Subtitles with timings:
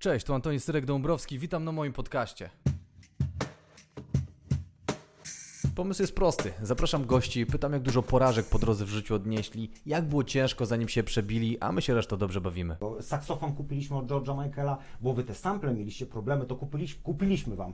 [0.00, 2.50] Cześć, tu Antoni Syrek-Dąbrowski, witam na moim podcaście.
[5.80, 6.52] Pomysł jest prosty.
[6.62, 10.88] Zapraszam gości, pytam jak dużo porażek po drodze w życiu odnieśli, jak było ciężko zanim
[10.88, 12.76] się przebili, a my się resztą dobrze bawimy.
[13.00, 17.72] Saksofon kupiliśmy od George'a Michaela, bo wy te sample mieliście problemy, to kupiliśmy, kupiliśmy wam.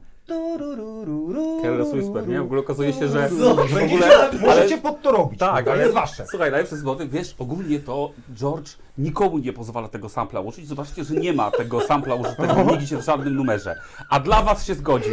[1.63, 2.41] Careless Whisper, nie?
[2.41, 4.31] W ogóle okazuje się, że, w ogóle...
[4.41, 6.27] Możecie pod to robić, Tak, to ale jest wasze.
[6.31, 10.67] Słuchaj, najlepsze zgody, wiesz, ogólnie to George nikomu nie pozwala tego sampla użyć.
[10.67, 13.75] Zobaczcie, że nie ma tego sampla użytego nigdzie w żadnym numerze.
[14.11, 15.13] A dla was się zgodził.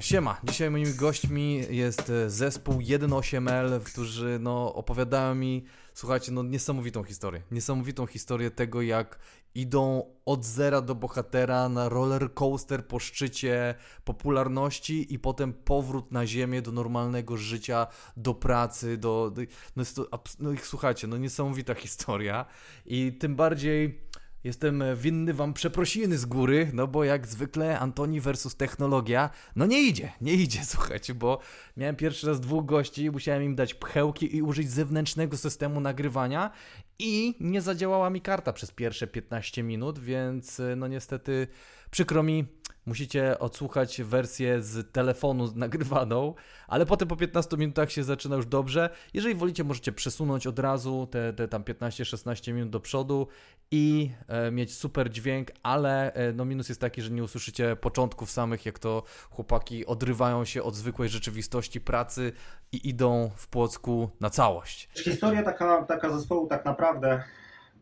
[0.00, 5.64] Siema, dzisiaj moimi gośćmi jest e, zespół 18L, którzy no, opowiadają mi,
[5.94, 7.42] słuchajcie, no niesamowitą historię.
[7.50, 9.18] Niesamowitą historię tego, jak
[9.54, 13.74] idą od zera do bohatera na roller coaster po szczycie
[14.04, 17.86] popularności i potem powrót na ziemię do normalnego życia,
[18.16, 19.30] do pracy, do...
[19.30, 19.42] do
[19.76, 20.08] no, jest to,
[20.38, 22.46] no słuchajcie, no niesamowita historia
[22.86, 24.09] i tym bardziej...
[24.44, 29.82] Jestem winny wam przeprosiny z góry, no bo jak zwykle Antoni versus technologia, no nie
[29.82, 31.40] idzie, nie idzie, słuchajcie, bo
[31.76, 36.50] miałem pierwszy raz dwóch gości, musiałem im dać pchełki i użyć zewnętrznego systemu nagrywania
[36.98, 41.46] i nie zadziałała mi karta przez pierwsze 15 minut, więc no niestety
[41.90, 42.46] przykro mi,
[42.90, 46.34] musicie odsłuchać wersję z telefonu nagrywaną,
[46.68, 48.90] ale potem po 15 minutach się zaczyna już dobrze.
[49.14, 53.26] Jeżeli wolicie, możecie przesunąć od razu te, te tam 15-16 minut do przodu
[53.70, 58.30] i e, mieć super dźwięk, ale e, no minus jest taki, że nie usłyszycie początków
[58.30, 62.32] samych, jak to chłopaki odrywają się od zwykłej rzeczywistości pracy
[62.72, 64.88] i idą w Płocku na całość.
[65.04, 67.22] Historia taka, taka zespołu tak naprawdę,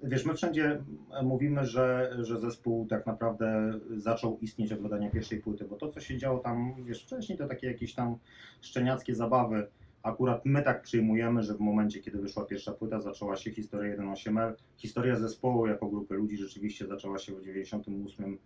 [0.03, 0.83] wiesz, my wszędzie
[1.23, 6.01] mówimy, że, że zespół tak naprawdę zaczął istnieć od wydania pierwszej płyty, bo to, co
[6.01, 8.19] się działo tam, wiesz, wcześniej to takie jakieś tam
[8.61, 9.67] szczeniackie zabawy.
[10.03, 14.55] Akurat my tak przyjmujemy, że w momencie, kiedy wyszła pierwsza płyta, zaczęła się historia 1.8L.
[14.77, 18.39] Historia zespołu jako grupy ludzi rzeczywiście zaczęła się w 98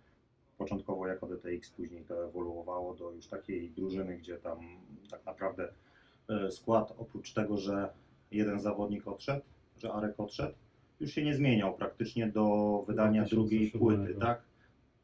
[0.57, 4.59] początkowo jako DTX, później to ewoluowało do już takiej drużyny, gdzie tam
[5.11, 5.73] tak naprawdę
[6.29, 7.89] e, skład oprócz tego, że
[8.31, 9.41] jeden zawodnik odszedł,
[9.77, 10.53] że Arek odszedł,
[11.03, 13.79] już się nie zmieniał praktycznie do wydania drugiej 2007.
[14.05, 14.41] płyty, tak?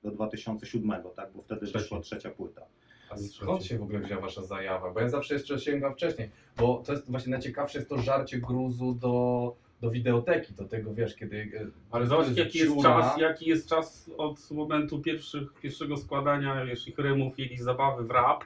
[0.04, 1.30] Do 2007, tak?
[1.36, 1.82] Bo wtedy Trzeciej.
[1.82, 2.62] wyszła trzecia płyta.
[3.10, 4.92] A skąd się w ogóle wzięła wasza zajawa?
[4.92, 8.94] Bo ja zawsze jeszcze sięgam wcześniej, bo to jest właśnie najciekawsze jest to żarcie gruzu
[8.94, 11.38] do, do wideoteki, do tego wiesz, kiedy...
[11.38, 16.66] e, Ale to zobacz jaki jest czas, jaki jest czas od momentu pierwszych, pierwszego składania
[16.66, 18.44] wiesz, ich rymów, jakiejś zabawy w rap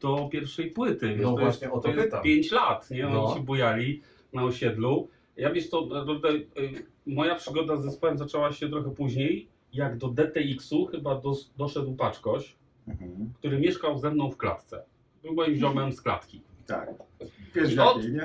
[0.00, 1.08] do pierwszej płyty.
[1.08, 2.22] Wiesz, No to właśnie, jest, o to jest pytam.
[2.22, 3.06] 5 lat, nie?
[3.06, 3.34] Oni No.
[3.34, 5.08] się bujali na osiedlu.
[5.38, 6.44] Ja wiesz to, naprawdę, y,
[7.06, 12.56] moja przygoda z zespołem zaczęła się trochę później, jak do DTX-u chyba dos, doszedł Paczkoś,
[12.88, 13.32] Mhm.
[13.38, 14.82] który mieszkał ze mną w klatce.
[15.22, 16.40] Był moim ziomem z klatki.
[16.66, 16.90] Tak.
[17.54, 18.22] Wiesz, I od- jakiej, nie?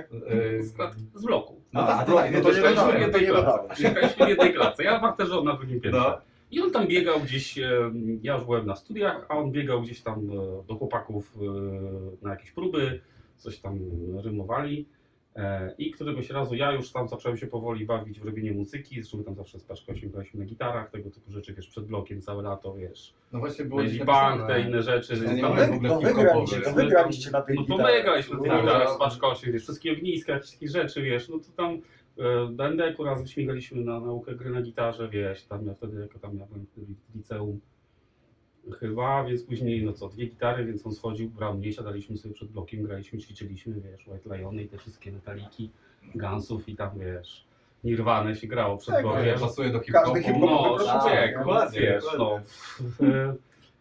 [0.58, 1.56] e, Z, klat, z bloku.
[1.74, 3.84] No A, tak, no tak, to no to dodałem, w jednej nie klatce.
[3.84, 4.84] Mieszkaliśmy w jednej klatce.
[4.84, 6.02] Ja w parterze, on na drugim piętrze.
[6.02, 6.18] No.
[6.52, 7.92] I on tam biegał gdzieś, e,
[8.22, 10.28] ja już byłem na studiach, a on biegał gdzieś tam
[10.68, 11.38] do chłopaków
[12.22, 13.02] na jakieś próby,
[13.38, 13.80] coś tam
[14.24, 14.86] rymowali.
[15.36, 19.18] E, I któregoś razu ja już tam zacząłem się powoli bawić w robienie muzyki, zresztą
[19.18, 22.44] my tam zawsze z Paczkosiem graliśmy na gitarach, tego typu rzeczy, wiesz, przed blokiem całe
[22.44, 24.48] lato, wiesz, No właśnie było Punk, napisane.
[24.48, 25.14] te inne rzeczy.
[25.26, 28.04] Ja nie tam- mogę w ogóle To wygraliście, to wygraliście na tej no to my
[28.04, 28.96] graliśmy na tych Tak, gitarach no.
[28.96, 31.72] z Paczkosiem, wiesz, wszystkie ogniska, takie rzeczy, wiesz, no to tam
[32.18, 36.20] e, do NDK-u razem śmigaliśmy na naukę gry na gitarze, wiesz, tam ja wtedy, jako
[36.20, 36.66] tam ja byłem
[37.12, 37.60] w liceum
[38.80, 42.50] chyba, więc później, no co, dwie gitary, więc on schodził, brał mnie, siadaliśmy sobie przed
[42.50, 45.70] blokiem, graliśmy, ćwiczyliśmy, wiesz, White Liony i te wszystkie metaliki,
[46.16, 47.46] Gunsów i tam, wiesz,
[47.84, 49.26] Nirwane się grało przed Tak, blokiem.
[49.26, 50.16] Nie, pasuje do hip-hopu.
[50.16, 52.40] hip-hopowy No, producent, człowiek, dokładnie, wiesz, no.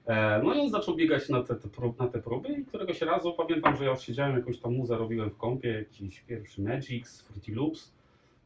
[0.07, 3.01] E, No i on zaczął biegać na te, te, prób, na te próby i któregoś
[3.01, 7.23] razu pamiętam, że ja już siedziałem, jakąś tam muzę robiłem w kompie, jakiś pierwszy Magix,
[7.23, 7.93] Fruity Loops,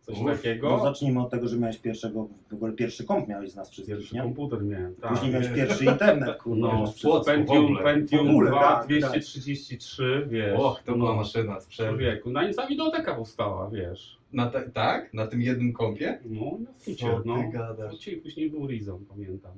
[0.06, 0.71] coś Uff, takiego.
[0.71, 3.97] No zacznijmy od tego, że miałeś pierwszego, w ogóle pierwszy komp miałeś z nas wszystkich,
[3.97, 4.22] Pierwszy nie?
[4.22, 5.11] komputer miałem, tak.
[5.12, 6.67] Później miałeś pierwszy internet, kurwa.
[6.75, 7.83] No, w Płocku, w Pentium, ogóle.
[7.83, 10.59] Pentium W ogóle, 2, tak, 233, wiesz.
[10.61, 11.89] Och, to była no, maszyna sprzęt.
[11.91, 14.19] Człowieku, na nim cała widoteka powstała, wiesz.
[14.33, 15.15] Na te, tak?
[15.15, 16.19] Na tym jednym kompie?
[16.25, 17.50] No, na Co wcicie, ty no.
[17.53, 17.94] gadasz?
[17.94, 19.53] Wcicie później był Rizon, pamiętam.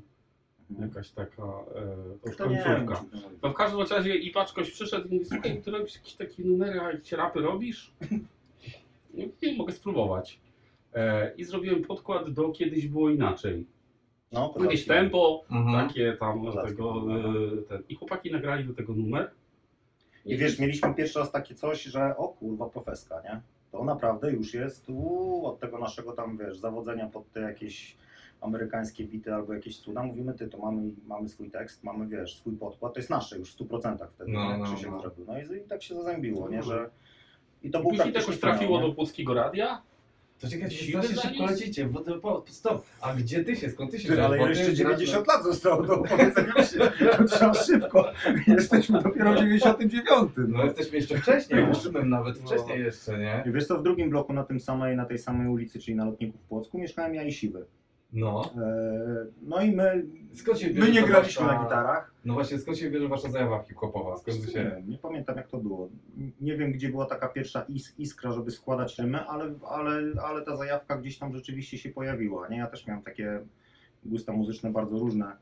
[0.71, 0.89] Mhm.
[0.89, 2.95] Jakaś taka, e, to już To nie końcówka.
[2.95, 5.95] wiem, czy to- No w każdym razie i paczkoś przyszedł i mówi, słuchaj, ty robisz
[5.95, 7.93] jakieś takie numery, a jakieś rapy robisz?
[9.15, 10.41] No, nie mogę spróbować.
[10.95, 13.67] E, I zrobiłem podkład do Kiedyś było inaczej.
[14.33, 15.89] No, Jakieś tempo, Mhm.
[15.89, 16.95] takie tam tego,
[17.59, 17.83] e, ten.
[17.89, 19.31] I chłopaki nagrali do tego numer.
[20.25, 23.41] I wiesz, mieliśmy pierwszy raz takie coś, że o kurwa, profeska, nie?
[23.73, 27.97] To naprawdę już jest uu, od tego naszego tam, wiesz, zawodzenia pod te jakieś
[28.41, 32.57] amerykańskie bity albo jakieś cuda, mówimy ty, to mamy, mamy swój tekst, mamy, wiesz, swój
[32.57, 34.59] podkład, to jest nasze już w 100% wtedy, No, nie?
[34.59, 35.01] no, Krzysiek no.
[35.01, 35.25] zrobił.
[35.29, 36.63] No i, i tak się zazębiło, nie?
[36.63, 36.91] Że...
[37.63, 39.83] I to był później to jakoś trafiło do Płockiego Radia.
[40.41, 41.51] To czekajcie, Siwy strasznie szybko nic?
[41.51, 42.85] lecicie, bo to, po, stop.
[43.01, 44.39] A gdzie ty się, skąd ty się Ty, ale?
[44.39, 46.79] Bo jeszcze ty grasz 90 lat zostało do opowiedzenia się.
[47.19, 48.13] To trzeba szybko.
[48.47, 50.31] Jesteśmy dopiero w 99.
[50.49, 52.47] No jesteśmy jeszcze wcześniej, ósmym nawet, No.
[52.47, 53.45] wcześniej jeszcze, nie?
[53.47, 56.05] I wiesz co, w drugim bloku na, tym samej, na tej samej ulicy, czyli na
[56.05, 57.67] lotniku w Płocku, mieszkałem ja i Siwy.
[58.13, 58.51] No.
[58.57, 62.15] E, No i my, Skąd się my nie graliśmy wasza- na gitarach.
[62.25, 64.17] No właśnie, skąd się bierze wasza zajawa hip-hopowa?
[64.17, 64.65] Skąd się...
[64.65, 65.89] Nie, nie pamiętam jak to było.
[66.41, 70.57] Nie wiem gdzie była taka pierwsza is, iskra, żeby składać rymy, ale, ale, ale ta
[70.57, 72.49] zajawka gdzieś tam rzeczywiście się pojawiła.
[72.49, 72.57] Nie?
[72.59, 73.41] Ja też miałem takie
[74.05, 75.37] gusta muzyczne bardzo różne.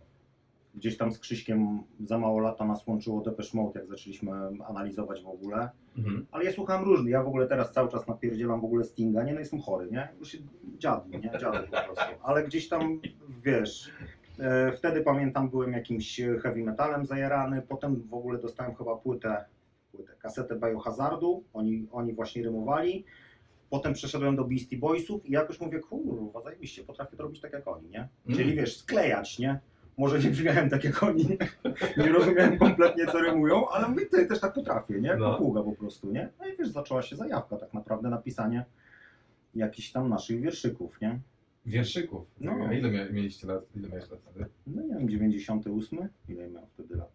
[0.76, 4.32] Gdzieś tam z Krzyśkiem za mało lata nas łączyło Depeche Mode, jak zaczęliśmy
[4.68, 5.70] analizować w ogóle.
[5.98, 6.26] Mhm.
[6.30, 7.12] Ale ja słucham różnych.
[7.12, 9.22] Ja w ogóle teraz cały czas napierdzielam w ogóle Stinga.
[9.22, 10.08] Nie, no jestem chory, nie?
[10.18, 10.38] Już się
[10.78, 11.30] dziadny, nie?
[11.40, 12.14] Dziadny po prostu.
[12.22, 13.00] Ale gdzieś tam,
[13.44, 13.90] wiesz,
[14.38, 17.62] e, wtedy pamiętam byłem jakimś heavy metalem zajarany.
[17.62, 19.44] Potem w ogóle dostałem chyba płytę,
[19.92, 21.44] płytę kasetę Biohazardu.
[21.52, 23.04] Oni, oni właśnie rymowali.
[23.70, 27.68] Potem przeszedłem do Beastie Boysów i jakoś mówię, kurwa, zajebiście, potrafię to robić tak jak
[27.68, 28.08] oni, nie?
[28.28, 28.56] Czyli Mm.
[28.56, 29.60] wiesz, sklejać, nie?
[29.96, 31.38] Może nie brzmiałem tak jak oni,
[31.96, 35.16] nie rozumiałem kompletnie co rymują, ale mówię, ty też tak potrafię, nie?
[35.16, 35.30] No.
[35.32, 36.28] Papługa po prostu, nie?
[36.40, 38.64] No i wiesz, zaczęła się zajawka tak naprawdę na pisanie
[39.54, 41.20] jakichś tam naszych wierszyków, nie?
[41.66, 42.26] Wierszyków.
[42.40, 42.52] No.
[42.68, 43.64] A ile mia- mieliście lat?
[43.76, 44.46] Ile miałeś lat wtedy?
[44.66, 46.08] No nie wiem, 98?
[46.28, 47.10] Ile miałem wtedy lat?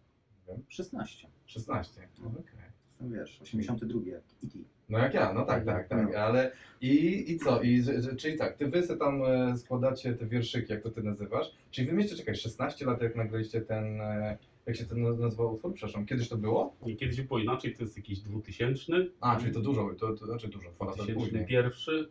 [0.48, 0.62] Nie wiem.
[0.68, 1.28] 16.
[1.46, 2.08] 16.
[2.22, 2.61] No, okej.
[3.02, 4.58] No wiesz, 82 jak E.T.
[4.88, 6.18] No jak ja, no tak, tak, tak, No.
[6.18, 7.62] ale i, i co?
[7.62, 11.02] I, że, czyli tak, ty wy se tam e, składacie te wierszyki, jak to ty
[11.02, 15.54] nazywasz, czyli wy mieliście, czekaj, 16 lat jak nagraliście ten, e, jak się ten nazywał
[15.54, 16.76] utwór, przepraszam, kiedyś to było?
[16.86, 18.92] Nie, kiedyś było inaczej, to jest jakiś 2000.
[19.20, 21.16] A, czyli to dużo, to, to znaczy dużo, dwa lata później.
[21.16, 22.06] 2001.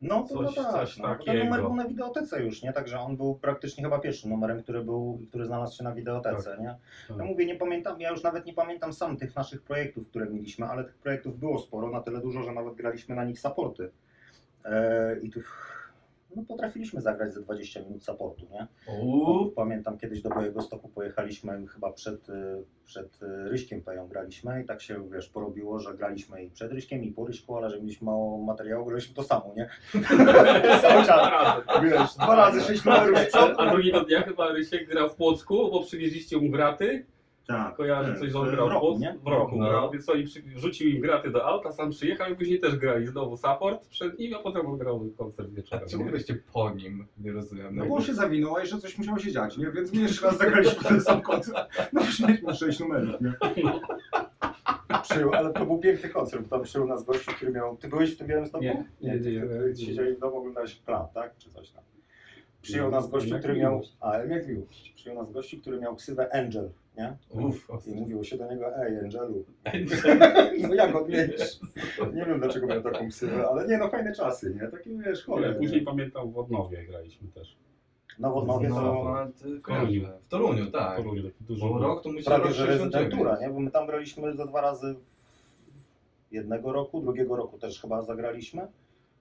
[0.00, 1.44] No to Coś- no tak, coś no, bo ten takiego.
[1.44, 2.72] numer był na wideotece już, nie?
[2.72, 6.74] Także on był praktycznie chyba pierwszym numerem, który był, który znalazł się na wideotece, nie?
[7.08, 7.18] Tak.
[7.18, 10.66] Ja mówię, nie pamiętam, ja już nawet nie pamiętam sam tych naszych projektów, które mieliśmy,
[10.66, 13.90] ale tych projektów było sporo, na tyle dużo, że nawet graliśmy na nich supporty.
[14.64, 15.40] E, I tu
[16.38, 18.66] no, potrafiliśmy zagrać ze 20 minut supportu, nie?
[19.00, 24.62] Uuu, Pamiętam kiedyś do Białego Stoku pojechaliśmy chyba przed, y, przed y, Ryśkiem Peją graliśmy
[24.62, 27.80] i tak się wiesz, porobiło, że graliśmy i przed Ryśkiem i po Ryśku, ale że
[27.80, 29.68] mieliśmy mało materiału, graliśmy to samo, nie?
[30.82, 33.18] Cały czas, wiesz, dwa razy sześć numerów.
[33.58, 37.06] A, drugiego dnia chyba Rysiek grał w Płocku, bo przywieźliście mu graty.
[37.48, 39.18] Tak, Kojarzę tak, coś, że on grał w roku, nie?
[39.24, 39.72] W roku, No.
[39.72, 39.90] no.
[39.90, 43.36] Więc oni przy, wrzucił im graty do auta, sam przyjechał i później też grali znowu
[43.36, 45.88] support przed nim, a potem on grał koncert a wieczorem.
[45.88, 46.10] czemu nie?
[46.10, 47.06] byliście po nim?
[47.18, 47.76] Nie rozumiem.
[47.76, 49.70] No bo on się zawinął, a jeszcze coś musiało się dziać, nie?
[49.70, 51.68] Więc my jeszcze raz zagraliśmy ten sam koncert.
[51.92, 53.32] No już mieliśmy sześć numerów, nie?
[55.02, 57.76] Przyjął, ale to był piękny koncert, bo tam przyjął nas gościu, który miał...
[57.76, 58.64] Ty byłeś w tym Białym Stoku?
[58.64, 59.86] Nie, nie, ty, nie, ty, ty nie.
[59.86, 61.36] siedziałeś w domu, oglądałeś plan, tak?
[61.38, 61.84] Czy coś tam.
[62.62, 63.82] Przyjął nas gościu, który miał...
[64.00, 64.92] A, jak miłość.
[64.96, 67.16] Przyjął nas gościu, który miał ksywę Angel, nie?
[67.30, 69.44] Uff, I mówiło się do niego, ej Angelu,
[70.68, 71.60] no jak odmienisz?
[72.14, 74.68] Nie wiem dlaczego miał taką ksywę, ale nie no, fajne czasy, nie?
[74.68, 75.54] Takie wiesz, chore.
[75.54, 75.86] później nie?
[75.86, 77.56] pamiętam w Odnowie graliśmy też.
[78.18, 80.06] Na Wodnowie No, to ty W Toruniu.
[80.26, 80.96] W Toruniu, tak.
[80.96, 81.60] To ludzie taki duży.
[81.60, 82.94] Bo rok to musi prawie że 69.
[82.94, 83.50] rezydentura, nie?
[83.50, 84.94] Bo my tam graliśmy za dwa razy
[86.30, 88.66] jednego roku, drugiego roku też chyba zagraliśmy.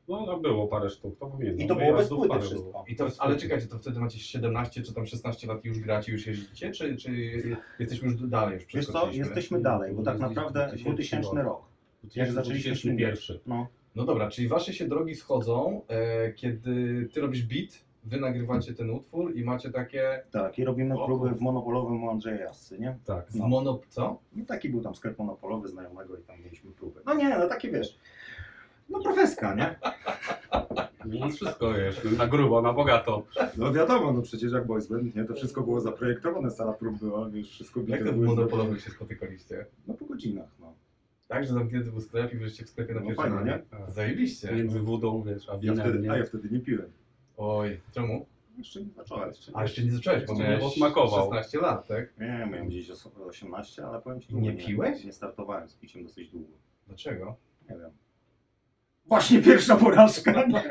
[0.07, 1.65] No, no było parę sztuk, to pamiętam.
[1.65, 2.69] I to było bez Wyjazdów płyty parę wszystko.
[2.71, 2.85] było.
[2.87, 6.11] I to, ale czekajcie, to wtedy macie 17 czy tam 16 lat i już gracie,
[6.11, 7.11] już jeździcie, czy, czy
[7.79, 11.61] jesteśmy już dalej już Wiesz co, jesteśmy dalej, bo tak Jeździć naprawdę 2000 2000 rok.
[12.15, 13.37] Jak zaczęliśmy 2001.
[13.45, 18.73] No, No dobra, czyli wasze się drogi schodzą, e, kiedy ty robisz beat, wy nagrywacie
[18.73, 22.79] ten utwór i macie takie tak, i robimy O, próby w monopolowym u Andrzeja Jassy,
[22.79, 22.97] nie?
[23.05, 23.31] Tak.
[23.31, 23.47] w No.
[23.47, 23.79] mono...
[23.89, 24.19] co?
[24.35, 27.01] No taki był tam sklep monopolowy znajomego i tam mieliśmy próby.
[27.05, 27.97] No nie, no takie wiesz,
[28.89, 29.75] no profeska, nie?
[31.05, 33.25] No wszystko jest, na grubo, na bogato.
[33.57, 35.25] No wiadomo, no przecież jak boys band, nie?
[35.25, 38.81] To wszystko było zaprojektowane, sala prób była, wiesz, wszystko Jak bite to w były monopolowych
[38.81, 39.65] się spotykaliście?
[39.87, 40.73] No po godzinach, no.
[41.27, 43.91] Tak, że zamknięty był sklep i byliście w sklepie na No pierwszym fajnie, nie?
[43.91, 44.51] Zajebiście.
[44.51, 46.11] Między wodą, wiesz, a Ja winem, wtedy, nie?
[46.11, 46.91] a ja wtedy nie piłem.
[47.37, 48.25] Oj, czemu?
[48.57, 49.31] Jeszcze nie zacząłem.
[49.53, 51.25] A jeszcze nie zacząłeś, bo miałeś nie posmakował.
[51.25, 52.17] 16 lat, tak?
[52.19, 55.03] Nie, miałem gdzieś os- 18, ale powiem ci, długo nie piłeś?
[55.03, 56.47] Nie startowałem z piciem dosyć długo.
[56.87, 57.35] Dlaczego?
[57.69, 57.91] Nie wiem.
[59.07, 60.63] Właśnie pierwsza porażka, nie?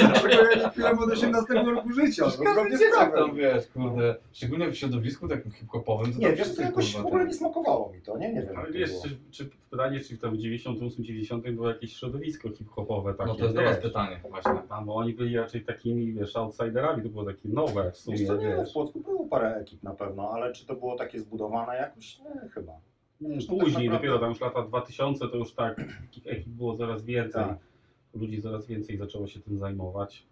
[0.00, 2.24] Dlaczego ja nie piłem od 18 roku życia?
[2.24, 3.34] No, zgodnie z prawem.
[3.34, 7.34] wiesz, kurde, szczególnie w środowisku takim hip-hopowym, to Nie, wiesz wszyscy, jakoś w ogóle nie
[7.34, 8.32] smakowało mi to, nie?
[8.32, 8.56] Nie wiem.
[8.58, 13.28] Ale to wiesz, czy, czy pytanie, czy tam w 98-90 było jakieś środowisko hip-hopowe takie,
[13.30, 14.52] No to jest do was pytanie właśnie.
[14.68, 18.26] Tam, bo oni byli raczej takimi, wiesz, outsiderami, to było takie nowe w sumie, Wiesz
[18.26, 18.72] co, nie, w.
[18.72, 22.18] Płocku było parę ekip na pewno, ale czy to było takie zbudowane jakoś?
[22.18, 22.72] Nie, chyba.
[23.20, 27.04] No tak Później, dopiero tam już lata 2000, to już tak, takich ekip było coraz
[27.04, 27.44] więcej.
[27.44, 27.69] Tak.
[28.14, 30.26] Ludzi coraz więcej zaczęło się tym zajmować.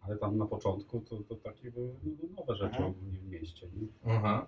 [0.00, 2.90] Ale tam na początku to, to takie były no, nowe rzeczy Mhm.
[2.90, 3.66] ogólnie w mieście.
[3.66, 4.12] Nie?
[4.12, 4.46] Aha.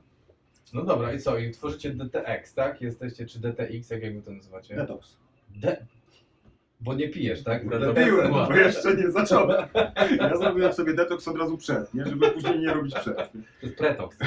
[0.73, 1.39] No dobra, i co?
[1.39, 2.81] I tworzycie DTX, tak?
[2.81, 4.77] Jesteście, czy DTX, jak jakby to nazywacie?
[4.77, 5.17] Detox.
[5.57, 5.87] D...
[6.81, 7.63] Bo nie pijesz, tak?
[7.95, 9.69] Piłem, bo jeszcze nie zacząłem.
[10.19, 12.07] Ja zrobiłem sobie detoks od razu przed, nie?
[12.07, 13.17] żeby później nie robić przed.
[13.17, 14.19] To jest pretoks.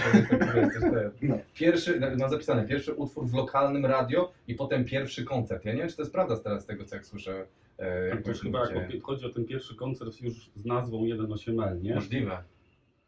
[1.22, 1.38] No.
[1.54, 5.66] Pierwszy, mam zapisane, pierwszy utwór w lokalnym radio i potem pierwszy koncert.
[5.66, 7.46] Ja nie wiem, czy to jest prawda teraz z tego, co jak słyszę.
[7.80, 11.82] E, Tak, to już chyba jak chodzi o ten pierwszy koncert już z nazwą 1.8L,
[11.82, 11.96] nie?
[11.96, 12.38] Możliwe.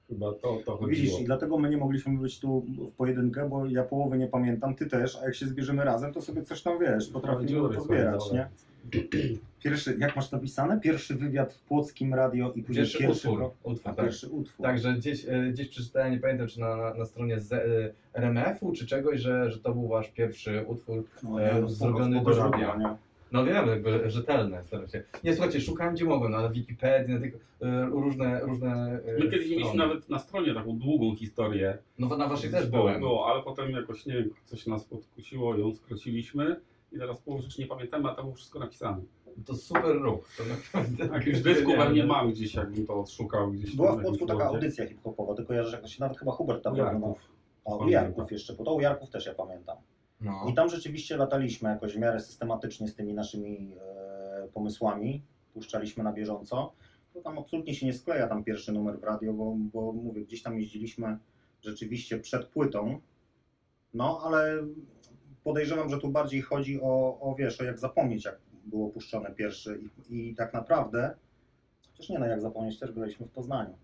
[0.09, 0.87] Chyba to, to chodziło.
[0.87, 4.75] Widzisz, i dlatego my nie mogliśmy być tu w pojedynkę, bo ja połowy nie pamiętam,
[4.75, 8.47] ty też, a jak się zbierzemy razem, to sobie coś tam wiesz, potrafimy pozbierać, nie?
[9.63, 10.79] Pierwszy, jak masz napisane?
[10.79, 13.51] Pierwszy wywiad w Płockim Radio i później Pierwszy, pierwszy, utwór.
[13.63, 14.05] utwór tak.
[14.05, 14.65] pierwszy utwór.
[14.65, 17.59] Także gdzieś, e, gdzieś przeczytałem, nie pamiętam czy na, na, na stronie z, e,
[18.13, 21.03] RMF-u czy czegoś, że, że to był wasz pierwszy utwór.
[21.23, 22.97] No, nie, no, zrobiony spoko, do radia.
[23.31, 25.03] No wiem, jakby rzetelne staram się.
[25.23, 29.31] Nie słuchajcie, szukałem gdzie mogłem, no, ale Wikipedii, na tych, e, różne, różne e, My
[29.31, 29.77] kiedyś mieliśmy strony.
[29.87, 31.77] nawet na stronie taką długą historię.
[31.99, 32.99] No na waszej też było, byłem.
[32.99, 36.55] było, ale potem jakoś nie wiem, coś nas podkusiło, ją skróciliśmy
[36.91, 39.01] i teraz połowy rzeczy nie pamiętamy, a tam było wszystko napisane.
[39.45, 40.29] To super ruch.
[40.37, 43.75] To naprawdę Tak, już dysku pewnie mam gdzieś, jakbym to odszukał gdzieś.
[43.75, 46.63] Była w Płocku taka audycja hip-hopowa, tylko ja, że jak to się nawet chyba Hubert
[46.63, 47.29] tam robił, Jarków.
[47.65, 47.75] no.
[47.75, 48.03] U Pamiętam.
[48.03, 49.77] Jarków jeszcze, bo to u Jarków też ja pamiętam.
[50.21, 50.45] No.
[50.49, 55.23] I tam rzeczywiście lataliśmy jakoś w miarę systematycznie z tymi naszymi e, pomysłami,
[55.53, 56.73] puszczaliśmy na bieżąco.
[57.13, 60.43] To tam absolutnie się nie skleja tam pierwszy numer w radio, bo, bo mówię, gdzieś
[60.43, 61.17] tam jeździliśmy
[61.61, 63.01] rzeczywiście przed płytą,
[63.93, 64.63] no ale
[65.43, 69.79] podejrzewam, że tu bardziej chodzi o, o wiesz, o jak zapomnieć, jak było puszczone pierwszy
[70.09, 71.15] i, i tak naprawdę,
[71.91, 73.77] chociaż nie no, jak zapomnieć, też byliśmy w Poznaniu.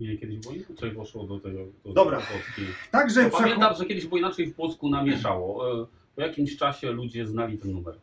[0.00, 1.58] Nie, kiedyś było inaczej poszło do tego.
[1.84, 2.16] Do Dobra.
[2.16, 2.62] Polski.
[2.90, 5.82] Także No, pamiętam, że kiedyś było inaczej w Płocku namieszało.
[5.82, 5.86] E,
[6.16, 7.94] Po jakimś czasie ludzie znali ten numer.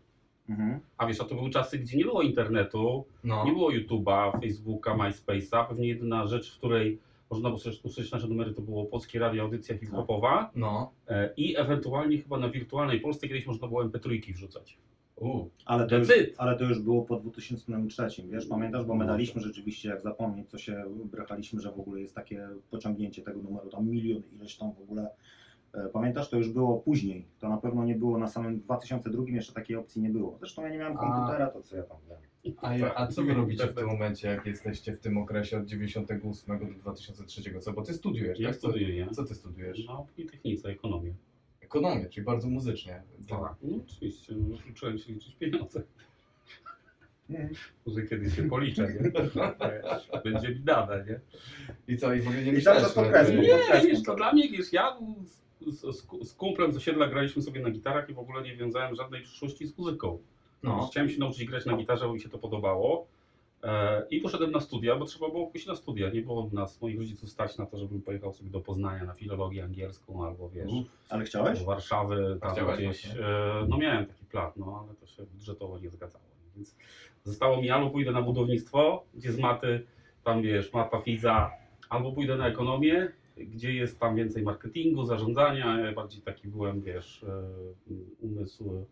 [0.50, 0.80] Mhm.
[0.98, 3.46] A wiesz, a to były czasy, gdzie nie było internetu, No.
[3.46, 5.68] nie było YouTube'a, Facebooka, MySpace'a.
[5.68, 6.98] Pewnie jedyna rzecz, w której
[7.30, 10.92] można było usłyszeć- usłyszeć nasze numery, to było Polskie Radio Audycja Hip-Hopowa No.
[11.08, 14.78] e, i ewentualnie chyba na wirtualnej Polsce kiedyś można było MP3 wrzucać.
[15.16, 15.50] U.
[15.66, 16.36] Ale to, już, it.
[16.38, 20.58] ale to już było po 2003, wiesz, pamiętasz, bo my daliśmy rzeczywiście, jak zapomnieć, co
[20.58, 24.82] się brechaliśmy, że w ogóle jest takie pociągnięcie tego numeru, tam milion ileś tam w
[24.82, 25.10] ogóle.
[25.74, 29.54] E, Pamiętasz, to już było później, to na pewno nie było na samym 2002, jeszcze
[29.54, 30.38] takiej opcji nie było.
[30.40, 32.54] Zresztą ja nie miałem A- komputera, to co ja tam wiem.
[32.62, 35.66] A, ja, a co wy robicie w tym momencie, jak jesteście w tym okresie od
[35.66, 37.60] 98 do 2003?
[37.60, 37.74] Co?
[37.74, 38.58] Bo ty studiujesz, Ja tak?
[38.58, 39.08] Co, studiuję.
[39.12, 39.88] co ty studiujesz?
[39.88, 41.14] Na Politechnice, ekonomię.
[41.74, 43.02] Ekonomię, czyli bardzo muzycznie.
[43.30, 45.84] Tak, no oczywiście, no, uczyłem się liczyć pieniądze.
[47.30, 47.50] Mhm.
[47.86, 49.12] Może kiedyś się policzę, nie?
[50.32, 51.20] Będzie mi dane, nie?
[51.88, 53.42] I co, i w ogóle nie I myślałeś, że- podkreślam.
[53.42, 54.98] Nie, wiesz, to dla mnie, wiesz, ja
[55.68, 58.96] z, z, z kumplem z osiedla graliśmy sobie na gitarach i w ogóle nie wiązałem
[58.96, 60.20] żadnej przyszłości z muzyką.
[60.64, 60.88] No.
[60.92, 63.08] Chciałem się nauczyć grać na gitarze, bo mi się to podobało.
[63.64, 66.10] E, I poszedłem na studia, bo trzeba było pójść na studia.
[66.10, 69.64] Nie było nas, moich rodziców stać na to, żebym pojechał sobie do Poznania na filologię
[69.64, 70.72] angielską albo wiesz,
[71.10, 71.60] Ale chciałeś?
[71.60, 72.86] do Warszawy, tam chciałeś gdzieś.
[73.08, 73.26] właśnie?
[73.26, 76.26] E, no miałem taki plan, no ale to się budżetowo nie zgadzało.
[76.56, 76.76] Więc
[77.24, 79.86] zostało mi albo pójdę na budownictwo, gdzie z maty,
[80.24, 81.52] tam wiesz, mapa fiza,
[81.90, 85.80] albo pójdę na ekonomię, gdzie jest tam więcej marketingu, zarządzania.
[85.80, 87.44] Ja bardziej taki byłem, wiesz, e,
[88.22, 88.86] umysł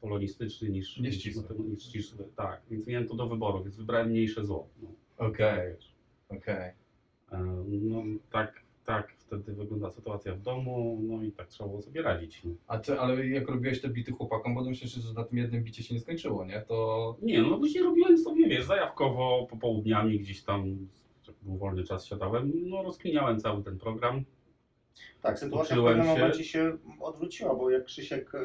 [0.00, 1.26] polonistyczny niż, niż,
[1.68, 2.24] niż ścisły.
[2.36, 4.68] Tak, więc miałem to do wyboru, więc wybrałem mniejsze zło.
[4.82, 4.88] No,
[5.26, 5.92] Okej, wiesz.
[6.28, 6.70] okej.
[7.32, 12.02] E, No tak, tak wtedy wygląda sytuacja w domu, no i tak trzeba było sobie
[12.02, 12.44] radzić.
[12.44, 12.50] No.
[12.66, 15.82] A ty, ale jak robiłeś te bity chłopakom, bo myślę, że na tym jednym bicie
[15.82, 16.60] się nie skończyło, nie?
[16.60, 17.16] To...
[17.22, 20.68] Nie, no później robiłem sobie, wiesz, zajawkowo, popołudniami gdzieś tam,
[21.26, 24.24] jak był wolny czas, siadałem, no rozkminiałem cały ten program.
[25.22, 26.20] Tak, sytuacja w Uczyłem pewnym się.
[26.20, 28.38] momencie się odwróciła, bo jak Krzysiek e,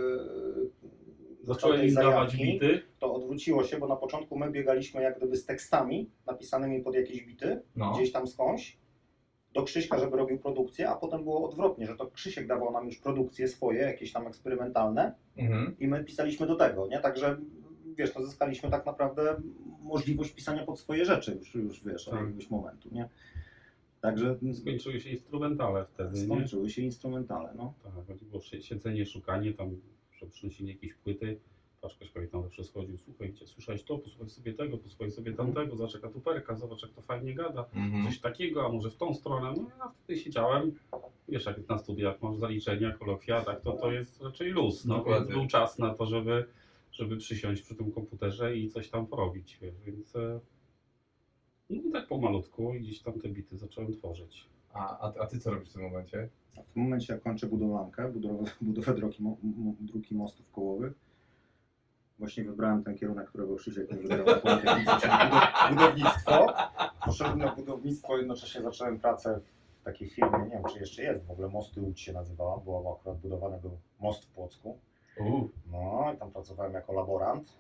[1.43, 5.45] Zacząłem im dawać bity, to odwróciło się, bo na początku my biegaliśmy jak gdyby z
[5.45, 7.91] tekstami napisanymi pod jakieś bity, No.
[7.93, 8.77] gdzieś tam skądś,
[9.53, 12.97] do Krzyśka, żeby robił produkcję, a potem było odwrotnie, że to Krzysiek dawał nam już
[12.99, 15.75] produkcje swoje, jakieś tam eksperymentalne Mhm.
[15.79, 16.99] i my pisaliśmy do tego, nie?
[16.99, 17.37] Także
[17.97, 19.41] wiesz, no zyskaliśmy tak naprawdę
[19.81, 22.23] możliwość pisania pod swoje rzeczy już, już wiesz, od Tak.
[22.23, 23.09] jakiegoś momentu, nie?
[24.07, 26.25] Także skończyły się instrumentale wtedy, nie?
[26.25, 27.73] skończyły się instrumentale, no.
[27.83, 29.75] Tak, chodziło o sie- siedzenie, szukanie tam,
[30.31, 31.39] przynosili jakieś płyty.
[31.81, 35.93] Paczkoś pewnie tam zawsze schodził, słuchajcie, słyszałeś to, posłuchaj sobie tego, posłuchaj sobie tamtego, zobacz
[35.93, 37.65] jaka tuperka, zobacz jak to fajnie gada.
[37.75, 38.05] Mhm.
[38.05, 39.53] coś takiego, a może w tą stronę.
[39.57, 40.71] No ja wtedy siedziałem,
[41.29, 44.85] wiesz, jak na studiach masz zaliczenia, kolokwia, tak, to to jest raczej luz.
[44.85, 45.25] No, Dokładnie.
[45.27, 46.45] więc był czas na to, żeby,
[46.91, 50.39] żeby przysiąść przy tym komputerze i coś tam porobić, wiesz, więc e,
[51.69, 54.47] no i tak pomalutku i gdzieś tam te bity zacząłem tworzyć.
[54.73, 56.29] A, a, a ty co robisz w tym momencie?
[56.57, 60.51] A W tym momencie jak kończę budowlankę, budowę, budowę drogi, mo, mo, dróg i mostów
[60.51, 60.93] kołowych,
[62.19, 64.25] właśnie wybrałem ten kierunek, którego Krzysiek nie wybrał
[64.61, 64.85] czyli
[65.69, 66.53] budownictwo.
[67.05, 69.39] Poszedłem na budownictwo, jednocześnie zacząłem pracę
[69.81, 72.97] w takiej firmie, nie wiem czy jeszcze jest, w ogóle Mosty Łódź się nazywała, bo
[72.99, 74.77] akurat budowany był most w Płocku.
[75.71, 77.53] No, i tam pracowałem jako laborant.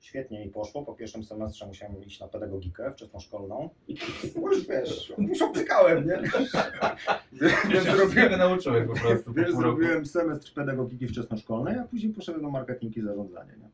[0.00, 0.84] Świetnie mi poszło.
[0.84, 3.70] Po pierwszym semestrze musiałem iść na pedagogikę wczesnoszkolną.
[4.40, 6.22] Bo już wiesz, już obcykałem, nie?
[7.70, 9.32] Więc ja zrobiłem, nauczyłem po prostu.
[9.32, 13.52] Wiesz, zrobiłem semestr pedagogiki wczesnoszkolnej, a później poszedłem do marketing i zarządzanie.
[13.58, 13.68] Nie?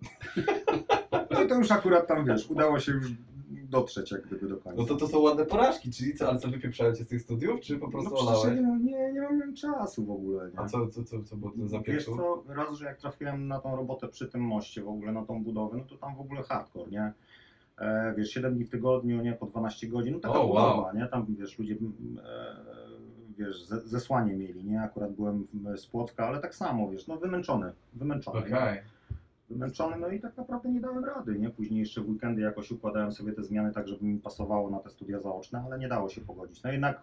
[1.30, 3.06] No i to już akurat tam, wiesz, udało się już
[3.50, 4.82] dotrzeć jak gdyby do końca.
[4.82, 7.60] No to to są ładne porażki, czyli co, ale co wypieprzałem cię z tych studiów,
[7.60, 8.60] czy po prostu no olałeś?
[8.60, 10.50] nie, nie, nie mam czasu w ogóle.
[10.50, 10.60] Nie?
[10.60, 13.60] A co, co, co, co było to za Wiesz co, raz, że jak trafiłem na
[13.60, 16.42] tą robotę przy tym moście w ogóle, na tą budowę, no to tam w ogóle
[16.42, 17.12] hardcore, nie?
[17.78, 19.32] E, wiesz, 7 dni w tygodniu, nie?
[19.32, 20.96] Po 12 godzin, no taka O, budowa, wow.
[20.96, 21.06] nie?
[21.06, 22.56] Tam, wiesz, ludzie, mm, e,
[23.38, 24.82] wiesz, ze, zesłanie mieli, nie?
[24.82, 25.46] Akurat byłem
[25.76, 28.38] z Płocka, ale tak samo, wiesz, no wymęczony, wymęczony.
[28.38, 28.93] Okej.
[29.50, 31.50] Wymęczony, no i tak naprawdę nie dałem rady, nie?
[31.50, 34.90] Później jeszcze w weekendy jakoś układałem sobie te zmiany tak, żeby mi pasowało na te
[34.90, 36.62] studia zaoczne, ale nie dało się pogodzić.
[36.62, 37.02] No jednak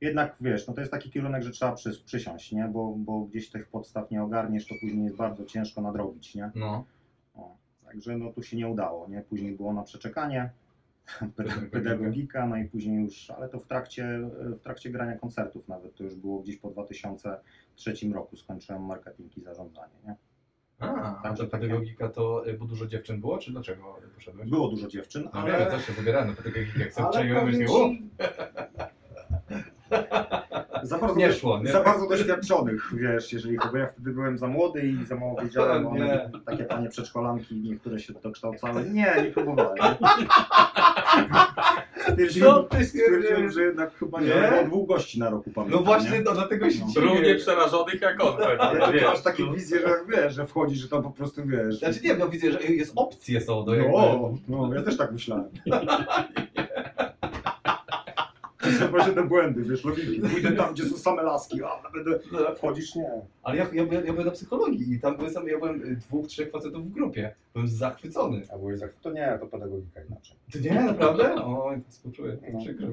[0.00, 2.68] jednak wiesz, no to jest taki kierunek, że trzeba przy, przysiąść, nie?
[2.68, 6.50] Bo, bo gdzieś tych podstaw nie ogarniesz, to później jest bardzo ciężko nadrobić, nie?
[6.54, 6.84] No.
[7.34, 9.22] O, także no tu się nie udało, nie?
[9.22, 10.50] Później było na przeczekanie,
[11.36, 14.20] pe- pedagogika, no i później już, ale to w trakcie,
[14.58, 19.40] w trakcie grania koncertów nawet, to już było gdzieś po 2003 roku skończyłem marketing i
[19.40, 20.14] zarządzanie, nie?
[20.80, 24.50] A, Także ta pedagogika to, y, bo dużo dziewczyn było, czy dlaczego poszedłeś?
[24.50, 25.54] Było dużo dziewczyn, No ale...
[25.54, 25.64] ale...
[25.64, 28.10] wiem, też się wybierałem na pedagogikę, jak sobie ale przejęłem, powiem myślę, o, ci,
[30.88, 31.72] za bardzo, Nie szło, nie?
[31.72, 35.86] za bardzo doświadczonych, wiesz, jeżeli bo ja wtedy byłem za młody i za mało wiedziałem,
[35.92, 38.82] one, takie panie przedszkolanki, niektóre się dokształcały.
[38.90, 39.76] Nie, nie próbowałem.
[42.08, 44.48] Stwierdziłem, ty stwierdziłem, że jednak chyba nie, Nie?
[44.50, 45.80] było dwóch gości na roku pamiętam.
[45.80, 46.20] No właśnie, nie?
[46.20, 47.00] no dlatego się No.
[47.00, 49.52] Równie przerażonych jak on pewnie, Ale wiesz, masz takie no.
[49.52, 51.78] wizje, że wiesz, że wchodzisz, że tam po prostu wiesz.
[51.78, 53.92] Znaczy nie, no widzę, że jest opcje są do jakby...
[53.92, 55.48] No, no, ja też tak myślałem.
[58.60, 60.20] To są właśnie te błędy, wiesz, logiki.
[60.20, 62.18] Pójdę tam, gdzie są same laski, a będę...
[62.32, 62.94] No, Wchodzisz?
[62.94, 63.10] Nie.
[63.42, 65.96] Ale ja, ja, byłem- ja byłem na psychologii i tam byłem sam, ja byłem y,
[65.96, 67.34] dwóch, trzech facetów w grupie.
[67.52, 68.42] Byłem zachwycony.
[68.54, 70.36] A byłeś tak, to nie, to pedagogika inaczej.
[70.52, 71.24] To nie, naprawdę?
[71.24, 72.60] To współczuję, No.
[72.60, 72.88] przykro.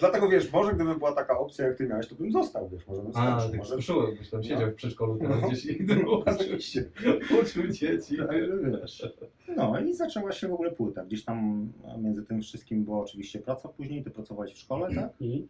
[0.00, 3.02] Dlatego wiesz, może gdyby była taka opcja, jak ty miałeś, to bym został, wiesz, może
[3.02, 3.50] bym A, skończył.
[3.50, 3.72] tak może...
[3.74, 5.48] słyszałem, byś tam siedział w przedszkolu teraz No.
[5.48, 5.78] gdzieś i
[6.26, 6.84] Oczywiście.
[7.42, 8.16] uczył dzieci.
[8.16, 9.08] Także wiesz.
[9.56, 11.04] No i zaczęła się w ogóle płyta.
[11.04, 15.12] Gdzieś tam między tym wszystkim była oczywiście praca później, ty pracowałeś w szkole, tak?
[15.22, 15.48] Mhm.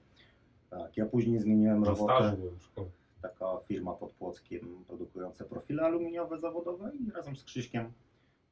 [0.70, 2.14] Tak, ja później zmieniłem Na robotę.
[2.16, 2.88] stażu byłem w szkole.
[3.22, 7.92] Taka firma pod Płockiem produkująca profile aluminiowe zawodowe i razem z Krzyśkiem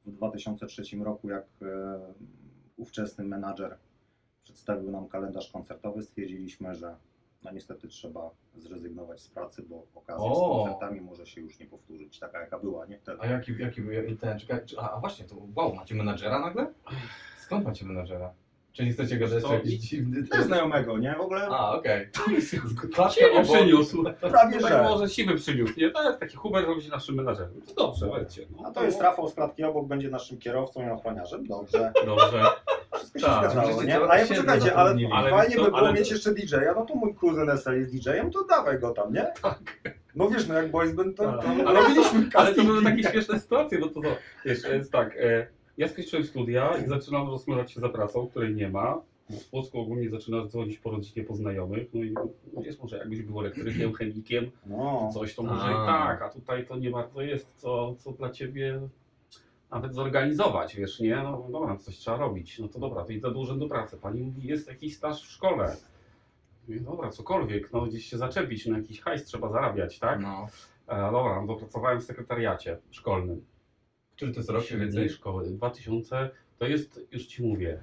[0.05, 1.99] w 2003 roku, jak e,
[2.77, 3.77] ówczesny menadżer
[4.43, 6.95] przedstawił nam kalendarz koncertowy, stwierdziliśmy, że
[7.45, 10.55] no niestety trzeba zrezygnować z pracy, bo okazja z O!
[10.63, 13.21] koncertami może się już nie powtórzyć, taka jaka była, nie wtedy.
[13.21, 16.73] A jaki, jaki był ten, czekaj, czy- a, a właśnie, to wow, macie menadżera nagle?
[17.39, 18.33] Skąd macie menadżera?
[18.75, 19.49] Czy nie chcecie gadać Co?
[19.49, 20.27] o jakiś dziwny...
[20.27, 21.15] Też znajomego, nie?
[21.17, 22.09] W ogóle A, okej.
[22.93, 23.43] Klatka Siwy obok.
[23.55, 24.03] przyniósł.
[24.21, 24.83] prawie Tak że.
[24.83, 25.91] może siwy przyniósł, nie?
[25.91, 27.61] To jest taki Hubert robi się naszym menadżerem.
[27.67, 28.45] To dobrze, wejdźcie.
[28.57, 28.67] No.
[28.67, 31.47] A to jest Rafał z klatki obok, będzie naszym kierowcą i ochroniarzem.
[31.47, 31.91] Dobrze.
[32.05, 32.43] Dobrze.
[32.95, 34.01] Wszystko się Tak, zgadzało, nie?
[34.09, 34.95] A ja poczekajcie, ale.
[35.13, 38.31] Ale fajnie by było ale- mieć jeszcze DJ-a, no to mój kuzyn SL jest DJ-em,
[38.31, 39.27] to dawaj go tam, nie?
[40.15, 41.67] No wiesz, no jak boys band, to, to Tak.
[41.67, 44.09] ale robiliśmy Ale to były takie śmieszne sytuacje, bo to, to
[44.45, 48.69] wiesz, jest tak, e, ja skończyłem studia i zaczynam rozglądać się za pracą, której nie
[48.69, 49.01] ma.
[49.29, 52.13] W Polsku ogólnie zaczynasz dzwonić po rodzinie, po znajomych, no i
[52.53, 55.71] no wiesz, może jakbyś był elektrykiem, chemikiem, No, coś to może A.
[55.71, 58.81] i tak, a tutaj to nie bardzo jest co, co dla ciebie
[59.71, 61.15] nawet zorganizować, wiesz, nie?
[61.15, 62.59] No dobra, coś trzeba robić.
[62.59, 63.97] No to dobra, to idę do urzędu pracy.
[63.97, 65.75] Pani mówi, jest jakiś staż w szkole.
[66.67, 70.19] Mówię, dobra, cokolwiek, no gdzieś się zaczepić, no jakiś hajs trzeba zarabiać, tak?
[70.21, 70.47] No.
[70.87, 73.45] E, dobra, no to pracowałem w sekretariacie szkolnym.
[74.15, 75.09] Który to jest rok mniej Średniej więcej?
[75.09, 75.49] szkoły.
[75.51, 77.79] 2000, to jest, już ci mówię,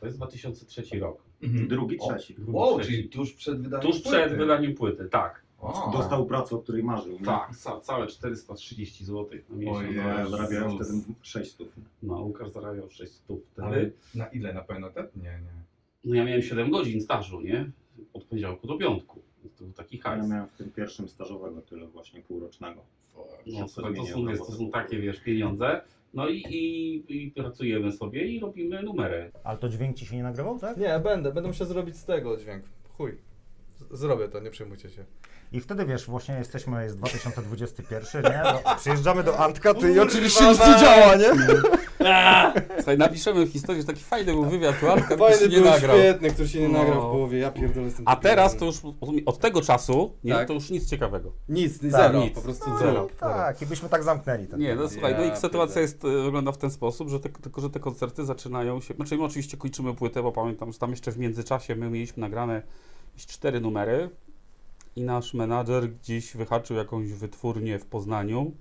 [0.00, 1.22] to jest 2003 rok.
[1.42, 1.68] Mhm.
[1.68, 2.34] drugi, trzeci.
[2.34, 2.92] Drugi, Wow, trzeci.
[2.96, 4.36] czyli tuż przed wydaniem Tuż przed płyty.
[4.36, 5.42] wydaniem płyty, tak.
[5.60, 5.90] O.
[5.96, 7.12] Dostał pracę, o której marzył.
[7.12, 7.24] nie?
[7.26, 9.76] Tak, ca, całe 430 zł na miesiąc.
[9.78, 9.96] Ojej.
[9.96, 10.30] Ja Jezus.
[10.36, 10.90] zarabiałem wtedy
[11.22, 11.68] 600.
[12.02, 13.66] No, Łukasz zarabiał 600 wtedy.
[13.66, 14.54] Ale na ile?
[14.54, 15.16] Na pełnotet?
[15.16, 15.38] Nie, nie.
[16.04, 17.70] No ja miałem 7 godzin stażu, nie?
[18.12, 19.20] Od poniedziałku do piątku.
[19.58, 20.28] To był taki Ja hajs.
[20.28, 22.80] miałem w tym pierwszym stażowego tyle właśnie półrocznego.
[23.46, 23.68] No, to,
[24.06, 25.80] są, to są takie, wiesz, pieniądze.
[26.14, 29.30] No i, i, i pracujemy sobie i robimy numery.
[29.44, 30.76] Ale to dźwięk ci się nie nagrywał, tak?
[30.76, 32.64] Nie, będę, będę musiał zrobić z tego dźwięk.
[32.96, 33.27] Chuj.
[33.90, 35.04] Zrobię to, nie przejmujcie się.
[35.52, 38.40] I wtedy wiesz, właśnie jesteśmy, jest 2021, nie?
[38.44, 41.30] No, przyjeżdżamy do Antka, ty i oczywiście nic nie działa, nie?
[42.76, 45.96] Słuchaj, napiszemy historię, że taki fajny był wywiad, tu Antka Fajny się nie był, nagrał.
[45.96, 46.78] świetny, który się nie No.
[46.78, 48.76] nagrał w połowie, ja pierdolę z tym A teraz to już
[49.26, 50.48] od- tego czasu, nie, Tak.
[50.48, 51.32] to już nic ciekawego.
[51.48, 52.34] Nic, Tak, zero, nic.
[52.34, 53.08] po prostu No, zero.
[53.20, 55.80] Tak, i byśmy tak zamknęli ten Nie, no słuchaj, no Ja i sytuacja pierdolę.
[55.82, 59.16] jest, e, wygląda w ten sposób, że te, tylko, że te koncerty zaczynają się, znaczy
[59.16, 62.62] my oczywiście kończymy płytę, bo pamiętam, że tam jeszcze w międzyczasie my mieliśmy nagrane
[63.18, 64.10] jakieś cztery numery
[64.96, 68.52] i nasz menadżer gdzieś wyhaczył jakąś wytwórnię w Poznaniu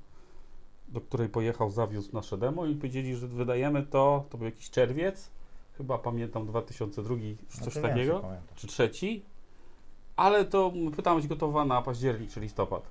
[0.88, 5.30] do której pojechał, zawiózł nasze demo i powiedzieli, że wydajemy to, to był jakiś czerwiec,
[5.78, 7.16] chyba pamiętam 2002,
[7.50, 8.24] czy coś Znaczy, takiego,
[8.56, 9.26] czy trzeci,
[10.16, 12.84] ale to pyta być gotowa na październik czy listopad.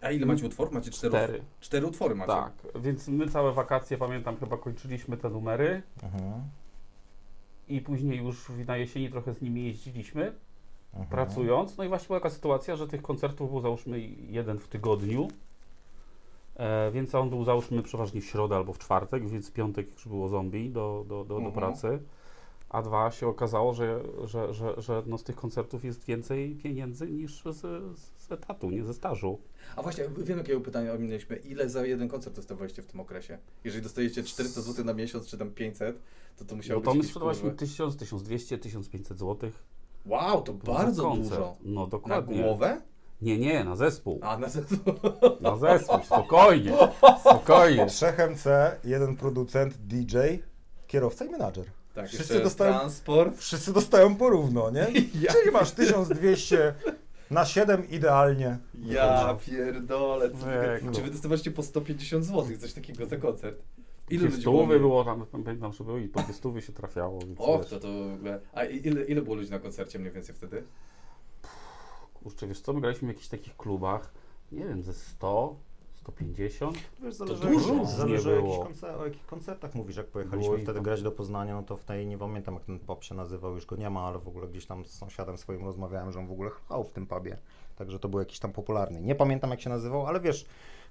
[0.00, 0.72] A ile macie utworów?
[0.74, 1.42] Macie cztery, Cztery.
[1.60, 2.32] cztery utwory macie.
[2.32, 6.42] Tak, więc my całe wakacje, pamiętam, chyba kończyliśmy te numery Mhm.
[7.68, 10.32] i później już na jesieni trochę z nimi jeździliśmy,
[11.00, 11.08] Mhm.
[11.08, 11.76] pracując.
[11.76, 15.28] No i właśnie była taka sytuacja, że tych koncertów był załóżmy jeden w tygodniu,
[16.56, 20.08] e, więc on był załóżmy przeważnie w środę albo w czwartek, więc w piątek już
[20.08, 21.54] było zombie do, do, do, do Mhm.
[21.54, 21.98] pracy.
[22.68, 27.06] A dwa się okazało, że, że, że, że no z tych koncertów jest więcej pieniędzy
[27.10, 27.60] niż z,
[28.18, 29.38] z etatu, nie ze stażu.
[29.76, 31.36] A właśnie, wiem jakiego pytania ominęliśmy.
[31.36, 33.38] Ile za jeden koncert dostawaliście w tym okresie?
[33.64, 35.98] Jeżeli dostajecie 400 zł na miesiąc, czy tam 500,
[36.36, 39.50] to to musiało No to być my jakieś, sprzedawaliśmy kurwa- 1000, 1200, 1500 zł.
[40.06, 41.30] Wow, to bardzo koncert.
[41.30, 41.56] dużo.
[41.64, 42.42] No Na dokładnie.
[42.42, 42.80] głowę?
[43.22, 44.18] Nie, nie, na zespół.
[44.22, 44.78] A, na zespół.
[45.40, 46.72] Na zespół, spokojnie,
[47.20, 47.86] spokojnie.
[47.96, 48.46] Trzech MC,
[48.84, 50.16] jeden producent, DJ,
[50.86, 51.64] kierowca i menadżer.
[51.94, 53.36] Tak, Wszyscy dostają- transport.
[53.38, 54.86] Wszyscy dostają porówno, nie?
[55.22, 56.74] Ja, Czyli masz 1200
[57.30, 58.58] na 7 idealnie.
[58.84, 60.30] ja pierdolę.
[60.94, 63.62] Czy wy dostawaliście po 150 zł, coś takiego za koncert?
[64.10, 65.04] Ile ludzi stówy było?
[65.04, 67.18] było tam, pamiętam, że były i po stówy się trafiało.
[67.20, 68.40] Więc Och, wiesz, to to w ogóle.
[68.52, 70.62] A ile, ile było ludzi na koncercie mniej więcej wtedy?
[72.14, 74.12] Kurczę, wiesz co, my graliśmy w jakichś takich klubach,
[74.52, 75.56] nie wiem, ze 100,
[75.94, 76.78] 150.
[77.02, 79.96] Wiesz, zależy- zależy, zależy zależy nie o, jakich koncer- o jakich koncertach mówisz.
[79.96, 82.78] Jak pojechaliśmy wtedy tam- grać do Poznania, no to w tej, nie pamiętam jak ten
[82.78, 85.64] pub się nazywał, już go nie ma, ale w ogóle gdzieś tam z sąsiadem swoim
[85.64, 87.36] rozmawiałem, że on w ogóle chlał w tym pubie.
[87.76, 89.00] Także to był jakiś tam popularny.
[89.00, 90.46] Nie pamiętam jak się nazywał, ale wiesz,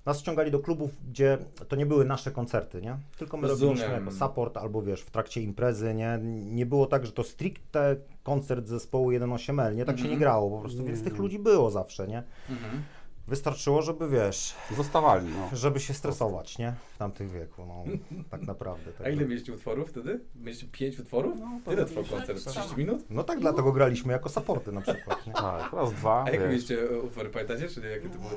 [0.05, 1.37] nas ściągali do klubów, gdzie
[1.67, 2.97] to nie były nasze koncerty, nie?
[3.17, 3.77] Tylko my Rozumiem.
[3.77, 6.19] robiliśmy jako support albo wiesz, w trakcie imprezy, nie?
[6.31, 9.85] Nie było tak, że to stricte koncert zespołu 1.8L, nie?
[9.85, 10.19] Tak się nie Mhm.
[10.19, 11.05] grało po prostu, Nie, więc nie.
[11.05, 12.23] tych ludzi było zawsze, nie?
[12.49, 12.81] Mhm.
[13.27, 15.57] Wystarczyło, żeby wiesz, Zostawali, no.
[15.57, 16.73] żeby się stresować, nie?
[16.93, 17.83] W tamtych wieku, no
[18.29, 18.91] tak naprawdę.
[18.99, 19.13] A Tak.
[19.13, 20.19] ile mieliście utworów wtedy?
[20.35, 21.35] Mieliście 5 utworów?
[21.65, 22.43] to Ile trwał koncert?
[22.43, 23.05] tak 30 minut?
[23.09, 25.33] No tak, dlatego graliśmy jako supporty na przykład, nie?
[25.33, 27.67] Tak, raz, dwa, A jakie mieliście e, utwory, pamiętacie?
[27.69, 27.87] Czy nie?
[27.87, 28.31] Jakie to były?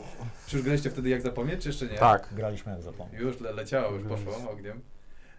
[0.46, 1.98] Czy już graliście wtedy jak zapomnieć, czy jeszcze nie?
[1.98, 3.18] Tak, Graliśmy jak zapomnę.
[3.18, 4.80] Już le leciało, już poszło ogniem.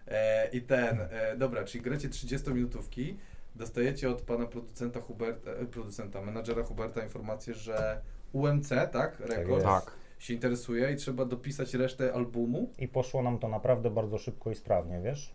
[0.08, 3.14] E, I ten, e, dobra, czyli gracie 30-minutówki,
[3.54, 8.00] dostajecie od pana producenta Huberta, e, producenta, menadżera Huberta informację, że
[8.32, 9.20] UMC, tak?
[9.20, 9.64] Rekord jest.
[9.64, 9.92] tak.
[10.18, 12.72] się interesuje i trzeba dopisać resztę albumu.
[12.78, 15.34] I poszło nam to naprawdę bardzo szybko i sprawnie, wiesz?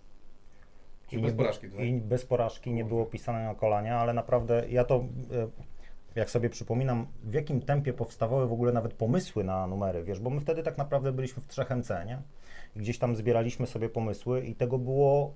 [1.11, 1.87] I bez porażki tutaj.
[1.87, 5.47] I bez porażki nie było pisane na kolanie, ale naprawdę ja to, e,
[6.15, 10.29] jak sobie przypominam, w jakim tempie powstawały w ogóle nawet pomysły na numery, wiesz, bo
[10.29, 12.21] my wtedy tak naprawdę byliśmy w trzech MC, nie?
[12.75, 15.33] I gdzieś tam zbieraliśmy sobie pomysły i tego było,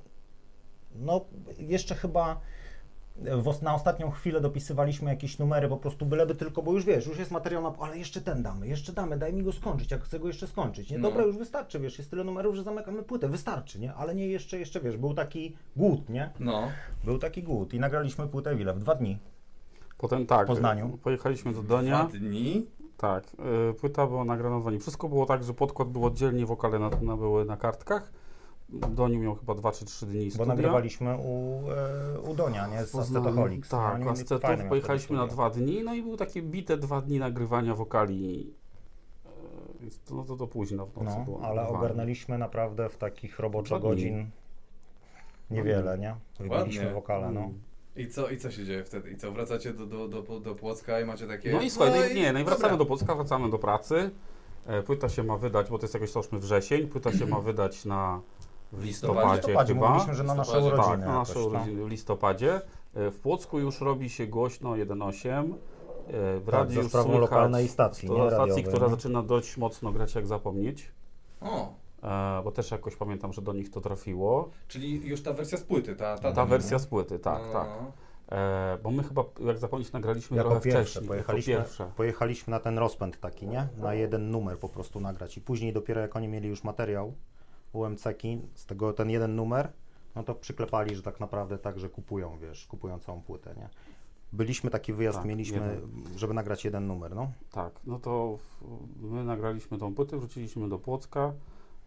[0.95, 1.25] no
[1.57, 2.41] jeszcze chyba
[3.15, 7.19] w, na ostatnią chwilę dopisywaliśmy jakieś numery, po prostu byleby tylko, bo już wiesz, już
[7.19, 10.19] jest materiał na, ale jeszcze ten damy, jeszcze damy, daj mi go skończyć, jak chcę
[10.19, 10.97] go jeszcze skończyć, nie?
[10.97, 11.09] No.
[11.09, 13.93] Dobra, już wystarczy, wiesz, jest tyle numerów, że zamykamy płytę, wystarczy, nie?
[13.93, 16.29] Ale nie jeszcze, jeszcze, wiesz, był taki głód, nie?
[16.39, 16.67] No.
[17.03, 18.73] Był taki głód i nagraliśmy płytę w ile?
[18.73, 19.17] W dwa dni.
[19.97, 20.97] Potem tak, W Poznaniu.
[21.03, 22.09] pojechaliśmy do Dwa Donia.
[22.13, 22.67] dni.
[22.97, 23.23] Tak,
[23.69, 24.79] y, płyta była nagrana w.
[24.79, 28.11] Wszystko było tak, że podkład był oddzielnie, wokale na, na, były na kartkach.
[28.73, 30.45] Doniu miał chyba 2 czy 3 dni Bo studia.
[30.45, 32.85] nagrywaliśmy u, e, u Donia, nie?
[32.85, 32.95] Z.
[32.95, 33.69] Acetoholics.
[33.69, 33.99] Tak,
[34.59, 38.53] miał Pojechaliśmy na dwa dni, no i były takie bite dwa dni nagrywania wokali.
[39.25, 39.29] E,
[39.81, 41.77] Więc to, no to, to późno w nocy No, było ale nagrywanie.
[41.85, 44.29] ogarnęliśmy naprawdę w takich roboczo godzin
[45.51, 46.15] niewiele, nie?
[46.49, 46.89] Ładnie.
[46.93, 47.39] wokale, no.
[47.41, 47.59] Mm.
[47.95, 49.11] I co, I co się dzieje wtedy?
[49.11, 51.51] I co, wracacie do, do, do, do Płocka i macie takie...
[51.51, 52.77] No i słuchaj, no, i- nie, no i wracamy dobra.
[52.77, 54.11] do Polska, wracamy do pracy.
[54.65, 57.85] E, Płyta się ma wydać, bo to jest jakoś załóżmy wrzesień, płyta się ma wydać
[57.85, 58.21] na
[58.71, 59.87] w listopadzie, W listopadzie chyba.
[59.87, 62.61] mówiliśmy, że na nasze listopadzie, Tak, urodziny na nasze urodziny w listopadzie.
[62.95, 65.53] E, W Płocku już robi się głośno 1.8.
[66.07, 68.19] E, W Tak, radiu już sprawą słychać, lokalnej stacji, to nie?
[68.21, 68.91] stacji, Radiowej, która nie?
[68.91, 70.91] zaczyna dość mocno grać jak zapomnieć.
[71.41, 74.49] O, E, Bo też jakoś pamiętam, że do nich to trafiło.
[74.67, 76.17] czyli już ta wersja z płyty, ta...
[76.17, 77.67] Ta, Ta wersja z płyty, tak, no, tak.
[77.81, 77.91] no.
[78.37, 81.07] E, Bo my chyba jak zapomnieć nagraliśmy Jako trochę pierwsze, wcześniej.
[81.07, 81.91] pojechaliśmy, Jako pierwsze.
[81.97, 83.67] pojechaliśmy na ten rozpęd taki, nie?
[83.77, 87.13] Na jeden numer po prostu nagrać i później dopiero jak oni mieli już materiał
[87.73, 89.71] UMC-ki, z tego ten jeden numer,
[90.15, 93.69] no to przyklepali, że tak naprawdę tak, że kupują, wiesz, kupują całą płytę, nie?
[94.33, 95.81] Byliśmy taki wyjazd, Tak, mieliśmy,
[96.15, 97.31] żeby nagrać jeden numer, no.
[97.51, 101.33] Tak, no to w- my nagraliśmy tą płytę, wróciliśmy do Płocka,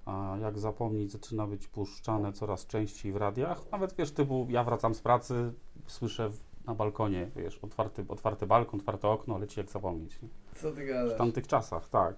[0.06, 3.62] a jak zapomnieć zaczyna być puszczane coraz częściej w radiach.
[3.72, 5.52] Nawet wiesz, typu ja wracam z pracy,
[5.86, 10.22] słyszę w, na balkonie, wiesz, otwarty, otwarty balkon, otwarte okno, leci jak zapomnieć.
[10.22, 10.28] Nie?
[10.54, 11.18] Co ty W gadasz?
[11.18, 12.16] tamtych czasach, tak.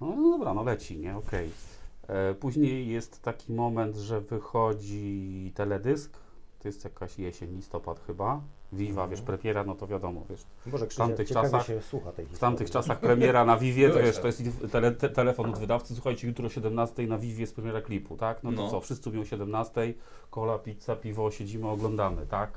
[0.00, 1.46] No, no dobra, no leci, nie, okej.
[1.48, 1.50] E,
[2.40, 6.12] Później jest taki moment, że wychodzi teledysk,
[6.58, 8.40] to jest jakaś jesień, listopad chyba.
[8.72, 9.38] Viva, wiesz, Mhm.
[9.38, 12.70] premiera, no to wiadomo, wiesz, Boże, tamtych Krzysiek, ciekawie czasach- się słucha tej w tamtych
[12.70, 14.22] czasach premiera na Vivie, to Byłeś wiesz, tam.
[14.22, 17.80] to jest tele, te, telefon od wydawcy, słuchajcie, jutro o 17 na Vivie jest premiera
[17.80, 18.42] klipu, tak?
[18.44, 18.70] No to No.
[18.70, 19.94] co, wszyscy mówią o 17,
[20.30, 22.50] kola, pizza, piwo, siedzimy, oglądamy, tak?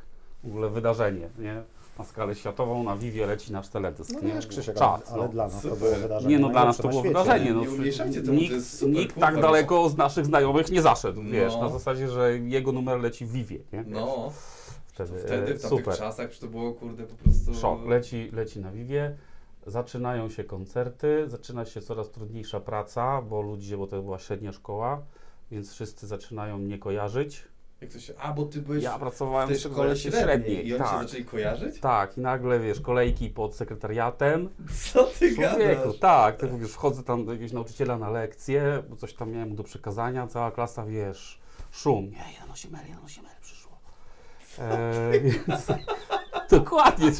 [0.44, 1.64] W ogóle wydarzenie, nie?
[2.00, 4.34] Na skalę światową, na Vivie leci nasz teledysk, No nie?
[4.34, 5.30] wiesz, Krzysiek, Czas, ale, ale no.
[5.30, 7.08] dla nas to było wydarzenie Nie no, dla nas to było świecie.
[7.20, 7.54] wydarzenie.
[7.54, 11.62] No, Nie temu, nikt nikt tak daleko z naszych znajomych nie zaszedł, wiesz, No.
[11.62, 13.84] na zasadzie, że jego numer leci w Vivie, nie?
[13.88, 14.32] No,
[14.86, 15.98] Wtedy, wtedy, e, w tamtych super.
[15.98, 17.56] czasach, to było, kurde, po prostu...
[17.56, 19.18] Szok, leci, leci na Vivie,
[19.68, 25.02] zaczynają się koncerty, zaczyna się coraz trudniejsza praca, bo ludzie, bo to była średnia szkoła,
[25.52, 27.44] więc wszyscy zaczynają mnie kojarzyć.
[27.82, 28.14] Jak to się...
[28.18, 30.90] A, bo ty byłeś Ja w pracowałem tej w szkole średniej, średniej, i oni się
[30.90, 31.08] tak.
[31.08, 31.80] zaczęli kojarzyć?
[31.80, 34.50] Tak, i nagle, wiesz, kolejki pod sekretariatem.
[34.94, 36.00] Co ty Człowieku, gadasz?
[36.00, 39.64] tak, ty mówisz, wchodzę tam do jakiegoś nauczyciela na lekcję, bo coś tam miałem do
[39.64, 41.40] przekazania, cała klasa, wiesz,
[41.72, 42.06] szum.
[42.06, 42.26] Nie,
[42.62, 43.80] 1 ml, 1 ml przyszło.
[44.60, 45.68] E, więc,
[46.58, 47.12] dokładnie.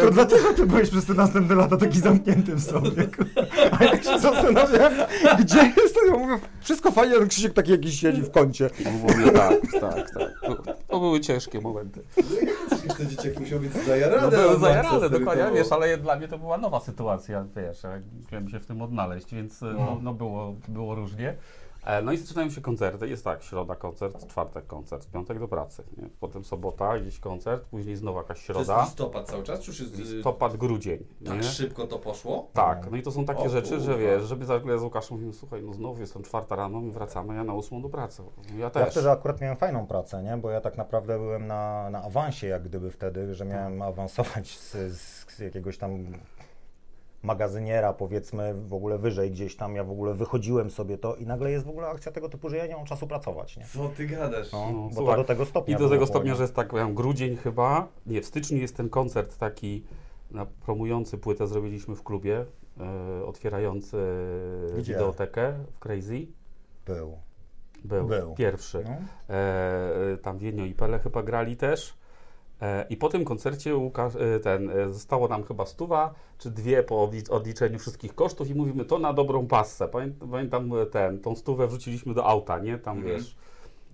[0.00, 3.08] To dlatego ty byłeś przez te następne lata taki zamknięty w sobie.
[3.80, 4.92] A jak się zastanawiam,
[5.38, 8.70] gdzie jest to, ja mówię, wszystko fajnie, ale Krzysiek taki jakiś siedzi w kącie.
[9.02, 10.40] Mówię, tak, tak, tak.
[10.46, 12.02] To, to były ciężkie momenty.
[12.98, 14.22] Te dzieciaki musiały być zajarane.
[14.22, 15.82] No były zajarane, dokładnie, to wiesz, było.
[15.82, 17.90] ale dla mnie to była nowa sytuacja, wiesz, ja
[18.22, 19.98] musiałem się w tym odnaleźć, więc no, No.
[20.02, 21.36] no było, było różnie.
[21.86, 25.82] E, No i zaczynają się koncerty, jest tak, środa koncert, czwartek koncert, piątek do pracy,
[25.96, 26.08] nie?
[26.20, 29.80] potem sobota gdzieś koncert, później znowu jakaś To jest środa, listopad cały czas, czy już
[29.80, 29.94] jest...
[29.98, 31.42] y, listopad, grudzień, Tak nie?
[31.42, 32.48] szybko to poszło?
[32.52, 35.32] Tak, no i to są takie O rzeczy, że wiesz, żeby zagle z Łukaszem mówimy,
[35.32, 38.22] słuchaj, no znowu jestem czwarta rano, my wracamy, ja na ósmą do pracy.
[38.52, 38.90] Ja Ja też.
[38.90, 40.36] wtedy akurat miałem fajną pracę, nie?
[40.36, 44.72] bo ja tak naprawdę byłem na, na awansie jak gdyby wtedy, że miałem awansować z,
[44.96, 46.06] z jakiegoś tam
[47.22, 51.50] magazyniera powiedzmy w ogóle wyżej gdzieś tam, ja w ogóle wychodziłem sobie to i nagle
[51.50, 53.64] jest w ogóle akcja tego typu, że ja nie mam czasu pracować, nie?
[53.64, 54.52] Co ty gadasz?
[54.52, 56.68] No, No, bo słuchaj, to do tego stopnia I do tego stopnia, że jest tak,
[56.68, 59.84] powiem, grudzień chyba, nie, w styczniu jest ten koncert taki
[60.30, 62.44] na, promujący płytę, zrobiliśmy w klubie,
[62.80, 63.96] e, otwierający
[64.78, 64.92] Gdzie?
[64.92, 66.26] wideotekę w Crazy.
[66.86, 67.18] Był.
[67.84, 68.34] Był, Był.
[68.34, 68.84] pierwszy.
[68.84, 68.96] No.
[69.34, 71.94] E, tam Wienio i Pele chyba grali też.
[72.62, 76.82] E, I po tym koncercie Łukasz, e, ten, e, zostało nam chyba stuwa, czy dwie
[76.82, 79.88] po odli- odliczeniu wszystkich kosztów i mówimy to na dobrą passę.
[80.30, 82.78] Pamiętam, ten, tą stówę wrzuciliśmy do auta, nie?
[82.78, 83.16] Tam Mhm.
[83.16, 83.36] wiesz,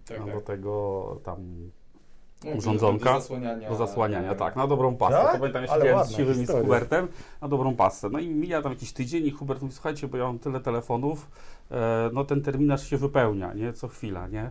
[0.09, 0.35] Tak, no, tak.
[0.35, 1.70] do tego tam
[2.44, 3.68] No, urządzonka Do zasłaniania.
[3.68, 5.12] do zasłaniania, tak, na dobrą pasę.
[5.14, 5.33] Tak?
[5.33, 6.51] To pamiętam, ja siedziałem z ładna siwym i z.
[6.51, 7.09] Hubertem
[7.40, 8.09] na dobrą pasę.
[8.11, 11.31] No i mija tam jakiś tydzień i Hubert mówi, słuchajcie, bo ja mam tyle telefonów,
[12.12, 14.51] no ten terminarz się wypełnia, nie, co chwila, nie.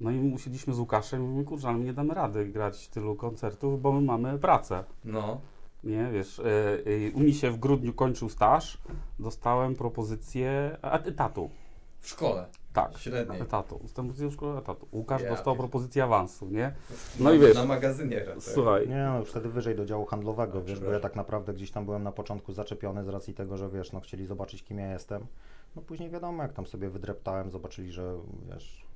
[0.00, 3.82] No i musieliśmy z Łukaszem, mówimy, kurczę, ale my nie damy rady grać tylu koncertów,
[3.82, 4.84] bo my mamy pracę.
[5.04, 5.40] No.
[5.84, 6.44] Nie, wiesz, e,
[7.14, 8.78] u mnie się w grudniu kończył staż,
[9.18, 11.50] dostałem propozycję a- etatu.
[12.00, 12.46] W szkole.
[12.72, 13.40] Tak, Średniej.
[13.40, 13.78] etatu.
[13.82, 14.88] Dostałem propozycję w szkole etatu.
[14.92, 16.74] Łukasz Ja dostał pier- propozycję awansu, nie?
[16.90, 18.32] No No i i wiesz, Na magazyniera.
[18.34, 18.42] Tak.
[18.42, 21.70] Słuchaj, Nie, no już wtedy wyżej do działu handlowego, wiesz, bo ja tak naprawdę gdzieś
[21.70, 24.92] tam byłem na początku zaczepiony z racji tego, że wiesz, no chcieli zobaczyć kim ja
[24.92, 25.26] jestem.
[25.76, 28.14] No później wiadomo, jak tam sobie wydreptałem, zobaczyli, że
[28.52, 28.86] wiesz,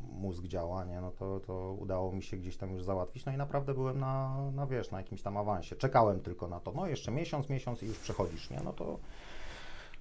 [0.00, 3.36] mózg działa, nie, no to, to udało mi się gdzieś tam już załatwić, no i
[3.36, 5.76] naprawdę byłem na, na wiesz, na jakimś tam awansie.
[5.76, 8.98] Czekałem tylko na to, no jeszcze miesiąc, miesiąc i już przechodzisz, nie, no to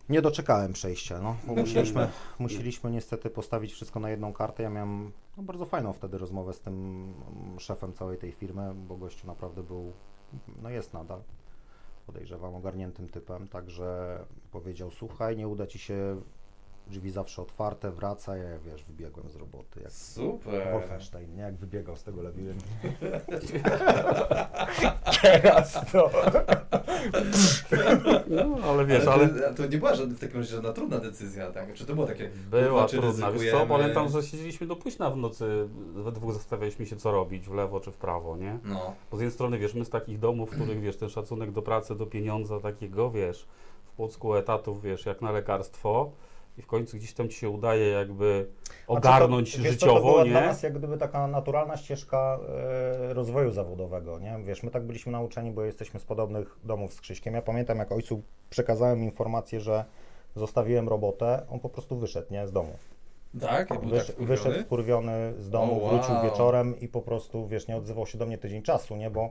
[0.09, 2.09] nie doczekałem przejścia, no, bo musieliśmy,
[2.39, 4.63] musieliśmy niestety postawić wszystko na jedną kartę.
[4.63, 8.97] Ja miałem no, bardzo fajną wtedy rozmowę z tym mm, szefem całej tej firmy, bo
[8.97, 9.93] gościu naprawdę był,
[10.61, 11.21] no jest nadal,
[12.05, 14.19] podejrzewam, ogarniętym typem, także
[14.51, 16.21] powiedział, słuchaj, nie uda Ci się,
[16.87, 20.71] drzwi zawsze otwarte, wracaj, ja wiesz, wybiegłem z roboty, jak Super.
[20.71, 21.41] Wolfenstein, nie?
[21.41, 22.65] Jak wybiegał z tego labiryntu.
[25.21, 26.09] Teraz to...
[28.27, 29.53] no, ale wiesz, ale, ale...
[29.53, 31.73] to, to nie była żadna, w takim razie żadna trudna decyzja, tak?
[31.73, 32.29] Czy to było takie...
[32.49, 36.95] Była trudna, wiesz co, pamiętam, że siedzieliśmy do późna w nocy, we dwóch zastanawialiśmy się
[36.95, 38.59] co robić, w lewo czy w prawo, nie?
[38.63, 38.93] No.
[39.11, 41.61] Bo z jednej strony, wiesz, my z takich domów, w których, wiesz, ten szacunek do
[41.61, 43.47] pracy, do pieniądza takiego, wiesz,
[43.83, 46.11] w Płocku etatów, wiesz, jak na lekarstwo
[46.57, 48.47] i w końcu gdzieś tam ci się udaje jakby
[48.87, 50.29] ogarnąć Znaczy to, wiesz co, to życiowo, była nie?
[50.29, 52.39] dla nas jak gdyby taka naturalna ścieżka
[53.09, 54.39] e, rozwoju zawodowego, nie?
[54.45, 57.33] Wiesz, my tak byliśmy nauczeni, bo jesteśmy z podobnych domów z Krzyśkiem.
[57.33, 59.85] Ja pamiętam, jak ojcu przekazałem informację, że
[60.35, 62.47] zostawiłem robotę, on po prostu wyszedł, nie?
[62.47, 62.75] Z domu.
[63.41, 63.69] Tak?
[63.69, 65.33] Ja był Wysz, tak wyszedł wkurwiony?
[65.39, 66.23] z domu, O, wrócił wow.
[66.23, 69.09] wieczorem i po prostu, wiesz, nie odzywał się do mnie tydzień czasu, nie?
[69.09, 69.29] Bo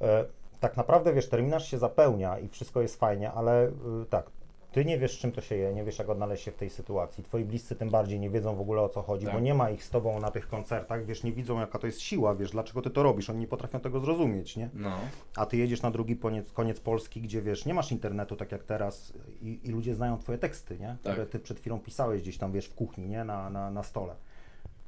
[0.00, 0.24] e,
[0.60, 3.72] tak naprawdę, wiesz, terminarz się zapełnia i wszystko jest fajnie, ale y,
[4.10, 4.30] tak,
[4.72, 7.24] ty nie wiesz, czym to się je, nie wiesz, jak odnaleźć się w tej sytuacji.
[7.24, 9.34] Twoi bliscy tym bardziej nie wiedzą w ogóle o co chodzi, Tak.
[9.34, 12.00] bo nie ma ich z tobą na tych koncertach, wiesz, nie widzą, jaka to jest
[12.00, 14.70] siła, wiesz, dlaczego ty to robisz, oni nie potrafią tego zrozumieć, nie?
[14.74, 14.92] No.
[15.36, 18.62] A ty jedziesz na drugi koniec, koniec Polski, gdzie wiesz, nie masz internetu tak jak
[18.64, 20.96] teraz i, i ludzie znają twoje teksty, nie?
[21.00, 23.24] Które ty przed chwilą pisałeś gdzieś tam, wiesz, w kuchni, nie?
[23.24, 24.14] Na, na, na stole.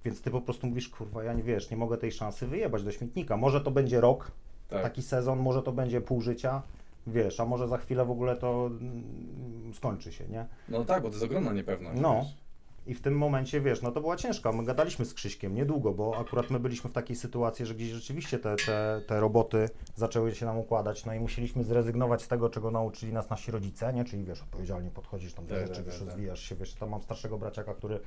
[0.05, 2.92] Więc ty po prostu mówisz, kurwa, ja nie wiesz, nie mogę tej szansy wyjebać do
[2.92, 3.37] śmietnika.
[3.37, 4.31] Może to będzie rok,
[4.68, 4.83] Tak.
[4.83, 6.62] taki sezon, może to będzie pół życia,
[7.07, 10.47] wiesz, a może za chwilę w ogóle to mm, skończy się, nie?
[10.69, 12.01] No tak, bo to jest ogromna niepewność.
[12.01, 12.15] No.
[12.23, 12.43] wiesz.
[12.87, 14.53] I w tym momencie, wiesz, no to była ciężka.
[14.53, 18.38] My gadaliśmy z Krzyśkiem niedługo, bo akurat my byliśmy w takiej sytuacji, że gdzieś rzeczywiście
[18.38, 22.71] te, te, te roboty zaczęły się nam układać, no i musieliśmy zrezygnować z tego, czego
[22.71, 24.05] nauczyli nas nasi rodzice, nie?
[24.05, 26.09] Czyli wiesz, odpowiedzialnie podchodzisz tam do Tak, rzeczy, tak, wiesz, tak, tak.
[26.09, 28.01] rozwijasz się, wiesz, tam mam starszego braciaka, który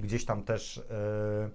[0.00, 1.50] gdzieś tam też e,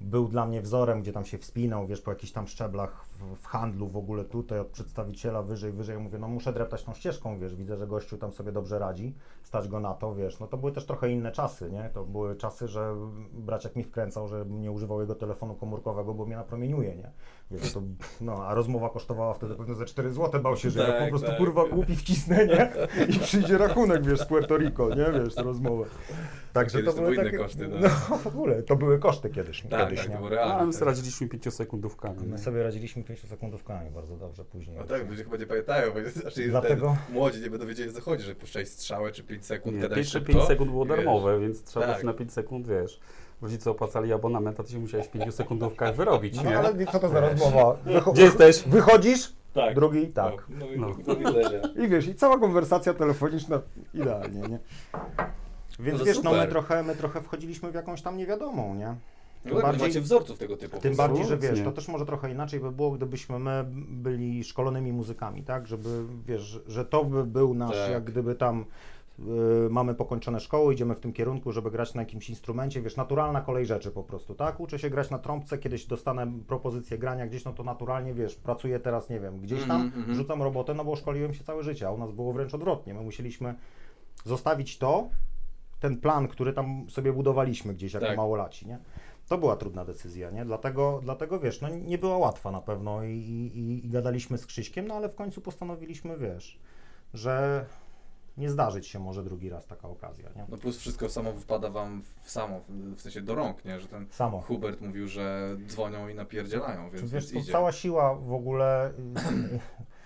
[0.00, 3.46] był dla mnie wzorem, gdzie tam się wspinał, wiesz, po jakichś tam szczeblach w, w
[3.46, 5.94] handlu w ogóle tutaj od przedstawiciela wyżej, wyżej.
[5.96, 9.14] Ja mówię, no muszę dreptać tą ścieżką, wiesz, widzę, że gościu tam sobie dobrze radzi,
[9.42, 10.40] stać go na to, wiesz.
[10.40, 11.90] No to były też trochę inne czasy, nie?
[11.94, 12.94] To były czasy, że
[13.32, 17.10] braciak mi wkręcał, że nie używał jego telefonu komórkowego, bo mnie napromieniuje, nie?
[17.50, 17.82] Wiesz, to,
[18.20, 21.08] no, a rozmowa kosztowała wtedy pewnie ze 4 zł, bał się, że ja Tak, po
[21.08, 21.72] prostu tak, kurwa tak.
[21.74, 22.72] głupi wcisnę, nie?
[23.08, 25.20] I przyjdzie rachunek, wiesz, z Puerto Rico, nie?
[25.20, 25.84] Wiesz, rozmowę.
[26.52, 27.76] Także to to były takie, koszty, no.
[28.10, 30.14] no w ogóle, to były koszty kiedyś, Tak, kiedyś, tak, nie?
[30.14, 30.66] to było A realne.
[30.66, 30.78] my tak.
[30.78, 32.26] sobie radziliśmy pięciosekundówkami.
[32.26, 34.76] My sobie radziliśmy 5-sekundówkami bardzo dobrze później.
[34.76, 37.92] No tak, ludzie chyba nie pamiętają, bo znaczy Dlatego- ten, młodzi nie będą wiedzieli o
[37.92, 40.32] co chodzi, że puszczałeś strzałę czy 5 sekund, Nie, gadałeś 5, szybko.
[40.32, 42.04] 5 sekund było i wiesz, darmowe, więc trzeba Tak.
[42.04, 43.00] na 5 sekund, wiesz.
[43.42, 46.58] Rodzice opłacali abonament, a ty się musiałeś w 5 sekundówkach wyrobić, No nie?
[46.58, 47.76] ale co to za rozmowa?
[47.86, 48.62] Wycho- Gdzie jesteś?
[48.62, 49.74] Wychodzisz, Tak.
[49.74, 50.34] drugi tak.
[50.48, 50.94] No, i No.
[51.06, 51.60] do widzenia.
[51.84, 53.60] I wiesz, i cała konwersacja telefoniczna
[53.94, 54.58] idealnie, nie?
[55.80, 58.94] Więc No wiesz, no my trochę, my trochę wchodziliśmy w jakąś tam niewiadomą, nie?
[59.44, 60.80] No tak, bardziej- macie wzorców tego typu.
[60.80, 64.92] Tym bardziej, że wiesz, to też może trochę inaczej by było, gdybyśmy my byli szkolonymi
[64.92, 65.66] muzykami, tak?
[65.66, 67.90] Żeby, wiesz, że to by był nasz, Tak.
[67.90, 68.64] jak gdyby tam
[69.18, 69.22] y,
[69.70, 73.66] mamy pokończone szkoły, idziemy w tym kierunku, żeby grać na jakimś instrumencie, wiesz, naturalna kolej
[73.66, 74.60] rzeczy po prostu, tak?
[74.60, 78.80] Uczę się grać na trąbce, kiedyś dostanę propozycję grania gdzieś, no to naturalnie, wiesz, pracuję
[78.80, 80.16] teraz, nie wiem, gdzieś tam, Mhm, mhm.
[80.18, 83.00] rzucam robotę, no bo szkoliłem się całe życie, a u nas było wręcz odwrotnie, my
[83.02, 83.54] musieliśmy
[84.24, 85.08] zostawić to,
[85.80, 88.16] ten plan, który tam sobie budowaliśmy gdzieś jako Tak.
[88.16, 88.78] małolaci, nie?
[89.28, 90.44] To była trudna decyzja, nie?
[90.44, 94.86] Dlatego, dlatego wiesz, no nie była łatwa na pewno i, i, i gadaliśmy z Krzyśkiem,
[94.86, 96.58] no ale w końcu postanowiliśmy, wiesz,
[97.14, 97.66] że
[98.36, 100.46] nie zdarzyć się może drugi raz taka okazja, nie?
[100.48, 102.60] No plus wszystko samo wypada wam w samo,
[102.96, 103.80] w sensie do rąk, nie?
[103.80, 104.40] Że ten Samo.
[104.40, 107.52] Hubert mówił, że dzwonią i napierdzielają, więc, Wiesz, więc idzie.
[107.52, 108.92] cała siła w ogóle.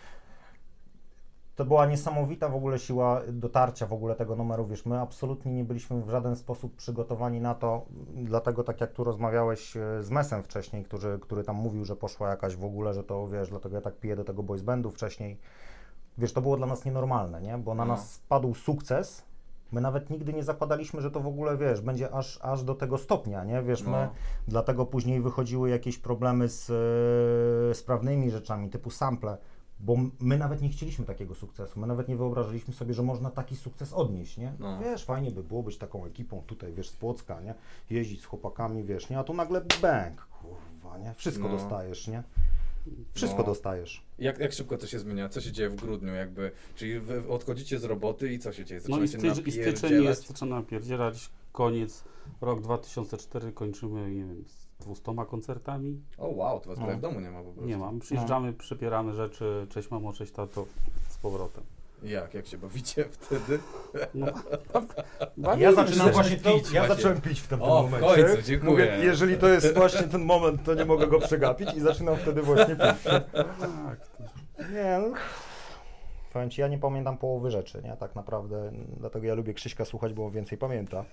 [1.57, 4.67] To była niesamowita w ogóle siła dotarcia w ogóle tego numeru.
[4.67, 7.87] Wiesz, my absolutnie nie byliśmy w żaden sposób przygotowani na to.
[8.15, 12.29] Dlatego, tak jak tu rozmawiałeś e, z Mesem wcześniej, który, który tam mówił, że poszła
[12.31, 15.39] jakaś w ogóle, że to wiesz, dlatego ja tak piję do tego boys bandu wcześniej.
[16.19, 17.59] Wiesz, to było dla nas nienormalne, nie?
[17.59, 17.93] Bo na No.
[17.93, 19.25] nas spadł sukces.
[19.73, 22.99] My nawet nigdy nie zakładaliśmy, że to w ogóle, wiesz, będzie aż, aż do tego
[22.99, 23.63] stopnia, nie?
[23.63, 24.09] Wiesz, my No.
[24.49, 29.39] Dlatego później wychodziły jakieś problemy z, e, z prawnymi rzeczami, typu sample,
[29.83, 31.81] bo my nawet nie chcieliśmy takiego sukcesu.
[31.81, 34.53] My nawet nie wyobrażaliśmy sobie, że można taki sukces odnieść, nie?
[34.59, 34.79] No.
[34.81, 37.55] Wiesz, fajnie by było być taką ekipą tutaj, wiesz, z Płocka, nie?
[37.91, 39.19] Jeździć z chłopakami, wiesz, nie?
[39.19, 41.15] A tu nagle bang, kurwa, nie?
[41.15, 41.57] Wszystko No.
[41.59, 42.23] dostajesz, nie?
[43.15, 43.45] Wszystko No.
[43.45, 44.03] dostajesz.
[44.19, 45.29] Jak, jak szybko to się zmienia?
[45.29, 46.51] Co się dzieje w grudniu jakby?
[46.75, 48.81] Czyli wy odchodzicie z roboty i co się dzieje?
[48.89, 52.05] No i, stycz, i styczeń jest, zaczyna napierdzielać, koniec,
[52.41, 56.01] rok 2004 kończymy, nie wiem, z 200 koncertami.
[56.19, 56.87] O wow, to was No.
[56.87, 57.65] w domu nie ma po prostu.
[57.65, 60.67] Nie mam, przyjeżdżamy, przepieramy rzeczy, cześć mamo, cześć tato,
[61.09, 61.65] z powrotem.
[62.03, 62.35] Jak?
[62.35, 63.59] Jak się bawicie wtedy?
[64.15, 64.27] No,
[65.59, 66.13] Ja zaczynam się.
[66.13, 68.25] właśnie pić ja zacząłem pić w tym, O, w momencie.
[68.25, 68.71] końcu, dziękuję.
[68.71, 72.43] Mówię, jeżeli to jest właśnie ten moment, to nie mogę go przegapić i zaczynam wtedy
[72.43, 73.03] właśnie pić.
[73.05, 74.23] Tak, to-
[74.73, 75.15] Nie, no.
[76.33, 77.97] Powiem Ci, ja nie pamiętam połowy rzeczy, nie?
[77.97, 81.05] Tak naprawdę, dlatego ja lubię Krzyśka słuchać, bo on więcej pamięta.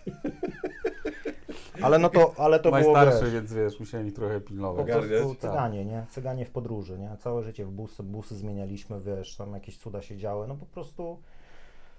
[1.81, 4.81] Ale no to, ale to było, Najstarszy, wiesz, więc wiesz, musiałem ich trochę po pilnować.
[4.83, 5.09] Ogarniać.
[5.09, 5.41] prostu Tak.
[5.51, 6.05] cyganie, nie?
[6.11, 7.17] Cyganie w podróży, nie?
[7.19, 11.19] Całe życie w busy, busy zmienialiśmy, wiesz, tam jakieś cuda się działy, no po prostu...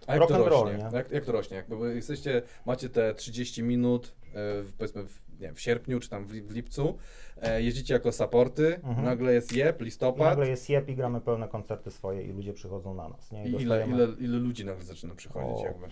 [0.06, 0.78] A jak to roll, rośnie?
[0.90, 0.96] nie?
[0.96, 1.56] Jak, jak to rośnie?
[1.56, 6.00] Jak wy jesteście, macie te 30 minut, e, w, powiedzmy w, nie wiem, w sierpniu
[6.00, 6.98] czy tam w, w lipcu,
[7.42, 9.04] e, jeździcie jako supporty, Mhm.
[9.04, 10.28] nagle jest jeb, I listopad.
[10.28, 13.44] nagle jest jeb i gramy pełne koncerty swoje i ludzie przychodzą na nas, nie?
[13.44, 15.64] I ile, dostajemy- ile, ile ludzi nagle zaczyna przychodzić O.
[15.64, 15.86] jakby?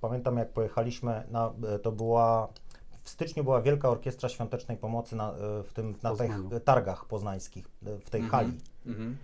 [0.00, 2.48] Pamiętam jak pojechaliśmy, na, e, to była,
[3.06, 6.30] w styczniu była Wielka Orkiestra Świątecznej Pomocy na, e, w tym, na tych
[6.64, 8.30] targach poznańskich, e, w tej Mhm.
[8.46, 8.58] hali.
[8.86, 9.16] Mhm.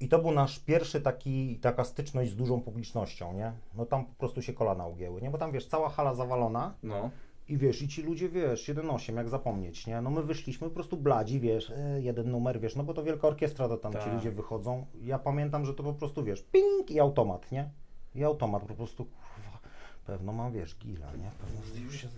[0.00, 3.52] I to był nasz pierwszy taki, taka styczność z dużą publicznością, nie?
[3.74, 5.30] No tam po prostu się kolana ugięły, nie?
[5.30, 7.10] Bo tam, wiesz, cała hala zawalona No.
[7.48, 10.00] i wiesz, i ci ludzie, wiesz, 1-8, jak zapomnieć, nie?
[10.00, 13.28] No my wyszliśmy po prostu bladzi, wiesz, e, jeden numer, wiesz, no bo to wielka
[13.28, 14.12] orkiestra, to tam ci Tak.
[14.14, 14.86] ludzie wychodzą.
[15.02, 17.70] Ja pamiętam, że to po prostu, wiesz, ping i automat, nie?
[18.14, 19.58] I automat po prostu, kurwa,
[20.06, 21.30] pewno mam, wiesz, gila, nie?
[21.40, 22.08] Pewno już się.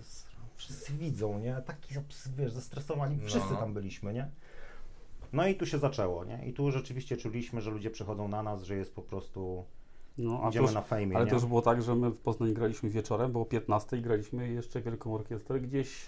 [0.63, 1.61] Wszyscy widzą, nie?
[1.65, 1.93] Taki,
[2.37, 3.59] wiesz, zestresowani, wszyscy No.
[3.59, 4.29] tam byliśmy, nie?
[5.33, 6.45] No i tu się zaczęło, nie?
[6.47, 9.63] I tu rzeczywiście czuliśmy, że ludzie przychodzą na nas, że jest po prostu,
[10.17, 11.29] No, a to idziemy już, na fejmie, ale nie?
[11.31, 14.81] to już było tak, że my w Poznaniu graliśmy wieczorem, było 15 i graliśmy jeszcze
[14.81, 16.05] wielką orkiestrę gdzieś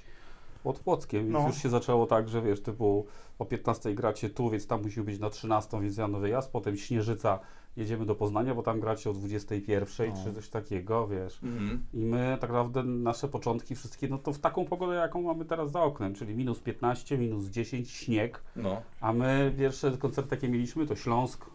[0.63, 1.47] pod Płockiem, więc No.
[1.47, 3.05] już się zaczęło tak, że wiesz, typu
[3.39, 6.77] o 15 gracie tu, więc tam musi być na 13, więc ja no wyjazd, potem
[6.77, 7.39] Śnieżyca,
[7.77, 10.23] jedziemy do Poznania, bo tam gracie o 21 No.
[10.23, 11.39] czy coś takiego, wiesz.
[11.43, 11.85] Mhm.
[11.93, 15.71] I my tak naprawdę nasze początki wszystkie, no to w taką pogodę, jaką mamy teraz
[15.71, 18.81] za oknem, czyli minus 15, minus 10, śnieg, No.
[19.01, 21.45] a my pierwsze koncerty jakie mieliśmy to Śląsk,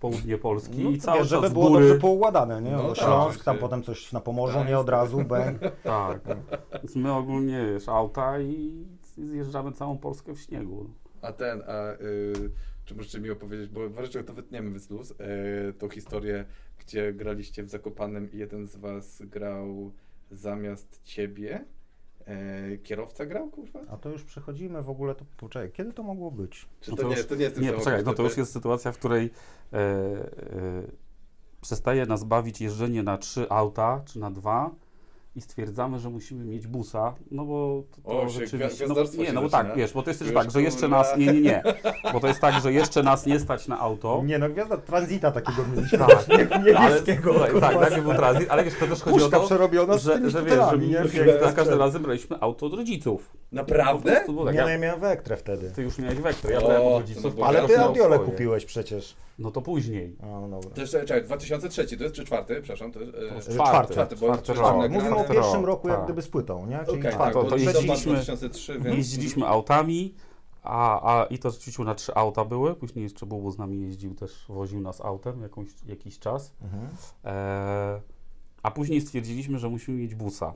[0.00, 1.84] południe Polski No, i cały wiesz, czas żeby było góry.
[1.88, 2.70] dobrze poukładane, nie?
[2.70, 3.44] No No, tak, Śląsk, oczywiście.
[3.44, 5.58] tam potem coś na Pomorzu, Tak, nie od razu, bęk.
[5.84, 6.20] Tak,
[6.74, 8.84] więc my ogólnie wiesz, auta i
[9.16, 10.90] zjeżdżamy całą Polskę w śniegu.
[11.22, 12.50] A ten, a y,
[12.84, 15.14] czy możecie mi opowiedzieć, bo w razie czego to wytniemy with luz, y,
[15.78, 16.44] tą historię,
[16.78, 19.92] gdzie graliście w Zakopanem i jeden z was grał
[20.30, 21.64] zamiast ciebie?
[22.74, 23.80] Y, kierowca grał, kurwa?
[23.88, 26.68] A to już przechodzimy w ogóle, to poczekaj, kiedy to mogło być?
[26.80, 28.36] Czy No to, to nie, już- to nie jest ten Nie, poczekaj, no to już
[28.36, 29.30] jest sytuacja, w której
[29.72, 30.22] e, e,
[31.60, 34.70] przestaje nas bawić jeżdżenie na trzy auta, czy na dwa
[35.36, 38.86] i stwierdzamy, że musimy mieć busa, no bo to, to O, rzeczywiście...
[38.86, 39.68] No, nie, no bo zaczyna.
[39.68, 41.16] tak, wiesz, bo to jest też tak, że jeszcze nas...
[41.16, 41.62] Nie, nie, nie,
[42.12, 44.22] bo to jest tak, że jeszcze nas nie stać na auto.
[44.24, 46.28] Nie no, gwiazda transita takiego mieliśmy, Tak.
[46.28, 47.22] nie, Ale, niebieskiego.
[47.32, 49.98] słuchaj, tak, kurwa, tak, był transit, ale wiesz, to też chodzi o Puszka to, przerobiona
[49.98, 50.54] że, że wiesz,
[51.14, 51.40] że nie?
[51.40, 53.30] za każdym razem braliśmy auto od rodziców.
[53.52, 54.10] Naprawdę?
[54.12, 55.70] prostu było tak, Nie, no ja, ja miałem Vectrę wtedy.
[55.70, 57.34] ty już miałeś Vector, ja O, brałem od rodziców.
[57.38, 59.16] no Ale ty Audiole kupiłeś przecież.
[59.42, 60.16] No to później.
[60.22, 60.70] A, no dobra.
[60.70, 62.54] To jest, czekaj, 2003, to jest czy czwarty?
[62.62, 63.12] Przepraszam, to jest...
[63.12, 63.92] To e, jest Czwarty.
[63.92, 64.90] czwarty, Czwarty, bo czwarty rok.
[64.90, 66.04] Mówimy o pierwszym rok, roku jak tak.
[66.04, 66.78] gdyby z płytą, nie?
[66.86, 67.34] Czyli Okej, czwarty.
[67.34, 68.96] tak, to- to jeździliśmy- 2003, więc...
[68.96, 70.14] Jeździliśmy autami,
[70.62, 72.74] a, a i to rzeczywiście na trzy auta były.
[72.74, 76.52] Później jeszcze Bubu z nami jeździł też, woził nas autem jakąś, jakiś czas.
[76.62, 76.88] Mhm.
[77.24, 78.00] E,
[78.62, 80.54] a później stwierdziliśmy, że musimy mieć busa.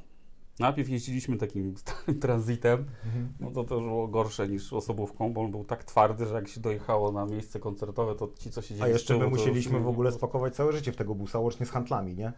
[0.58, 3.28] Najpierw jeździliśmy takim starym transitem, Mhm.
[3.40, 6.60] no to też było gorsze niż osobówką, bo on był tak twardy, że jak się
[6.60, 10.12] dojechało na miejsce koncertowe, to ci, co siedzieli A jeszcze tyłu, my musieliśmy w ogóle
[10.12, 12.32] spakować całe życie w tego busa, łącznie z handlami, nie?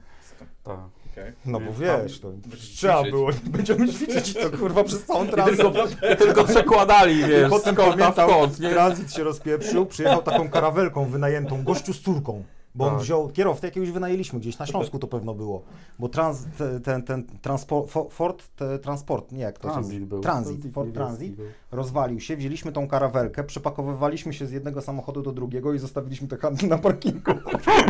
[0.65, 0.79] Tak.
[1.13, 1.33] Okej.
[1.47, 2.33] No bo wiesz, to
[2.75, 5.57] trzeba było, będziemy ćwiczyć i to kurwa przez całą tranzyt.
[5.57, 8.71] tylko, i tylko przekładali, wiesz, Potem pamiętam, kąt, nie?
[8.71, 12.45] tranzyt się rozpieprzył, przyjechał taką karawelką wynajętą, gościu z córką.
[12.79, 13.01] Bo on Tak.
[13.03, 15.63] wziął, kierowcę jakiegoś wynajęliśmy gdzieś, na Śląsku to pewno było.
[15.99, 20.21] Bo trans, te- ten, ten transport, Fo- Ford te, Transport, nie jak to Transit był.
[20.21, 21.37] Transit, Ford Transit.
[21.73, 26.37] Rozwalił się, wzięliśmy tą karawelkę, przepakowywaliśmy się z jednego samochodu do drugiego i zostawiliśmy te
[26.37, 27.33] handle na parkingu.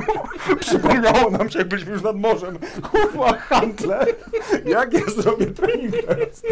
[0.61, 2.59] Przypomniało nam się, jak byliśmy już nad morzem.
[2.91, 4.07] Kurwa, handle!
[4.67, 6.43] Jak ja zrobię trening teraz?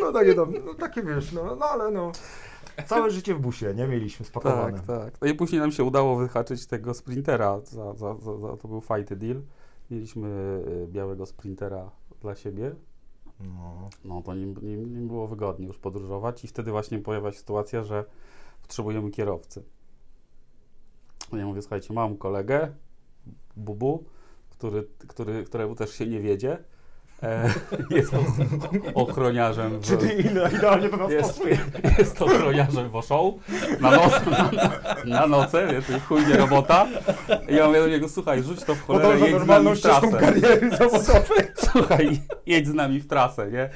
[0.00, 2.12] No takie, no, no, takie wiesz, no, no ale no.
[2.86, 4.72] Całe życie w busie, nie mieliśmy spakowane.
[4.78, 5.20] Tak, tak.
[5.20, 7.60] No i później nam się udało wyhaczyć tego sprintera.
[7.60, 9.42] Za, za, za, za, to był fighty deal.
[9.90, 10.28] Mieliśmy
[10.68, 12.74] y, białego sprintera dla siebie.
[13.40, 13.88] No.
[14.04, 17.82] No to nim, nim, nim było wygodnie już podróżować i wtedy właśnie pojawia się sytuacja,
[17.82, 18.04] że
[18.62, 19.64] potrzebujemy kierowcy.
[21.32, 22.74] No Ja mówię, słuchajcie, mam kolegę,
[23.56, 24.04] Bubu,
[24.50, 26.64] który, który, któremu też się nie wiedzie.
[27.24, 27.50] E,
[27.90, 28.12] jest
[28.94, 29.78] ochroniarzem.
[29.78, 31.58] W, Czy ty ile, idealnie to nas jest, pasuje?
[31.98, 32.94] jest ochroniarzem w
[33.80, 34.50] na, noc, na,
[35.20, 36.86] na noce, wiesz, chuj nie robota.
[37.48, 40.08] I ja mówię do niego, słuchaj, rzuć to w cholerę, jedź z nami w trasę.
[40.10, 41.44] kariery zawodowej.
[41.72, 43.68] Słuchaj, jedź z nami w trasę, nie?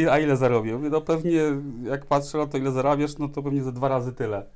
[0.00, 0.72] "I- A ile zarobię?
[0.76, 1.40] Mówię, no pewnie,
[1.82, 4.46] jak patrzę na to, ile zarabiasz, no to pewnie ze dwa razy tyle.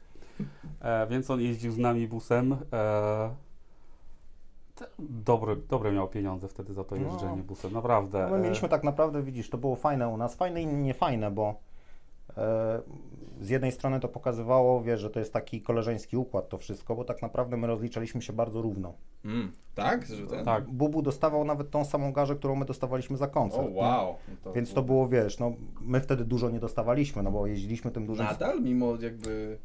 [0.82, 2.56] E, więc on jeździł z nami busem.
[2.72, 3.30] E,
[4.98, 7.02] dobre, dobre miał pieniądze wtedy za to No.
[7.02, 8.22] jeżdżenie busem, naprawdę.
[8.22, 11.30] No my E, mieliśmy tak naprawdę, widzisz, to było fajne u nas, fajne i niefajne,
[11.30, 11.54] bo
[12.36, 12.80] e,
[13.40, 17.04] z jednej strony to pokazywało, wiesz, że to jest taki koleżeński układ to wszystko, bo
[17.04, 18.92] tak naprawdę my rozliczaliśmy się bardzo równo.
[19.24, 20.06] Mm, tak?
[20.06, 20.44] Że ten?
[20.44, 20.64] Tak.
[20.70, 23.68] Bubu dostawał nawet tą samą garzę, którą my dostawaliśmy za koncert.
[23.68, 23.74] nie?
[23.76, 24.14] wow.
[24.44, 28.06] No Więc to było, wiesz, no my wtedy dużo nie dostawaliśmy, no bo jeździliśmy tym
[28.06, 28.26] dużym...
[28.26, 29.58] Nadal, mimo jakby...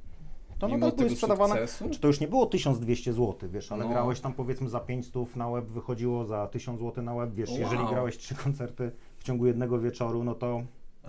[0.60, 1.54] to mimo nadal były sprzedawane...
[1.56, 1.90] sukcesu?
[1.90, 3.90] Czy to już nie było 1200 zł, wiesz, ale No.
[3.90, 7.60] grałeś tam powiedzmy za 500 na web, wychodziło za 1000 zł na web, wiesz, Wow.
[7.60, 10.62] jeżeli grałeś trzy koncerty w ciągu jednego wieczoru, no to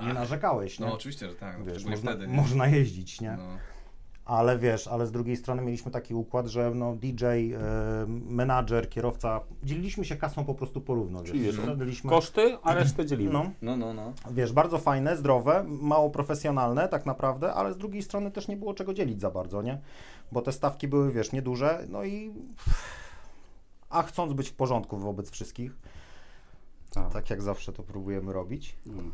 [0.02, 0.14] nie Ach.
[0.14, 0.86] narzekałeś, nie?
[0.86, 1.58] No oczywiście, że tak.
[1.58, 3.30] No, Wiesz, można, wtedy, można jeździć, nie?
[3.38, 3.42] No.
[4.26, 7.48] Ale wiesz, ale z drugiej strony mieliśmy taki układ, że no DJ, e,
[8.08, 11.30] menadżer, kierowca, dzieliliśmy się kasą po prostu porówno, wiesz.
[11.30, 13.32] Czyli wiesz, Daliśmy, Koszty, a resztę dzielimy.
[13.32, 14.12] no, no, no, no.
[14.30, 18.74] wiesz, bardzo fajne, zdrowe, mało profesjonalne tak naprawdę, ale z drugiej strony też nie było
[18.74, 19.80] czego dzielić za bardzo, nie?
[20.32, 22.32] Bo te stawki były, wiesz, nieduże, no i
[23.90, 25.76] a chcąc być w porządku wobec wszystkich,
[26.90, 27.12] Tak.
[27.12, 28.76] tak jak zawsze to próbujemy robić.
[28.86, 29.12] Mm.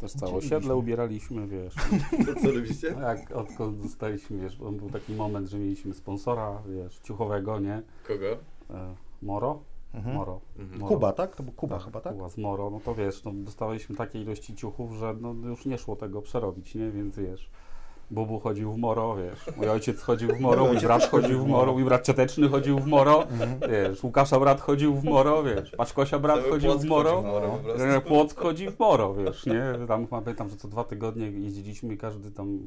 [0.00, 1.74] Też całe osiedle ubieraliśmy, wiesz.
[2.26, 2.88] Co, co robicie?
[2.88, 7.82] Jak odkąd dostaliśmy, wiesz, on był taki moment, że mieliśmy sponsora, wiesz, ciuchowego, nie?
[8.06, 8.36] Kogo?
[8.70, 9.62] E, Moro?
[9.94, 10.16] Mhm.
[10.16, 10.40] Moro.
[10.58, 10.80] Mhm.
[10.80, 10.94] Moro.
[10.94, 11.36] Kuba, tak?
[11.36, 12.12] To był Kuba chyba, tak?
[12.12, 15.78] Kuba z Moro, no to wiesz, no, dostawaliśmy takiej ilości ciuchów, że no, już nie
[15.78, 16.90] szło tego przerobić, nie?
[16.90, 17.50] Więc wiesz,
[18.10, 19.56] Bubu chodził w moro, wiesz.
[19.56, 21.72] Mój ojciec chodził w moro, Mój mój brat chodził w moro.
[21.72, 23.60] mój brat cioteczny chodził w moro, Mhm.
[23.70, 24.02] wiesz.
[24.04, 25.70] Łukasza brat chodził w moro, wiesz.
[25.70, 27.24] Paczkosia brat Cały chodził w moro.
[27.76, 29.86] Trener Płock chodzi w moro, wiesz, nie?
[29.88, 32.58] Tam pamiętam, że co dwa tygodnie jeździliśmy i każdy tam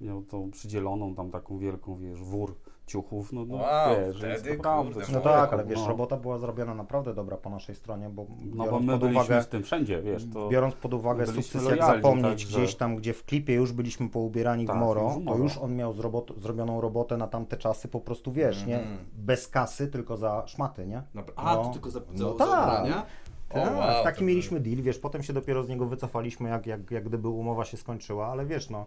[0.00, 2.54] miał tą przydzieloną tam taką wielką, wiesz, wór
[2.92, 4.92] ciuchów, no, no Wow, wiesz, wtedy, naprawdę.
[4.94, 5.88] kurde, No No, tak, ale wiesz, no.
[5.88, 9.42] robota była zrobiona naprawdę dobra po naszej stronie, bo No bo biorąc my pod uwagę,
[9.42, 10.48] z tym wszędzie, wiesz, to...
[10.48, 14.66] biorąc pod uwagę sukces, jak zapomnieć także- gdzieś tam, gdzie w klipie już byliśmy poubierani
[14.66, 18.32] Tak, w moro, to już on miał zrobot, zrobioną robotę na tamte czasy, po prostu
[18.32, 18.78] wiesz, nie?
[18.78, 18.98] Mhm.
[19.14, 21.02] Bez kasy, tylko za szmaty, nie?
[21.14, 21.64] Napra- A, No.
[21.64, 22.48] to tylko za, za, No za tak.
[22.80, 23.06] ubrania?
[23.48, 27.04] Tak, wow, taki mieliśmy deal, wiesz, potem się dopiero z niego wycofaliśmy, jak, jak, jak
[27.08, 28.86] gdyby umowa się skończyła, ale wiesz, no,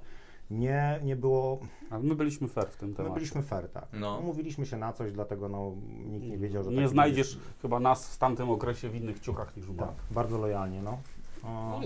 [0.52, 3.14] nie, nie było, Ale my byliśmy fair w tym my temacie.
[3.14, 3.88] byliśmy fair, tak.
[3.94, 4.18] No.
[4.18, 5.72] Umówiliśmy się na coś, dlatego no,
[6.06, 9.58] nikt nie wiedział, że Nie taki znajdziesz chyba nas w tamtym okresie w innych ciuchach
[9.58, 10.98] niż u Tak, bardzo lojalnie, no.
[11.44, 11.80] No,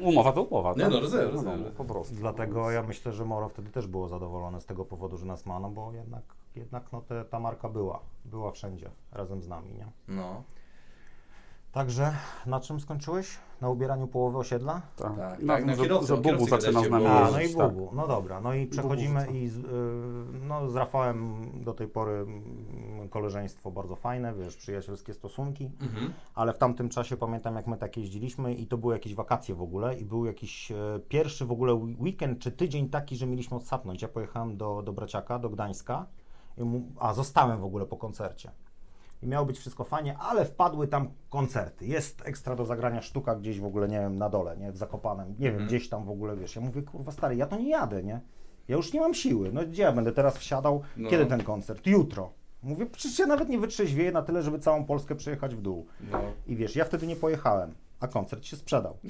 [0.00, 0.72] Umowa to umowa.
[0.72, 0.92] Nie, tak?
[0.92, 1.62] no, rozumiem, No, rozumiem.
[1.64, 2.14] no, Po prostu.
[2.14, 5.60] Dlatego ja myślę, że Moro wtedy też było zadowolone z tego powodu, że nas ma,
[5.60, 6.22] no bo jednak,
[6.56, 9.86] jednak no te, ta marka była, była wszędzie razem z nami, nie?
[10.08, 10.42] No,
[11.76, 12.12] Także
[12.46, 13.38] na czym skończyłeś?
[13.60, 14.82] Na ubieraniu połowy osiedla?
[14.96, 17.72] Tak, Tak, no, tak, na Bubu zaczyna z nami A, no i jeździć, tak.
[17.72, 19.30] Bubu, no dobra, no i przechodzimy wraca.
[19.32, 19.62] i z, y,
[20.48, 26.12] no, z Rafałem do tej pory mm, koleżeństwo bardzo fajne, wiesz, przyjacielskie stosunki, mhm.
[26.34, 29.62] ale w tamtym czasie pamiętam jak my tak jeździliśmy i to były jakieś wakacje w
[29.62, 30.76] ogóle i był jakiś e,
[31.08, 34.02] pierwszy w ogóle weekend czy tydzień taki, że mieliśmy odsapnąć.
[34.02, 36.06] Ja pojechałem do, do Braciaka, do Gdańska,
[36.58, 38.50] i mu, a zostałem w ogóle po koncercie.
[39.22, 41.86] I miało być wszystko fajnie, ale wpadły tam koncerty.
[41.86, 45.28] Jest ekstra do zagrania sztuka gdzieś w ogóle, nie wiem, na dole, nie, w Zakopanem,
[45.28, 45.66] nie wiem, Mhm.
[45.68, 46.56] gdzieś tam w ogóle, wiesz.
[46.56, 48.20] Ja mówię, kurwa stary, ja to nie jadę, nie?
[48.68, 49.52] Ja już nie mam siły.
[49.52, 50.82] No gdzie ja będę teraz wsiadał?
[50.96, 51.10] No.
[51.10, 51.86] Kiedy ten koncert?
[51.86, 52.32] Jutro.
[52.62, 55.86] Mówię, przecież ja nawet nie wytrzeźwieję na tyle, żeby całą Polskę przejechać w dół.
[56.10, 56.20] no.
[56.46, 58.96] I wiesz, ja wtedy nie pojechałem, a koncert się sprzedał.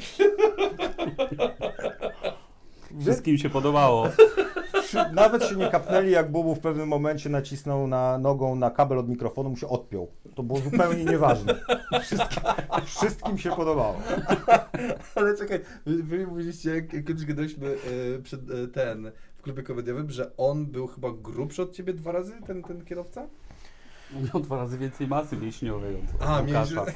[3.01, 4.09] Wszystkim się podobało.
[5.13, 9.09] Nawet się nie kapnęli, jak Bubu w pewnym momencie nacisnął na nogą na kabel od
[9.09, 10.09] mikrofonu, mu się odpiął.
[10.35, 11.55] To było zupełnie nieważne.
[12.03, 12.43] Wszystkim,
[12.85, 13.97] wszystkim się podobało.
[15.15, 17.69] Ale czekaj, wy, mówiliście, jak kiedyś gadaliśmy
[18.17, 22.13] e, przed e, ten, w klubie komediowym, że on był chyba grubszy od ciebie dwa
[22.13, 23.29] razy, ten, ten kierowca?
[24.15, 26.85] Miał dwa razy więcej masy mięśniowej od A, Łukasza.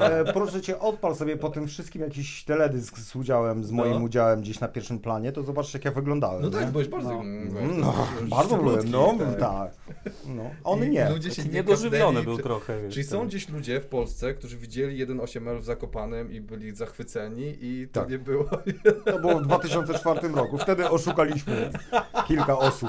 [0.00, 3.98] E, proszę cię, odpal sobie po tym wszystkim jakiś teledysk z udziałem, z moim No.
[3.98, 6.42] udziałem gdzieś na pierwszym planie, to zobaczcie jak ja wyglądałem.
[6.42, 6.72] No tak, nie?
[6.72, 7.08] byłeś bardzo...
[7.08, 7.20] No.
[7.20, 9.72] mm, No, byłeś bardzo byłem, no tak.
[10.26, 11.10] No, on I nie.
[11.10, 12.82] Ludzie się nie Niedożywiony kapnęli był prze- trochę.
[12.82, 16.74] Wiesz, Czyli są ten- gdzieś ludzie w Polsce, którzy widzieli 1.8L w Zakopanem i byli
[16.76, 18.10] zachwyceni i to Tak.
[18.10, 18.44] nie było...
[19.04, 20.58] To było w 2004 roku.
[20.58, 21.70] Wtedy oszukaliśmy
[22.28, 22.88] kilka osób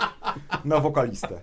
[0.65, 1.41] na wokalistę.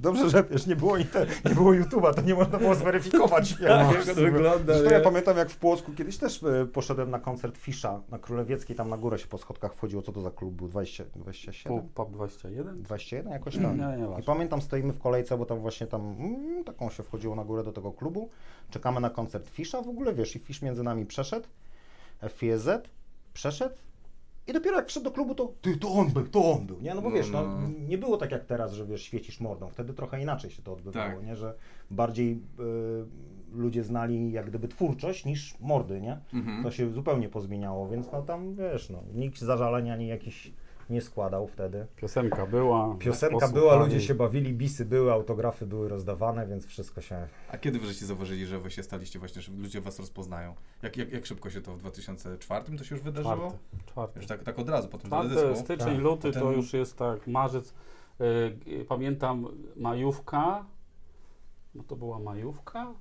[0.00, 3.50] Dobrze, że wiesz, nie było, inter- nie było YouTube'a, to nie można było zweryfikować.
[3.60, 7.18] Jak wiesz, to wygląda, Zresztą ja pamiętam jak w Płocku kiedyś też e, poszedłem na
[7.20, 10.02] koncert Fisza na Królewieckiej, tam na górę się po schodkach wchodziło.
[10.02, 10.68] Co to za klub był?
[10.68, 11.78] 20, 27?
[11.78, 12.82] Pub- Pub 21?
[12.82, 13.78] 21 jakoś tam.
[14.20, 17.64] I pamiętam, stoimy w kolejce, bo tam właśnie tam mm, taką się wchodziło na górę
[17.64, 18.28] do tego klubu.
[18.70, 21.46] Czekamy na koncert Fisza w ogóle, wiesz, i Fisz między nami przeszedł,
[22.28, 22.68] FIZ
[23.34, 23.74] przeszedł
[24.48, 26.94] i dopiero jak wszedł do klubu, to ty, to on był, to on był, nie?
[26.94, 27.68] No bo wiesz, no, no.
[27.88, 29.68] nie było tak jak teraz, że wiesz, świecisz mordą.
[29.68, 31.26] Wtedy trochę inaczej się to odbywało, Tak.
[31.26, 31.36] nie?
[31.36, 31.54] Że
[31.90, 36.18] bardziej y, ludzie znali jak gdyby twórczość niż mordy, nie?
[36.34, 36.62] Mhm.
[36.62, 40.52] To się zupełnie pozmieniało, więc no tam, wiesz, no, nikt zażaleń ani jakiś
[40.90, 41.86] nie składał wtedy.
[41.96, 42.96] Piosenka była.
[42.98, 47.28] Piosenka była, ludzie się bawili, bisy były, autografy były rozdawane, więc wszystko się...
[47.52, 50.54] A kiedy wy żeście zauważyli, że wy się staliście właśnie, że ludzie was rozpoznają?
[50.82, 53.34] Jak, jak, jak szybko się to w 2004 to się już wydarzyło?
[53.36, 53.58] Czwarty.
[53.86, 54.18] Czwarty.
[54.18, 55.64] Już tak, tak od razu po tym Czwarty, teledysku?
[55.64, 55.98] styczeń, Tak.
[56.04, 57.74] luty to Potem- już jest tak, marzec.
[58.20, 58.24] y,
[58.72, 60.64] y, pamiętam majówka.
[61.74, 62.94] No to była majówka.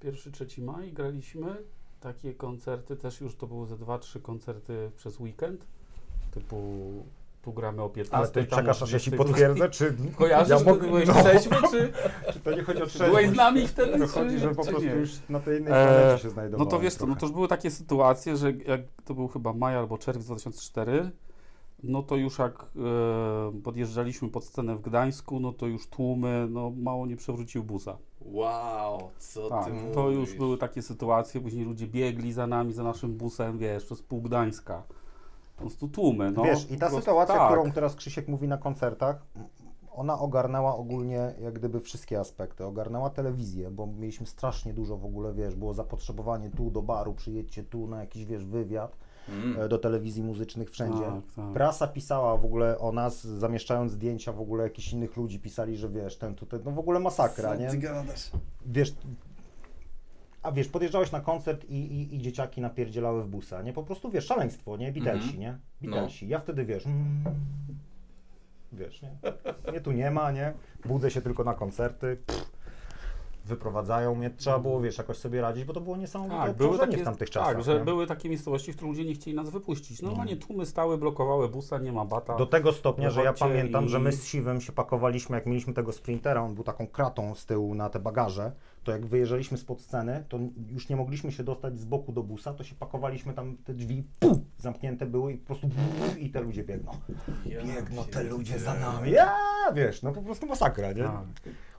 [0.00, 1.56] Pierwszy, trzeci maj graliśmy.
[2.00, 5.66] Takie koncerty też już to były ze dwa, trzy koncerty przez weekend.
[6.34, 6.56] Typu
[7.42, 8.16] tu gramy o 15.
[8.16, 9.24] Ale ty czekasz, aż ja ci 22.
[9.24, 9.94] potwierdzę, czy...
[10.18, 11.14] Kojarzysz, Ja że mogę- byłeś no.
[11.14, 11.92] trzeźwy, czy,
[12.32, 14.82] Czy to nie chodzi o czy byłeś z nami wtedy, To chodzi, że po prostu
[14.86, 14.92] nie?
[14.92, 17.32] już na tej innej Eee, planecie się znajdowałem No to wiesz co, no to już
[17.34, 21.10] były takie sytuacje, że jak to był chyba maj albo czerwiec 2004,
[21.82, 26.70] no to już jak e, podjeżdżaliśmy pod scenę w Gdańsku, no to już tłumy, no
[26.76, 27.96] mało nie przewrócił busa.
[28.20, 29.94] Wow, co Tak, ty mówisz?
[29.94, 34.02] to już były takie sytuacje, później ludzie biegli za nami, za naszym busem, wiesz, przez
[34.02, 34.82] pół Gdańska.
[35.56, 36.42] Po prostu tłumy, no.
[36.42, 37.52] Wiesz, i ta sytuacja, tak.
[37.52, 39.26] którą teraz Krzysiek mówi na koncertach,
[39.92, 42.64] ona ogarnęła ogólnie jak gdyby wszystkie aspekty.
[42.64, 47.64] Ogarnęła telewizję, bo mieliśmy strasznie dużo w ogóle, wiesz, było zapotrzebowanie tu do baru, przyjedźcie
[47.64, 48.96] tu na jakiś, wiesz, wywiad
[49.28, 49.60] Mm.
[49.60, 51.02] e, do telewizji muzycznych wszędzie.
[51.04, 51.52] Tak, tak.
[51.52, 55.88] Prasa pisała w ogóle o nas, zamieszczając zdjęcia w ogóle jakichś innych ludzi, pisali, że
[55.88, 57.70] wiesz, ten tutaj, no w ogóle masakra, Co nie?
[57.70, 58.30] ty gadasz?
[58.66, 58.94] Wiesz,
[60.44, 63.72] a wiesz, podjeżdżałeś na koncert i, i, i dzieciaki napierdzielały w busa, nie?
[63.72, 64.92] Po prostu, wiesz, szaleństwo, nie?
[64.92, 65.40] Beatlesi, Mhm.
[65.40, 65.58] nie?
[65.90, 66.28] Beatlesi.
[66.28, 67.24] Ja wtedy, wiesz, mm,
[68.72, 69.10] wiesz, nie?
[69.70, 70.52] Mnie tu nie ma, nie?
[70.84, 72.50] Budzę się tylko na koncerty, pff,
[73.44, 76.96] wyprowadzają mnie, trzeba było, wiesz, jakoś sobie radzić, bo to było niesamowite Tak, były takie,
[76.96, 77.84] w tamtych czasach, tak że nie?
[77.84, 80.02] były takie miejscowości, w których ludzie nie chcieli nas wypuścić.
[80.02, 82.36] Normalnie tłumy stały, blokowały busa, nie ma bata.
[82.36, 85.72] Do tego stopnia, że ja pamiętam, i- że my z Siwem się pakowaliśmy, jak mieliśmy
[85.74, 88.52] tego sprintera, on był taką kratą z tyłu na te bagaże,
[88.84, 92.54] to jak wyjeżdżaliśmy spod sceny, to już nie mogliśmy się dostać z boku do busa,
[92.54, 96.40] to się pakowaliśmy tam, te drzwi puf, zamknięte były i po prostu puf, i te
[96.40, 96.92] ludzie biegną.
[97.46, 99.10] Biegną te ludzie za nami.
[99.10, 99.36] Ja,
[99.74, 101.02] wiesz, no po prostu masakra, nie?
[101.02, 101.24] Tak.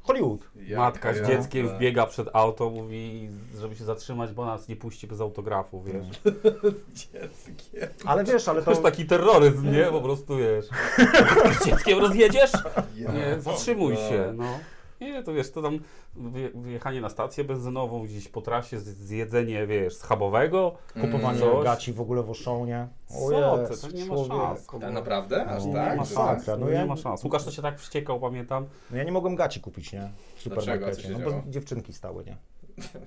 [0.05, 0.51] Hollywood.
[0.77, 3.29] Matka z dzieckiem wbiega przed auto, mówi,
[3.59, 6.07] żeby się zatrzymać, bo nas nie puści bez autografu, wiesz.
[6.93, 7.89] Dzieckiem.
[8.05, 8.71] Ale wiesz, ale To to...
[8.71, 9.85] już taki terroryzm, nie?
[9.85, 10.65] Po prostu, wiesz.
[11.61, 12.51] Z dzieckiem rozjedziesz?
[12.95, 14.59] Nie, zatrzymuj się, no.
[15.01, 15.79] Nie, to wiesz, to tam
[16.15, 20.75] wyje- wyjechanie na stację benzynową gdzieś po trasie, z- zjedzenie, wiesz, schabowego.
[21.01, 21.63] Kupowanie Coś.
[21.63, 22.87] gaci w ogóle w Oszą,nie?
[23.09, 24.67] O Co ty, to nie ma szans.
[24.83, 25.45] A naprawdę?
[25.45, 25.91] Aż No, tak?
[25.91, 27.23] Nie ma szans, Masakra, no ja- nie ma szans.
[27.23, 28.65] Łukasz to się tak wściekał, pamiętam.
[28.91, 30.09] No ja nie mogłem gaci kupić, nie?
[30.35, 31.09] W supermarkecie.
[31.09, 32.37] No bo dziewczynki stały, nie?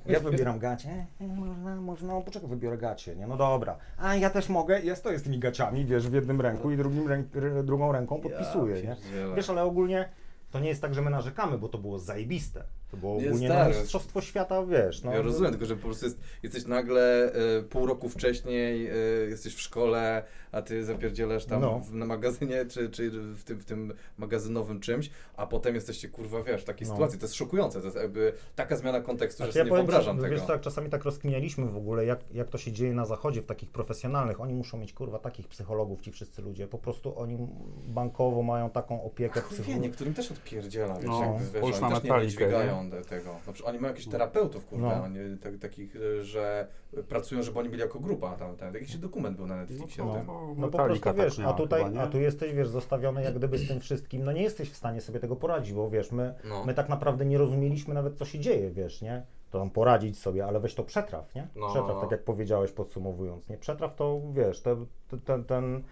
[0.07, 1.07] Ja wybieram gacie.
[1.20, 3.26] E, Można, można, no poczekaj, wybiorę gacie, nie?
[3.26, 3.76] No dobra.
[3.99, 7.09] A ja też mogę, ja stoję z tymi gaciami, wiesz, w jednym ręku i drugim
[7.09, 7.26] ręk,
[7.64, 8.97] drugą ręką podpisuję, nie?
[9.36, 10.09] Wiesz, ale ogólnie
[10.51, 12.64] to nie jest tak, że my narzekamy, bo to było zajebiste.
[12.90, 15.03] To było Nie, ogólnie no, mistrzostwo świata, wiesz.
[15.03, 18.94] No, ja rozumiem, tylko że po prostu jest, jesteś nagle e, pół roku wcześniej, e,
[19.28, 20.22] jesteś w szkole,
[20.53, 21.78] a ty zapierdzielasz tam No.
[21.78, 26.42] w, na magazynie, czy, czy w, tym, w tym magazynowym czymś, a potem jesteście, kurwa,
[26.42, 26.94] wiesz, w takiej No.
[26.94, 27.18] sytuacji.
[27.18, 29.86] To jest szokujące, to jest jakby taka zmiana kontekstu, Znaczy, że ja sobie nie powiem
[29.86, 30.46] wyobrażam wiesz tego.
[30.46, 33.46] co, jak czasami tak rozkminialiśmy w ogóle, jak, jak to się dzieje na zachodzie, w
[33.46, 37.38] takich profesjonalnych, oni muszą mieć kurwa takich psychologów, ci wszyscy ludzie, po prostu oni
[37.86, 39.82] bankowo mają taką opiekę psychologiczną.
[39.82, 43.36] niektórym też odpierdziela, wiesz, No, jakby, wiesz, oni też nie metalikę, dźwigają te- tego.
[43.53, 45.03] Przykład oni mają jakichś terapeutów, kurde, No.
[45.05, 46.68] oni, tak, takich, że
[47.09, 50.26] pracują, żeby oni byli jako grupa tam, tam jakiś dokument był na Netflixie o tym.
[50.57, 53.80] No po prostu wiesz, a tutaj, a tu jesteś, wiesz, zostawiony jak gdyby z tym
[53.80, 56.64] wszystkim, no nie jesteś w stanie sobie tego poradzić, bo wiesz, my, No.
[56.64, 59.22] my tak naprawdę nie rozumieliśmy nawet co się dzieje, wiesz, nie?
[59.51, 61.49] To tam poradzić sobie, ale weź to przetraw, nie?
[61.57, 61.68] No.
[61.68, 63.59] Przetraw, tak jak powiedziałeś podsumowując, nie?
[63.59, 64.76] Przetraw to, wiesz, te,
[65.09, 65.82] te, ten, ten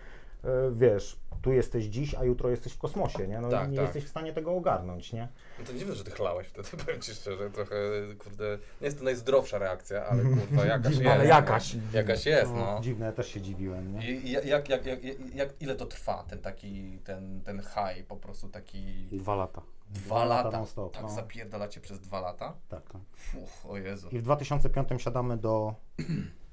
[0.72, 3.40] wiesz, tu jesteś dziś, a jutro jesteś w kosmosie, nie?
[3.40, 3.84] No Tak, nie tak.
[3.84, 5.28] jesteś w stanie tego ogarnąć, nie?
[5.58, 7.74] No to dziwne, że ty chlałeś wtedy, powiem ci szczerze, trochę,
[8.18, 11.06] kurde, nie jest to najzdrowsza reakcja, ale kurwa, jakaś jest.
[11.06, 11.74] Ale jakaś.
[11.74, 11.80] No.
[11.92, 12.80] Jakaś jest, no.
[12.82, 14.10] Dziwne, ja też się dziwiłem, nie?
[14.10, 18.16] I, jak, jak, jak, jak, jak, ile to trwa, ten taki, ten, ten high, po
[18.16, 19.62] prostu taki Dwa lata.
[19.90, 21.08] dwa lata, non-stop, tak no.
[21.08, 22.54] zapierdalacie przez dwa lata?
[22.68, 23.02] Tak, tak.
[23.42, 24.08] Uff, o Jezu.
[24.12, 25.74] I w 2005 siadamy do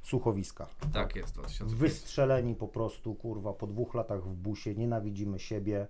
[0.04, 0.68] słuchowiska.
[0.94, 1.80] Tak jest, 2005.
[1.80, 5.88] Wystrzeleni po prostu, kurwa, po dwóch latach w busie, nienawidzimy siebie.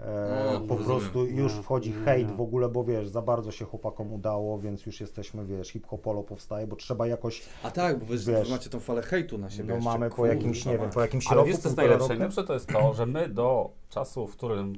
[0.00, 0.84] E, No, po rozumiem.
[1.00, 4.58] prostu już Nie, wchodzi nie, hejt w ogóle, bo wiesz, za bardzo się chłopakom udało,
[4.58, 8.70] więc już jesteśmy, wiesz, hip-hopolo powstaje, bo trzeba jakoś, A tak, bo wy, Wiesz, macie
[8.70, 10.94] tą falę hejtu na siebie no jeszcze, mamy po jakimś, nie wiem, mać.
[10.94, 12.08] po jakimś Ale roku, wiesz co jest najlepsze?
[12.08, 14.72] Najlepsze to jest to, że my do czasu, w którym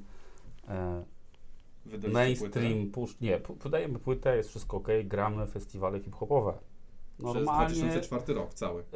[0.69, 1.05] e,
[2.13, 3.21] mainstream pusz...
[3.21, 6.53] Nie, wydajemy płytę, jest wszystko ok, gramy festiwale hip-hopowe.
[7.19, 8.83] Przez Normalnie 2004 rok cały.
[8.83, 8.87] e,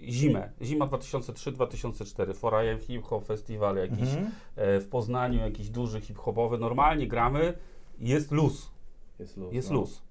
[0.00, 4.30] zimę, zima 2003-2004, Forajem Hip Hop Festiwal jakiś Mhm.
[4.56, 7.58] e, w Poznaniu, jakiś duży hip-hopowy, normalnie gramy,
[7.98, 8.70] jest luz,
[9.18, 9.54] Jest luz.
[9.54, 9.76] jest no.
[9.76, 10.02] luz.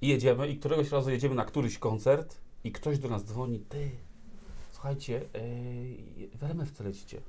[0.00, 3.90] I jedziemy i któregoś razu jedziemy na któryś koncert i ktoś do nas dzwoni, ty,
[4.72, 7.20] słuchajcie, yy, w RMF-ce lecicie.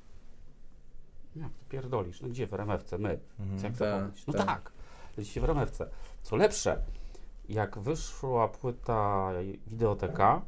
[1.36, 2.22] Jak ty pierdolisz?
[2.22, 2.98] No gdzie w RMF-ce?
[2.98, 3.20] My.
[3.40, 3.56] Mhm.
[3.64, 4.28] Jak Tak, zapomnieć?
[4.28, 4.46] No tak.
[4.46, 4.72] tak.
[5.18, 5.90] lecicie w RMF-ce.
[6.22, 6.82] Co lepsze,
[7.50, 9.30] jak wyszła płyta
[9.68, 10.42] Wideoteka,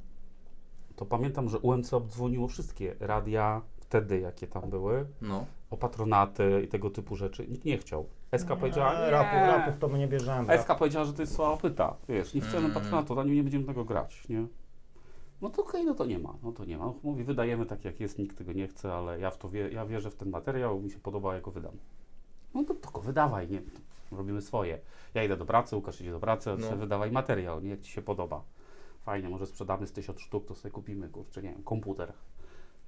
[0.95, 5.45] to pamiętam, że UMC obdzwoniło wszystkie radia wtedy, jakie tam były, No.
[5.69, 7.47] o patronaty i tego typu rzeczy.
[7.47, 8.05] Nikt nie chciał.
[8.37, 9.11] SK powiedziała, E, nie.
[9.11, 10.53] rapu, rapów to my nie bierzemy.
[10.57, 11.95] SK powiedziała, że to jest słaba pyta.
[12.09, 12.71] Wiesz, nie chcemy Mm.
[12.73, 14.47] patronatu, ani nie będziemy tego grać, nie?
[15.41, 16.93] No to okej, no to nie ma, no to nie ma.
[17.03, 19.85] Mówi, wydajemy tak jak jest, nikt tego nie chce, ale ja w to wie, ja
[19.85, 21.73] wierzę w ten materiał, mi się podoba, jak go wydam.
[22.53, 23.61] No to tylko wydawaj, nie?
[24.11, 24.79] Robimy swoje.
[25.15, 26.77] Ja idę do pracy, Łukasz idzie do pracy, No.
[26.77, 27.69] wydawaj materiał, nie?
[27.69, 28.43] Jak ci się podoba.
[29.01, 32.13] Fajnie, może sprzedamy z tysiąc sztuk, to sobie kupimy, kurczę, nie wiem, komputer.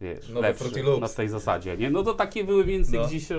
[0.01, 1.89] Wiesz, Nowy lepszy, na tej zasadzie, nie?
[1.89, 3.07] No to takie były więcej No.
[3.07, 3.37] gdzieś e,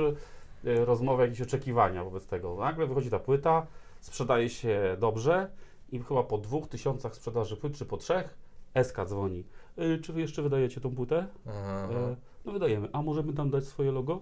[0.85, 2.57] rozmowy, jakieś oczekiwania wobec tego.
[2.57, 3.67] Nagle wychodzi ta płyta,
[4.01, 5.51] sprzedaje się dobrze
[5.93, 8.39] i chyba po dwóch tysiącach sprzedaży płyt, czy po trzech,
[8.83, 9.45] SK dzwoni.
[9.79, 11.27] Y, czy wy jeszcze wydajecie tą płytę?
[11.47, 12.89] E, no wydajemy.
[12.93, 14.21] A możemy tam dać swoje logo?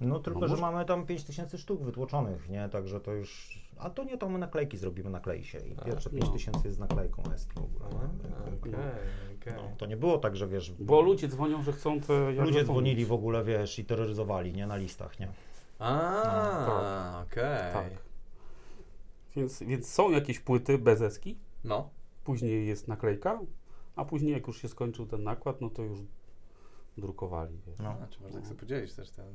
[0.00, 2.68] No tylko, No że może- mamy tam 5000 sztuk wytłoczonych, nie?
[2.68, 3.60] Także to już...
[3.78, 5.58] A to nie, to my naklejki zrobimy, naklei się.
[5.58, 6.20] I pierwsze no.
[6.20, 8.08] 5000 jest z naklejką SP w ogóle.
[8.60, 8.74] Okej,
[9.40, 9.52] okej.
[9.56, 10.72] No, to nie było tak, że wiesz...
[10.72, 12.30] Bo ludzie dzwonią, że chcą te...
[12.30, 14.66] Ludzie dzwonili w ogóle, wiesz, i terroryzowali, nie?
[14.66, 15.28] Na listach, nie?
[15.78, 16.22] A,
[16.66, 17.26] tak.
[17.32, 17.72] okej.
[17.72, 17.90] Tak.
[19.36, 21.90] Więc, więc są jakieś płyty bez eski, No.
[22.24, 23.40] później jest naklejka,
[23.96, 25.98] a później jak już się skończył ten nakład, no to już
[26.98, 27.58] drukowali.
[27.66, 27.78] Wiesz.
[27.78, 27.94] No.
[28.04, 29.26] A, czy można tak sobie podzielić też ten...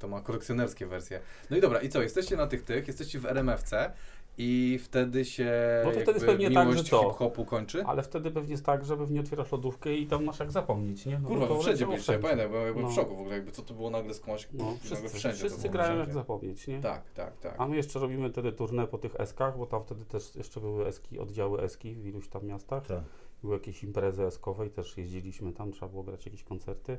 [0.00, 1.20] Kto ma kolekcjonerskie wersje.
[1.50, 2.02] No i dobra, i co?
[2.02, 3.92] Jesteście na tych tych, jesteście w RMFC
[4.38, 5.50] i wtedy się
[5.84, 7.02] No to wtedy jakby pewnie tak, miłość że co?
[7.02, 7.84] hip-hopu kończy?
[7.86, 11.18] Ale wtedy pewnie jest tak, że pewnie otwierasz lodówkę i tam masz jak zapomnieć, nie?
[11.18, 12.88] No Kurwa, to wszędzie byliście, ja pamiętam, byłem jakby No.
[12.88, 15.46] w szoku w ogóle, jakby co to było nagle skądś, No, nagle wszyscy, wszędzie to
[15.48, 16.08] wszyscy było, grają wszędzie.
[16.08, 16.80] jak zapomnieć, nie?
[16.80, 17.54] Tak, tak, tak.
[17.58, 20.86] A my jeszcze robimy wtedy turnę po tych eskach, bo tam wtedy też jeszcze były
[20.86, 22.86] eski, oddziały eski w iluś tam miastach.
[22.86, 23.02] Tak.
[23.42, 26.98] Były jakieś imprezy eskowe i też jeździliśmy tam, trzeba było grać jakieś koncerty.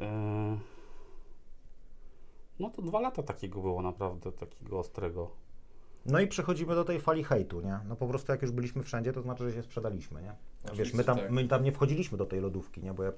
[0.00, 0.58] Eee,
[2.58, 5.30] No to dwa lata takiego było naprawdę, takiego ostrego.
[6.06, 7.78] No i przechodzimy do tej fali hejtu, nie?
[7.88, 10.28] No po prostu jak już byliśmy wszędzie, to znaczy, że się sprzedaliśmy, nie?
[10.28, 11.30] Wiesz, Oczywiście, my tam, tak.
[11.30, 12.94] my tam nie wchodziliśmy do tej lodówki, nie?
[12.94, 13.12] Bo ja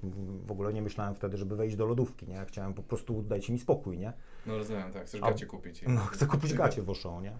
[0.46, 2.34] w ogóle nie myślałem wtedy, żeby wejść do lodówki, nie?
[2.34, 4.12] Ja chciałem po prostu, dajcie mi spokój, nie?
[4.46, 5.82] No rozumiem, tak, chcesz A- gacie kupić.
[5.88, 7.32] No, chcę kupić gacie w Auchan, nie?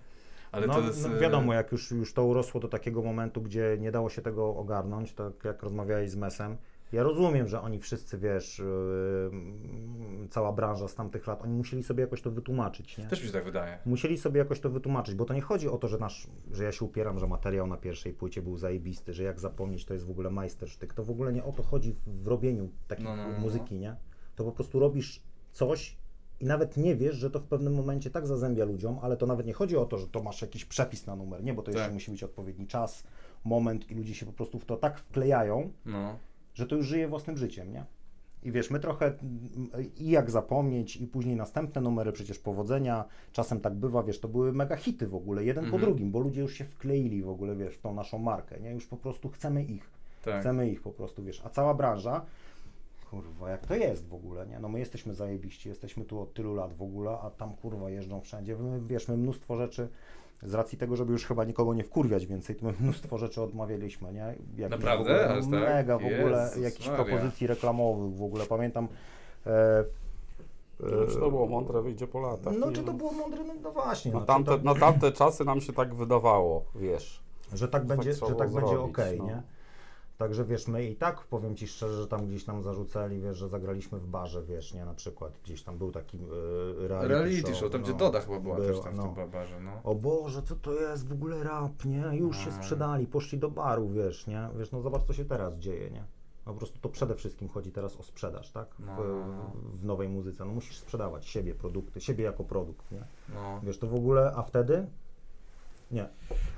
[0.52, 1.08] Ale no, to jest...
[1.08, 4.56] no wiadomo, jak już, już to urosło do takiego momentu, gdzie nie dało się tego
[4.56, 6.56] ogarnąć, tak jak rozmawiałeś z Mesem,
[6.92, 12.00] ja rozumiem, że oni wszyscy, wiesz, yy, cała branża z tamtych lat, oni musieli sobie
[12.00, 13.06] jakoś to wytłumaczyć, nie?
[13.06, 13.78] Też mi się tak wydaje.
[13.86, 16.72] Musieli sobie jakoś to wytłumaczyć, bo to nie chodzi o to, że, nasz, że ja
[16.72, 20.10] się upieram, że materiał na pierwszej płycie był zajebisty, że jak zapomnieć, to jest w
[20.10, 20.94] ogóle majstersztyk.
[20.94, 23.38] To w ogóle nie o to chodzi w, robieniu takiej No, no, no, no.
[23.38, 23.96] muzyki, nie?
[24.36, 25.22] To po prostu robisz
[25.52, 25.96] coś
[26.40, 29.46] i nawet nie wiesz, że to w pewnym momencie tak zazębia ludziom, ale to nawet
[29.46, 31.54] nie chodzi o to, że to masz jakiś przepis na numer, nie?
[31.54, 31.92] Bo to jeszcze Tak.
[31.94, 33.04] musi być odpowiedni czas,
[33.44, 36.18] moment i ludzie się po prostu w to tak wklejają, No.
[36.54, 37.84] Że to już żyje własnym życiem, nie?
[38.42, 39.12] I wiesz, my trochę
[39.98, 44.52] i jak zapomnieć, i później następne numery, przecież powodzenia, czasem tak bywa, wiesz, to były
[44.52, 45.82] mega hity w ogóle, jeden po Mhm.
[45.82, 48.70] drugim, bo ludzie już się wkleili w ogóle, wiesz, w tą naszą markę, nie?
[48.72, 49.90] Już po prostu chcemy ich,
[50.24, 50.40] Tak.
[50.40, 52.24] chcemy ich po prostu, wiesz, a cała branża,
[53.10, 54.58] kurwa, jak to jest w ogóle, nie?
[54.60, 58.20] No my jesteśmy zajebiści, jesteśmy tu od tylu lat w ogóle, a tam kurwa jeżdżą
[58.20, 59.88] wszędzie, my, wiesz, my mnóstwo rzeczy,
[60.42, 64.12] z racji tego, żeby już chyba nikogo nie wkurwiać więcej, to my mnóstwo rzeczy odmawialiśmy,
[64.12, 64.34] nie?
[64.56, 65.28] Jakichś Naprawdę?
[65.28, 65.76] W ogóle, tak?
[65.76, 67.04] Mega w ogóle, Jezus jakichś Maria.
[67.04, 68.88] propozycji reklamowych w ogóle, pamiętam...
[69.46, 69.84] E,
[71.08, 72.54] Czy to było mądre, wyjdzie po latach.
[72.58, 73.44] no czy to było mądre?
[73.44, 74.12] No, no właśnie.
[74.12, 77.22] Na no, tamte, to, na tamte czasy nam się tak wydawało, wiesz.
[77.54, 79.26] że tak będzie, trzeba że tak będzie okej, no.
[79.26, 79.42] nie?
[80.20, 83.48] Także wiesz, my i tak, powiem Ci szczerze, że tam gdzieś nam zarzucali, wiesz, że
[83.48, 87.70] zagraliśmy w barze, wiesz, nie, na przykład, gdzieś tam był taki e, reality, Reality show,
[87.72, 87.98] tam gdzie no.
[87.98, 89.02] Doda chyba była też Była, tam w no.
[89.02, 89.70] tym barbarze, no.
[89.84, 92.04] O Boże, co to jest w ogóle rap, nie?
[92.12, 92.56] Już się No.
[92.56, 94.48] sprzedali, poszli do baru, wiesz, nie?
[94.58, 96.04] Wiesz, no zobacz, co się teraz dzieje, nie?
[96.46, 98.74] No po prostu to przede wszystkim chodzi teraz o sprzedaż, tak?
[98.74, 98.96] W, No.
[99.74, 100.44] w nowej muzyce.
[100.44, 103.04] No musisz sprzedawać siebie, produkty, siebie jako produkt, nie?
[103.34, 103.60] no.
[103.62, 104.86] Wiesz, to w ogóle, a wtedy?
[105.90, 106.08] Nie.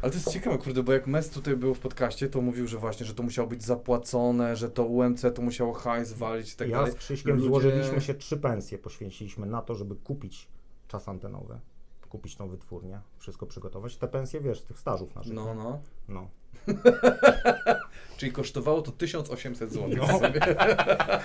[0.02, 2.78] Ale to jest ciekawe, kurde, bo jak Mes tutaj był w podcaście, to mówił, że
[2.78, 6.68] właśnie, że to musiało być zapłacone, że to UMC to musiało hajs walić i tak
[6.68, 6.92] ja dalej.
[6.92, 10.48] z Krzyśkiem Ludzie- złożyliśmy się trzy pensje, poświęciliśmy na to, żeby kupić
[10.88, 11.60] czas antenowy,
[12.08, 13.96] kupić tą wytwórnię, wszystko przygotować.
[13.96, 15.32] Te pensje, wiesz, z tych stażów naszych.
[15.32, 15.80] No, no.
[16.08, 16.28] no.
[18.16, 19.88] Czyli kosztowało to 1800 zł.
[19.96, 20.20] No.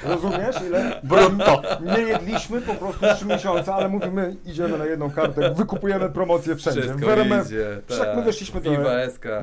[0.13, 1.01] Rozumiesz, ile?
[1.03, 1.61] Brutto.
[1.81, 6.81] Nie jedliśmy po prostu trzy miesiące, ale mówimy, idziemy na jedną kartę, wykupujemy promocję wszędzie.
[6.81, 8.25] Wszystko W RMF, idzie, Wszak my tak.
[8.25, 8.71] weszliśmy do-.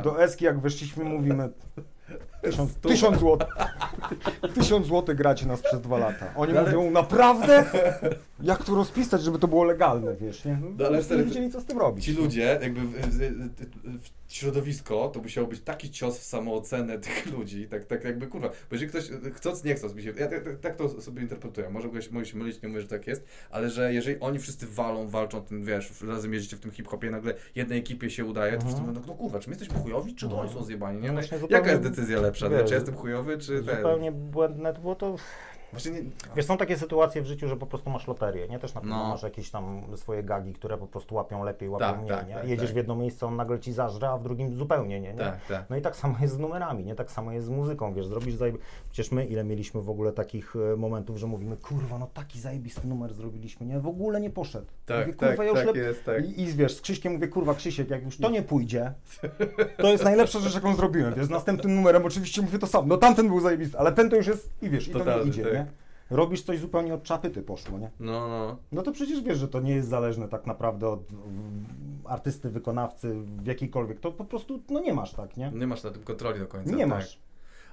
[0.02, 1.48] Do Eski jak weszliśmy, mówimy
[2.44, 3.48] tysiąc, tysiąc złotych.
[4.54, 6.32] Tysiąc złotych gracie nas przez dwa lata.
[6.36, 7.64] Oni No ale- mówią, naprawdę?
[8.42, 10.58] Jak to rozpisać, żeby to było legalne, wiesz, nie?
[10.62, 12.04] No, No ale nie wiedzieli, co z tym robić.
[12.04, 13.18] Ci ludzie, jakby w, w,
[14.02, 18.48] w, środowisko, to musiało być taki cios w samoocenę tych ludzi, tak, tak jakby kurwa,
[18.48, 21.70] bo jeżeli ktoś, chcąc, nie chcąc, mi się, ja tak, tak, tak to sobie interpretuję,
[21.70, 24.66] może się, mogę się mylić, nie mówię, że tak jest, ale że jeżeli oni wszyscy
[24.66, 28.60] walą, walczą, tym, wiesz, razem jeździcie w tym hip-hopie, nagle jednej ekipie się udaje, to
[28.64, 31.12] wszyscy mówią, no, no kurwa, czy my jesteśmy chujowi, czy to oni są zjebani, nie?
[31.12, 33.76] No No, Jaka jest decyzja lepsza, wiesz, czy ja jestem chujowy, czy ten?
[33.76, 35.16] Zupełnie błędne to było to...
[35.74, 38.58] Właśnie nie, Wiesz, są takie sytuacje w życiu, że po prostu masz loterię, nie?
[38.58, 39.08] Też na pewno No.
[39.08, 42.34] masz jakieś tam swoje gagi, które po prostu łapią lepiej, łapią Tak, mniej, tak, nie?
[42.34, 42.74] tak, Jedziesz tak.
[42.74, 45.18] w jedno miejsce, on nagle ci zażre, a w drugim zupełnie nie, nie?
[45.18, 45.64] tak, tak.
[45.70, 46.94] No i tak samo jest z numerami, nie?
[46.94, 48.58] Tak samo jest z muzyką, wiesz, zrobisz zajeb...
[48.90, 52.86] Przecież my ile mieliśmy w ogóle takich e, momentów, że mówimy, kurwa, no taki zajebisty
[52.88, 53.80] numer zrobiliśmy, nie?
[53.80, 54.66] W ogóle nie poszedł.
[54.86, 55.76] Tak, mówię, tak, kurwa, ja już tak lep...
[55.76, 56.24] jest, tak.
[56.24, 58.92] I, I wiesz, z Krzyśkiem mówię, kurwa, Krzysiek, jak już to nie pójdzie,
[59.78, 62.96] to jest najlepsza rzecz, jaką zrobiłem, wiesz, z następnym numerem oczywiście mówię to samo, no
[62.96, 65.42] tamten był zajebisty, ale ten to już jest, i wiesz, i to Totalny, nie idzie,
[65.44, 65.52] tak.
[65.52, 65.63] nie?
[66.10, 67.90] Robisz coś zupełnie od czapy, ty poszło, nie?
[68.00, 68.56] No, no.
[68.72, 71.00] No to przecież wiesz, że to nie jest zależne tak naprawdę od
[72.04, 75.50] artysty, wykonawcy, w jakiejkolwiek, to po prostu, no nie masz tak, nie?
[75.54, 76.70] Nie masz na tym kontroli do końca.
[76.70, 76.88] Nie tak.
[76.88, 77.18] masz.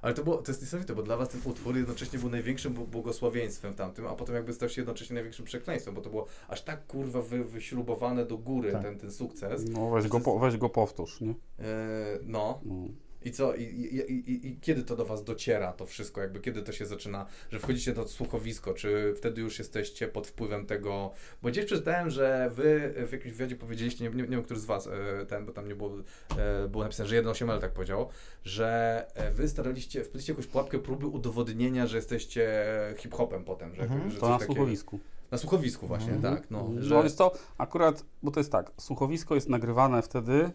[0.01, 2.85] Ale to, było, to jest niesamowite, bo dla was ten utwór jednocześnie był największym bł-
[2.87, 6.87] błogosławieństwem tamtym, a potem jakby stał się jednocześnie największym przekleństwem, bo to było aż tak
[6.87, 8.81] kurwa wy, wyśrubowane do góry Tak.
[8.81, 9.65] ten, ten sukces.
[9.69, 11.29] No weź go, po, weź go powtórz, nie?
[11.31, 11.33] E,
[12.23, 12.75] no, No.
[13.25, 13.55] I co?
[13.55, 13.95] I, i,
[14.31, 16.21] i, i- kiedy to do was dociera, to wszystko?
[16.21, 18.73] Jakby kiedy to się zaczyna, że wchodzicie na to słuchowisko?
[18.73, 21.11] Czy wtedy już jesteście pod wpływem tego?
[21.41, 24.65] Bo gdzieś przeczytałem, że wy w jakimś wywiadzie powiedzieliście, nie, nie, nie wiem, który z
[24.65, 25.91] was e, ten, bo tam nie było,
[26.37, 28.09] e, było napisane, że 1.8L tak powiedział,
[28.43, 32.63] że e, wy staraliście, wpadliście jakąś pułapkę próby udowodnienia, że jesteście
[32.97, 34.11] hip-hopem potem, że, Mhm.
[34.11, 34.99] że To na takiego- słuchowisku.
[35.31, 36.35] Na słuchowisku właśnie, Mhm.
[36.35, 36.51] tak.
[36.51, 40.51] No, No że, jest to akurat, bo to jest tak, słuchowisko jest nagrywane wtedy,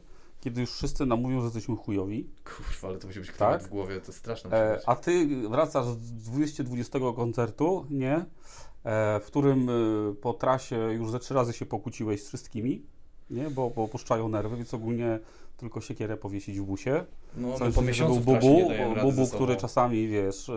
[0.46, 3.62] kiedy już wszyscy nam mówią, że jesteśmy chujowi, Kurwa, ale to musi być Tak?
[3.62, 8.14] w głowie, to straszne e, a ty wracasz z 220 koncertu, nie?
[8.84, 9.72] E, w którym e,
[10.14, 12.82] po trasie już ze trzy razy się pokłóciłeś z wszystkimi,
[13.30, 13.50] nie?
[13.50, 15.18] Bo, bo opuszczają nerwy, więc ogólnie
[15.56, 17.04] tylko siekierę powiesić w busie.
[17.36, 18.70] No, myślę, po miesiącu był Bubu,
[19.02, 20.54] Bubu który czasami, wiesz, e,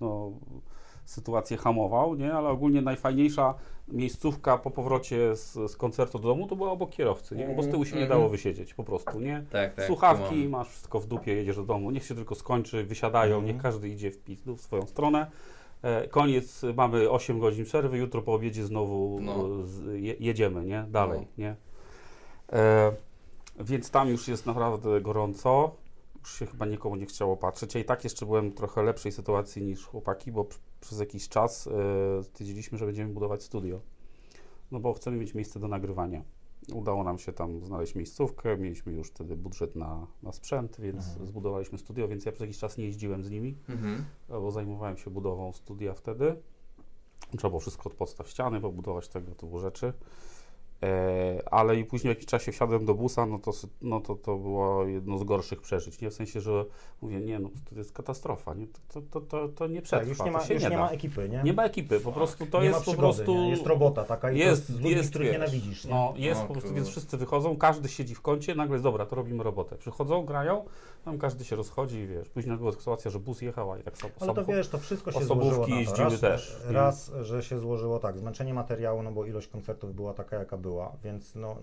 [0.00, 0.32] no,
[1.04, 2.34] sytuację hamował, nie?
[2.34, 3.54] Ale ogólnie najfajniejsza
[3.88, 7.48] miejscówka po powrocie z, z koncertu do domu to była obok kierowcy, nie?
[7.48, 8.18] Bo z tyłu się nie Mhm.
[8.18, 9.44] dało wysiedzieć po prostu, nie?
[9.50, 9.84] Tak, tak.
[9.86, 13.54] Słuchawki, masz wszystko w dupie, jedziesz do domu, niech się tylko skończy, wysiadają, Mhm.
[13.54, 15.30] niech każdy idzie w pizdu w swoją stronę.
[15.82, 19.32] E, koniec, mamy 8 godzin przerwy, jutro po obiedzie znowu No.
[19.32, 20.84] e, z, je, jedziemy, nie?
[20.88, 21.26] Dalej, No.
[21.38, 21.56] nie?
[22.52, 22.92] E,
[23.60, 25.70] więc tam już jest naprawdę gorąco,
[26.28, 27.74] się chyba nikomu nie chciało patrzeć.
[27.74, 31.28] Ja i tak jeszcze byłem w trochę lepszej sytuacji niż chłopaki, bo pr- przez jakiś
[31.28, 33.80] czas e, stwierdziliśmy, że będziemy budować studio.
[34.70, 36.22] No bo chcemy mieć miejsce do nagrywania.
[36.74, 41.26] Udało nam się tam znaleźć miejscówkę, mieliśmy już wtedy budżet na, na sprzęt, więc Mhm.
[41.26, 44.04] zbudowaliśmy studio, więc ja przez jakiś czas nie jeździłem z nimi, Mhm.
[44.28, 46.36] bo zajmowałem się budową studia wtedy.
[47.30, 49.92] Trzeba było wszystko od podstaw ściany pobudować, tego typu rzeczy.
[50.84, 53.50] E, ale i później w jakimś czasie wsiadłem do busa, no to,
[53.82, 56.10] no to to było jedno z gorszych przeżyć, nie?
[56.10, 56.64] W sensie, że
[57.02, 58.66] mówię, nie no, to jest katastrofa, nie?
[58.66, 60.78] To, to, to, to, nie przetrwa, Tak, już nie ma, to się już nie, nie
[60.78, 61.42] ma ekipy, nie?
[61.42, 63.34] Nie ma ekipy, po prostu to nie jest ma po przygody, prostu...
[63.34, 63.50] nie?
[63.50, 65.90] Jest robota taka i jest, to jest z ludzi, jest, których wiesz, nienawidzisz, nie?
[65.90, 69.06] No, jest O po prostu, więc wszyscy wychodzą, każdy siedzi w kącie, nagle jest, dobra,
[69.06, 69.76] to robimy robotę.
[69.76, 70.64] Przychodzą, grają,
[71.04, 73.98] tam każdy się rozchodzi i wiesz, później była sytuacja, że bus jechał, a i tak
[73.98, 74.12] samo.
[74.20, 75.80] Ale to wiesz, to wszystko się złożyło na to.
[75.80, 80.14] jeździły Raz, też, raz, że się złożyło tak, zmęczenie materiału, no bo ilość koncertów była
[80.14, 80.73] taka, jaka była,
[81.04, 81.56] więc no,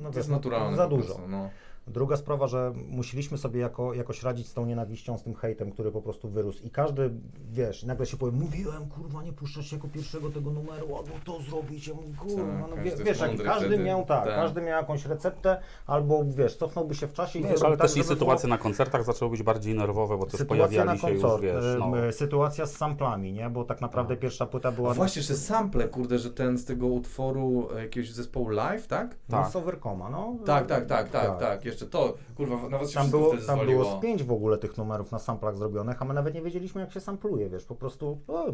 [0.00, 1.04] no To wiesz, jest no, naturalne za dużo.
[1.04, 1.50] prostu, no.
[1.86, 5.92] Druga sprawa, że musieliśmy sobie jako, jakoś radzić z tą nienawiścią, z tym hejtem, który
[5.92, 6.62] po prostu wyrósł.
[6.62, 7.10] I każdy,
[7.52, 11.78] wiesz, nagle się powie, mówiłem, kurwa, nie puszczać jako pierwszego tego numeru, albo to mówię,
[12.18, 13.78] kurwa, Tak, no wie, wiesz, każdy wtedy.
[13.84, 14.34] miał, tak, Tak.
[14.34, 17.96] każdy miał jakąś receptę, albo, wiesz, cofnąłby się w czasie i Wiesz, ale tak, też
[17.96, 21.28] i sytuacje było- na koncertach zaczęły być bardziej nerwowe, bo też Sytuacja na pojawiali się
[21.28, 21.92] już, wiesz, no.
[22.12, 23.50] sytuacja z samplami, nie?
[23.50, 26.86] Bo tak naprawdę pierwsza płyta była A właśnie, że sample, kurde, że ten z tego
[26.86, 29.16] utworu e, jakiegoś zespołu live, tak?
[29.28, 29.52] no, Tak.
[29.52, 30.36] z Overcoma, no.
[30.46, 33.82] Tak, tak, tak, tak, tak, jeszcze to, kurwa, nawet się Tam było, wtedy tam zwaliło.
[33.84, 36.80] było z pięć w ogóle tych numerów na samplach zrobionych, a my nawet nie wiedzieliśmy
[36.80, 38.52] jak się sampluje, wiesz, po prostu o, e,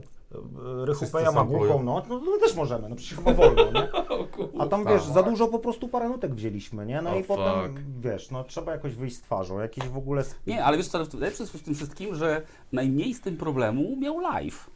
[0.85, 3.89] Rychupeja ma głuchą, no, no, no też możemy, no przecież chyba wolno, nie?
[4.63, 5.15] A tam wiesz, Tak.
[5.15, 7.03] za dużo po prostu parę nutek wzięliśmy, nie?
[7.03, 7.81] No O i potem, fuck.
[8.01, 10.25] wiesz, no trzeba jakoś wyjść z twarzą, jakiś w ogóle...
[10.47, 12.43] Nie, ale wiesz co, lepsze jest w tym wszystkim, że
[12.73, 14.71] najmniej z tym problemu miał live.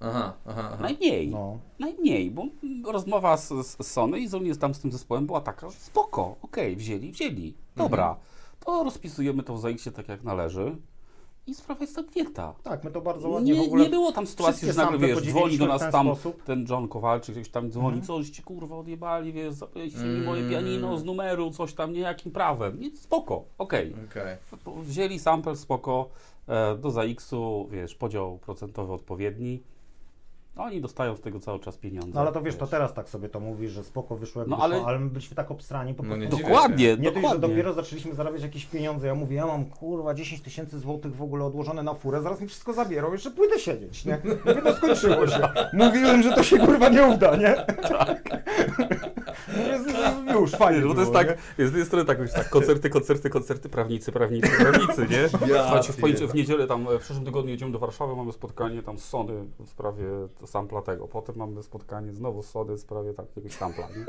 [0.00, 0.76] Aha, aha, aha.
[0.82, 1.28] Najmniej.
[1.30, 2.44] No, Najmniej, bo
[2.92, 6.76] rozmowa z, z Sony i z, tam z tym zespołem była taka, że spoko, okej,
[6.76, 8.26] wzięli, wzięli, dobra, Mhm.
[8.64, 10.76] to rozpisujemy to w ZX tak jak należy
[11.46, 12.54] i sprawa jest zamknięta.
[12.62, 13.84] tak, my to bardzo ładnie w Nie, ogóle...
[13.84, 16.42] nie było tam sytuacji, że nagle wiesz, dzwoni do w nas ten tam sposób.
[16.44, 18.02] ten John Kowalczyk, ktoś tam dzwoni, Mhm.
[18.06, 20.24] coś ci kurwa odjebali, wiesz, zapyliście mi Mm.
[20.24, 22.80] moje pianino z numeru, coś tam, nie jakim prawem.
[22.80, 23.94] Nie, spoko, okej.
[24.10, 24.36] Okej.
[24.82, 26.08] Wzięli sample, spoko,
[26.48, 29.62] e, do ZX-u, wiesz, podział procentowy odpowiedni.
[30.60, 32.10] Oni dostają z tego cały czas pieniądze.
[32.14, 34.56] No ale to wiesz, to teraz tak sobie to mówisz, że spoko wyszło jak No,
[34.56, 34.98] wyszło, ale- ale...
[34.98, 36.24] my byliśmy tak obstrani po No prostu.
[36.24, 37.48] nie dziwię Dokładnie, Nie dość, że dokładnie.
[37.48, 39.06] dopiero zaczęliśmy zarabiać jakieś pieniądze.
[39.06, 42.48] Ja mówię, ja mam kurwa 10 tysięcy złotych w ogóle odłożone na furę, zaraz mi
[42.48, 44.18] wszystko zabierą, jeszcze pójdę siedzieć, nie?
[44.44, 45.48] Mówię, no skończyło się.
[45.72, 47.54] Mówiłem, że to się kurwa nie uda, nie?
[47.88, 48.22] Tak.
[50.32, 53.68] Już, fajnie bo to jest było, tak, z jednej strony tak, tak, koncerty, koncerty, koncerty,
[53.68, 55.48] prawnicy, prawnicy, prawnicy, nie?
[55.54, 58.82] Ja Słuchajcie, w, w niedzielę tam, e, w przyszłym tygodniu jedziemy do Warszawy, mamy spotkanie
[58.82, 60.04] tam z Sony w sprawie
[60.50, 64.04] sampla tego, potem mamy spotkanie znowu z Sony w sprawie tak, jakiegoś sampla, nie?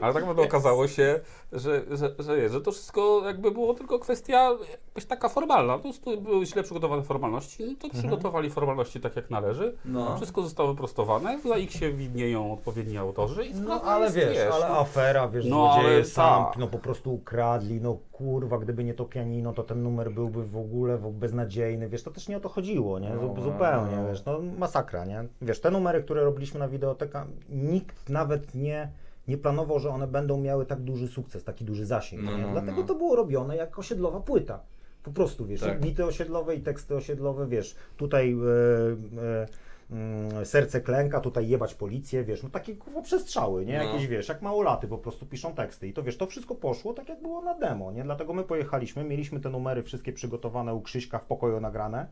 [0.00, 1.20] Ale tak naprawdę okazało się,
[1.52, 4.50] że, że, że, jest, że to wszystko jakby było tylko kwestia
[4.88, 9.30] jakaś taka formalna, po prostu były źle przygotowane formalności, no to przygotowali formalności tak jak
[9.30, 10.16] należy, No.
[10.16, 14.68] wszystko zostało wyprostowane, w ich się widnieją odpowiedni autorzy i No ale jest, wiesz, ale
[14.68, 14.78] no.
[14.78, 16.56] afera, wiesz, No, złodzieje, sam, tak.
[16.58, 20.56] no po prostu ukradli, no kurwa, gdyby nie to pianino, to ten numer byłby w
[20.56, 24.08] ogóle beznadziejny, wiesz, to też nie o to chodziło, nie, No, zupełnie, no.
[24.08, 28.90] wiesz, no masakra, nie, wiesz, te numery, które robiliśmy na wideoteka, nikt nawet nie,
[29.28, 32.80] nie planował, że one będą miały tak duży sukces, taki duży zasięg, No, no, dlatego
[32.80, 32.86] no.
[32.86, 34.60] to było robione jak osiedlowa płyta.
[35.02, 35.80] Po prostu, wiesz, Tak.
[35.80, 42.42] bity osiedlowe i teksty osiedlowe, wiesz, tutaj e, mm, serce klęka, tutaj jebać policję, wiesz,
[42.42, 43.78] no takie kurwa przestrzały, nie?
[43.78, 43.84] No.
[43.84, 47.08] Jakieś, wiesz, jak małolaty po prostu piszą teksty i to, wiesz, to wszystko poszło tak
[47.08, 48.02] jak było na demo, nie?
[48.04, 52.06] Dlatego my pojechaliśmy, mieliśmy te numery wszystkie przygotowane u Krzyśka w pokoju nagrane,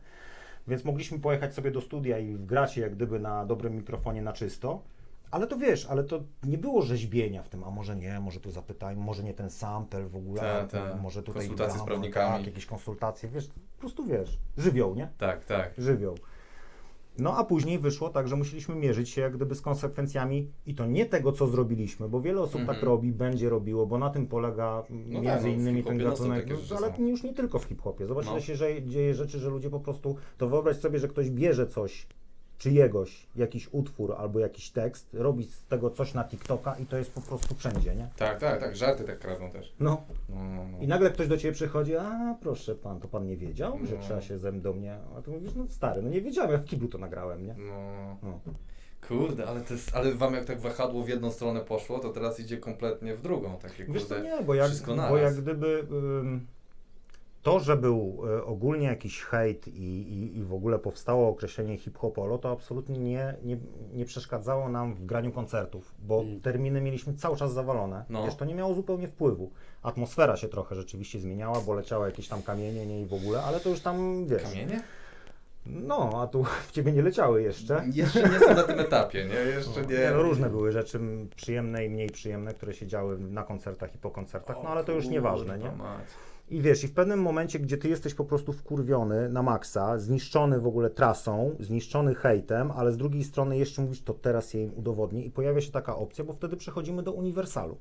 [0.67, 4.83] więc mogliśmy pojechać sobie do studia i wgrać jak gdyby na dobrym mikrofonie na czysto.
[5.31, 8.51] Ale to wiesz, ale to nie było rzeźbienia w tym, a może nie, może tu
[8.51, 10.95] zapytajmy, może nie ten sample w ogóle, Ta, ta.
[10.95, 12.37] może tutaj Konsultacje z prawnikami.
[12.37, 15.09] Tak, jakieś konsultacje, wiesz, po prostu wiesz, żywioł, nie?
[15.17, 15.73] Tak, tak.
[15.77, 16.15] Żywioł.
[17.19, 20.85] No a później wyszło tak, że musieliśmy mierzyć się jak gdyby z konsekwencjami i to
[20.85, 22.75] nie tego, co zrobiliśmy, bo wiele osób Mhm.
[22.77, 25.97] tak robi, będzie robiło, bo na tym polega m, No między tak, no, innymi ten
[25.97, 28.05] no gatunek, rzeczy ale już nie tylko w hip-hopie.
[28.05, 28.39] Zobacz, No.
[28.39, 32.07] się że- dzieje rzeczy, że ludzie po prostu, to wyobraź sobie, że ktoś bierze coś
[32.57, 37.11] czyjegoś, jakiś utwór albo jakiś tekst, robi z tego coś na TikToka i to jest
[37.13, 38.07] po prostu wszędzie, nie?
[38.17, 38.75] Tak, tak, tak.
[38.75, 39.73] Żarty tak kradną też.
[39.79, 40.77] No, No, no, no.
[40.79, 44.01] i nagle ktoś do ciebie przychodzi, a proszę pan, to pan nie wiedział, że No.
[44.01, 46.65] trzeba się ze do mnie, a ty mówisz, no stary, no nie wiedziałem, ja w
[46.65, 47.55] kiblu to nagrałem, nie?
[47.57, 48.17] No.
[48.23, 48.39] No.
[49.07, 52.39] Kurde, ale to jest, ale wam jak tak wahadło w jedną stronę poszło, to teraz
[52.39, 53.57] idzie kompletnie w drugą.
[53.57, 54.29] Takie Wiesz co, kurde.
[54.29, 54.71] nie, bo jak,
[55.09, 56.47] bo jak gdyby ym,
[57.47, 59.71] to, że był y, ogólnie jakiś hejt i,
[60.01, 63.57] i, i w ogóle powstało określenie hip-hopolo, to absolutnie nie, nie,
[63.93, 66.41] nie przeszkadzało nam w graniu koncertów, bo Mm.
[66.41, 68.05] terminy mieliśmy cały czas zawalone.
[68.09, 68.25] No.
[68.25, 69.51] Wiesz, to nie miało zupełnie wpływu.
[69.83, 73.59] Atmosfera się trochę rzeczywiście zmieniała, bo leciały jakieś tam kamienie nie, i w ogóle, ale
[73.59, 74.81] to już tam, wiesz, Kamienie?
[75.65, 77.83] no, a tu w ciebie nie leciały jeszcze.
[77.93, 79.33] Jeszcze nie są na tym etapie, nie?
[79.35, 80.11] Jeszcze Nie, nie.
[80.11, 80.99] no, różne były rzeczy
[81.35, 84.91] przyjemne i mniej przyjemne, które się działy na koncertach i po koncertach, no ale to
[84.91, 85.71] już O nieważne, nie?
[85.71, 86.05] mać.
[86.49, 90.59] I wiesz, i w pewnym momencie, gdzie ty jesteś po prostu wkurwiony na maksa, zniszczony
[90.59, 94.73] w ogóle trasą, zniszczony hejtem, ale z drugiej strony jeszcze mówisz, to teraz ja im
[94.75, 97.77] udowodnię i pojawia się taka opcja, bo wtedy przechodzimy do Uniwersalu.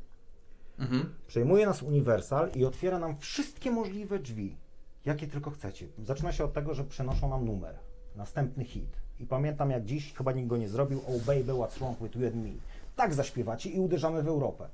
[0.78, 1.14] Mhm.
[1.26, 4.56] Przejmuje nas Uniwersal i otwiera nam wszystkie możliwe drzwi,
[5.04, 5.86] jakie tylko chcecie.
[6.04, 7.74] Zaczyna się od tego, że przenoszą nam numer,
[8.16, 8.90] następny hit.
[9.20, 12.26] I pamiętam jak dziś, chyba nikt go nie zrobił, Oh baby, what's wrong with you
[12.26, 12.50] and me.
[12.96, 14.68] Tak zaśpiewacie i uderzamy w Europę.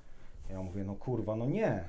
[0.50, 1.84] Ja mówię, no kurwa, no nie.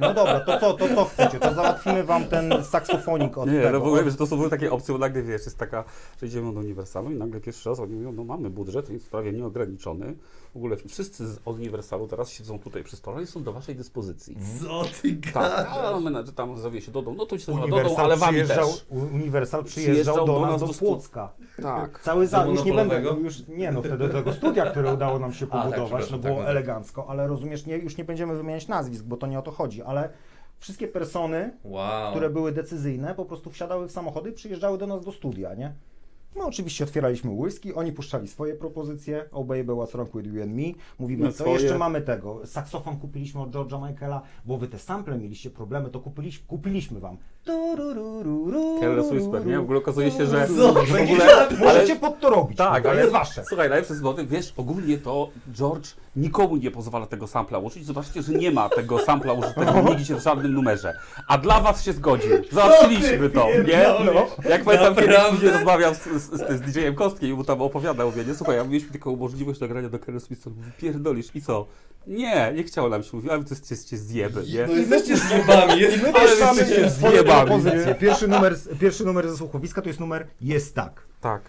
[0.00, 1.38] No dobra, to co, to co chcecie?
[1.40, 3.70] To załatwimy wam ten saksofonik od Nie, tego.
[3.72, 5.84] no w ogóle wiesz, to są były takie opcje, bo nagle wiesz, jest taka,
[6.20, 9.32] że idziemy do Uniwersalu i nagle pierwszy raz oni mówią, no mamy budżet, jest prawie
[9.32, 10.14] nieograniczony.
[10.58, 13.76] W ogóle wszyscy z, od Uniwersalu teraz siedzą tutaj przy stole i są do waszej
[13.76, 14.36] dyspozycji.
[14.60, 15.94] Co ty Tak, gadasz?
[15.94, 18.86] a menadżer tam zawie się dodą, no to się dodą, Uniwersal ale wami też.
[18.90, 21.32] Uniwersal przyjeżdżał do nas do stu- Płocka.
[21.62, 22.02] Tak.
[22.02, 25.32] Cały za, już nie będę, już nie no, wtedy do tego studia, które udało nam
[25.32, 26.50] się A, tak, pobudować, no było tak, no tak.
[26.50, 29.82] elegancko, ale rozumiesz, nie, już nie będziemy wymieniać nazwisk, bo to nie o to chodzi,
[29.82, 30.08] ale
[30.58, 32.10] wszystkie persony, Wow.
[32.10, 35.74] które były decyzyjne, po prostu wsiadały w samochody i przyjeżdżały do nas do studia, nie?
[36.36, 40.54] My oczywiście otwieraliśmy whisky, oni puszczali swoje propozycje, Oh baby, what's wrong with you and
[40.54, 40.62] me,
[40.98, 41.52] mówimy, No co swoje.
[41.60, 46.00] jeszcze mamy tego, saksofon kupiliśmy od George'a Michaela, bo wy te sample mieliście problemy, to
[46.00, 47.16] kupiliśmy, kupiliśmy wam.
[48.80, 49.58] Careless Whisper, nie?
[49.58, 50.60] W ogóle okazuje się, że w
[51.02, 51.48] ogóle...
[51.58, 53.44] Możecie pod to robić, Tak, ale jest wasze.
[53.48, 57.86] Słuchaj, najlepsze złoty, wiesz, ogólnie to George nikomu nie pozwala tego sampla użyć.
[57.86, 60.94] Zobaczcie, że nie ma tego sampla użytego nigdzie w żadnym numerze.
[61.28, 62.30] A dla was się zgodził.
[62.52, 63.86] Załatwiliśmy to, nie?
[64.04, 64.26] No.
[64.50, 65.32] Jak pamiętam, kiedyś Naprawdę?
[65.32, 68.56] później rozmawiam z, z, z, z DJ-em Kostkiem i mu tam opowiadał, mówię, nie, słuchaj,
[68.56, 71.66] ja mieliśmy taką możliwość nagrania do Careless Whisper, mówi, pierdolisz i co?
[72.06, 74.66] Nie, nie chciało nam się, mówi, ale wy to jesteście zjeby, nie?
[74.66, 77.94] No jesteście z zjebami, jest My Ale też mamy jesteście swoje zjebani, propozycje.
[77.94, 81.08] Pierwszy numer, pierwszy numer ze słuchowiska to jest numer jest tak.
[81.20, 81.42] Tak.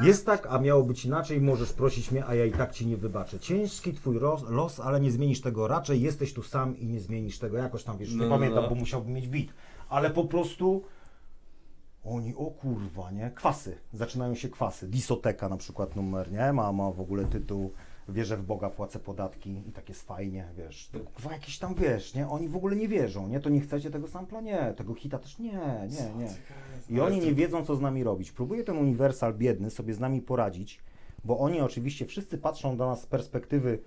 [0.00, 2.96] Jest tak, a miało być inaczej, możesz prosić mnie, a ja i tak ci nie
[2.96, 3.38] wybaczę.
[3.38, 4.18] Ciężki twój
[4.48, 7.98] los, ale nie zmienisz tego raczej, jesteś tu sam i nie zmienisz tego jakoś tam,
[7.98, 8.68] wiesz, No, nie no, pamiętam, no.
[8.68, 9.52] bo musiałbym mieć bit.
[9.88, 10.84] Ale po prostu
[12.04, 13.30] oni, o kurwa, nie?
[13.30, 14.88] Kwasy, zaczynają się kwasy.
[14.88, 16.52] Disoteka na przykład numer, nie?
[16.52, 17.72] Ma, ma w ogóle tytuł
[18.08, 20.88] Wierzę w Boga, płacę podatki i tak jest fajnie, wiesz.
[20.92, 22.28] To, kurwa, jakieś tam, wiesz, nie?
[22.28, 23.40] Oni w ogóle nie wierzą, nie?
[23.40, 24.40] To nie chcecie tego sampla?
[24.40, 24.74] Nie.
[24.76, 26.30] Tego hita też nie, nie, nie.
[26.90, 28.32] I oni nie wiedzą, co z nami robić.
[28.32, 30.80] Próbuje ten Uniwersal biedny sobie z nami poradzić,
[31.24, 33.78] bo oni oczywiście wszyscy patrzą do nas z perspektywy,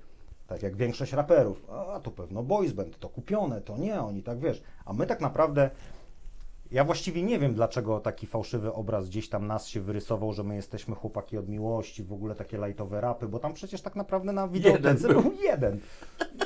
[0.48, 4.40] tak jak większość raperów, a to pewno boys band, to kupione, to nie, oni tak
[4.40, 4.64] wiesz.
[4.86, 5.70] A my tak naprawdę,
[6.72, 10.56] ja właściwie nie wiem, dlaczego taki fałszywy obraz gdzieś tam nas się wyrysował, że my
[10.56, 14.48] jesteśmy chłopaki od miłości, w ogóle takie lajtowe rapy, bo tam przecież tak naprawdę na
[14.48, 15.22] wideotece był.
[15.22, 15.80] był jeden.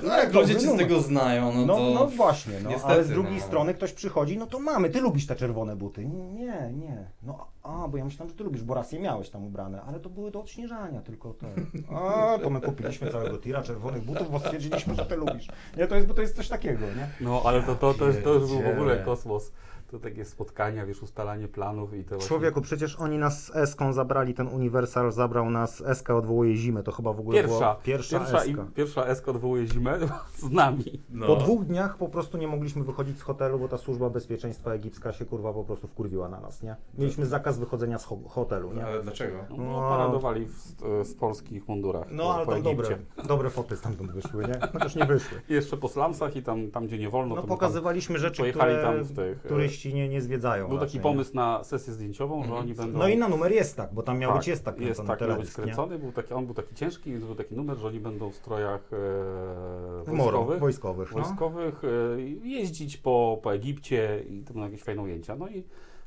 [0.03, 1.91] No jak ludzie cię z tego znają, no, No, to...
[1.93, 3.41] no właśnie, no, niestety, ale z drugiej no.
[3.41, 6.05] strony ktoś przychodzi, no to mamy, ty lubisz te czerwone buty.
[6.05, 7.07] Nie, nie.
[7.23, 9.99] No a, bo ja myślałem, że ty lubisz, bo raz je miałeś tam ubrane, ale
[9.99, 11.47] to były do odśnieżania tylko te.
[11.95, 15.47] A, to my kupiliśmy całego tira czerwonych butów, bo stwierdziliśmy, że ty lubisz.
[15.77, 17.09] Nie, to jest, bo to jest coś takiego, nie?
[17.21, 19.51] No, ale to, to, to, jest, to już był w ogóle kosmos.
[19.95, 24.33] To takie spotkania, wiesz, ustalanie planów i to Człowieku, przecież oni nas z Eską zabrali,
[24.33, 28.37] ten Uniwersal zabrał nas, Eska odwołuje zimę, to chyba w ogóle Pierwsza, była pierwsza, pierwsza,
[28.43, 28.63] Eska.
[28.63, 29.99] i, pierwsza Eska odwołuje zimę
[30.37, 31.03] z nami.
[31.09, 31.27] No.
[31.27, 35.13] Po dwóch dniach po prostu nie mogliśmy wychodzić z hotelu, bo ta służba bezpieczeństwa egipska
[35.13, 36.75] się kurwa po prostu wkurwiła na nas, nie?
[36.97, 38.85] Mieliśmy zakaz wychodzenia z ho- hotelu, nie?
[38.85, 39.37] Ale dlaczego?
[39.49, 39.89] No, No.
[39.89, 44.59] paradowali w, w polskich mundurach No ale po tam dobre, dobre foty stamtąd wyszły, nie?
[44.73, 45.41] Chociaż nie wyszły.
[45.49, 47.35] I jeszcze po slumsach i tam, tam gdzie nie wolno.
[47.35, 49.49] No to pokazywaliśmy rzeczy, pojechali które tam w tych, e,
[49.93, 50.67] nie, nie zwiedzają.
[50.67, 52.63] Był taki raczej, pomysł na sesję zdjęciową, że Mhm.
[52.63, 52.93] oni będą...
[52.93, 52.99] Nie?
[52.99, 55.07] No i na numer jest tak, bo tam miał tak, być jest tak jest kręcony
[55.07, 55.63] tak, miał być teledysk, nie?
[55.63, 58.35] skręcony, był taki, on był taki ciężki, więc był taki numer, że oni będą w
[58.35, 61.23] strojach e, wojskowych, wojskowych, no.
[61.23, 65.35] wojskowych e, jeździć po, po Egipcie i to będą jakieś fajne ujęcia.
[65.35, 65.63] No i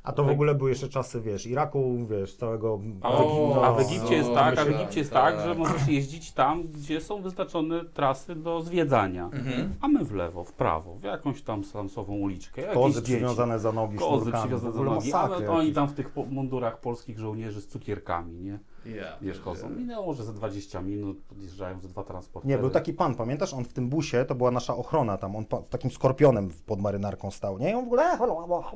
[0.09, 2.79] A to w ogóle były jeszcze czasy, wiesz, Iraku, wiesz, całego...
[3.01, 5.39] A, O, a w Egipcie jest tak, a w Egipcie jest tak.
[5.39, 9.25] że możesz jeździć tam, gdzie są wyznaczone trasy do zwiedzania.
[9.25, 9.73] Mhm.
[9.81, 12.61] A my w lewo, w prawo, w jakąś tam slamsową uliczkę.
[12.61, 13.13] jakieś Kozy dzieci.
[13.13, 16.79] przywiązane za nogi Kozy przywiązane za nogi, a masakry oni tam w tych po- mundurach
[16.81, 18.59] polskich żołnierzy z cukierkami, nie?
[18.85, 19.17] Ja.
[19.21, 19.69] Wiesz, chodzą.
[19.69, 22.47] Minęło może ze 20 minut, podjeżdżają ze dwa transporty.
[22.47, 23.53] Nie, był taki pan, pamiętasz?
[23.53, 27.31] On w tym busie, to była nasza ochrona tam, on pa- takim skorpionem pod marynarką
[27.31, 27.71] stał, nie?
[27.71, 28.03] I on w ogóle,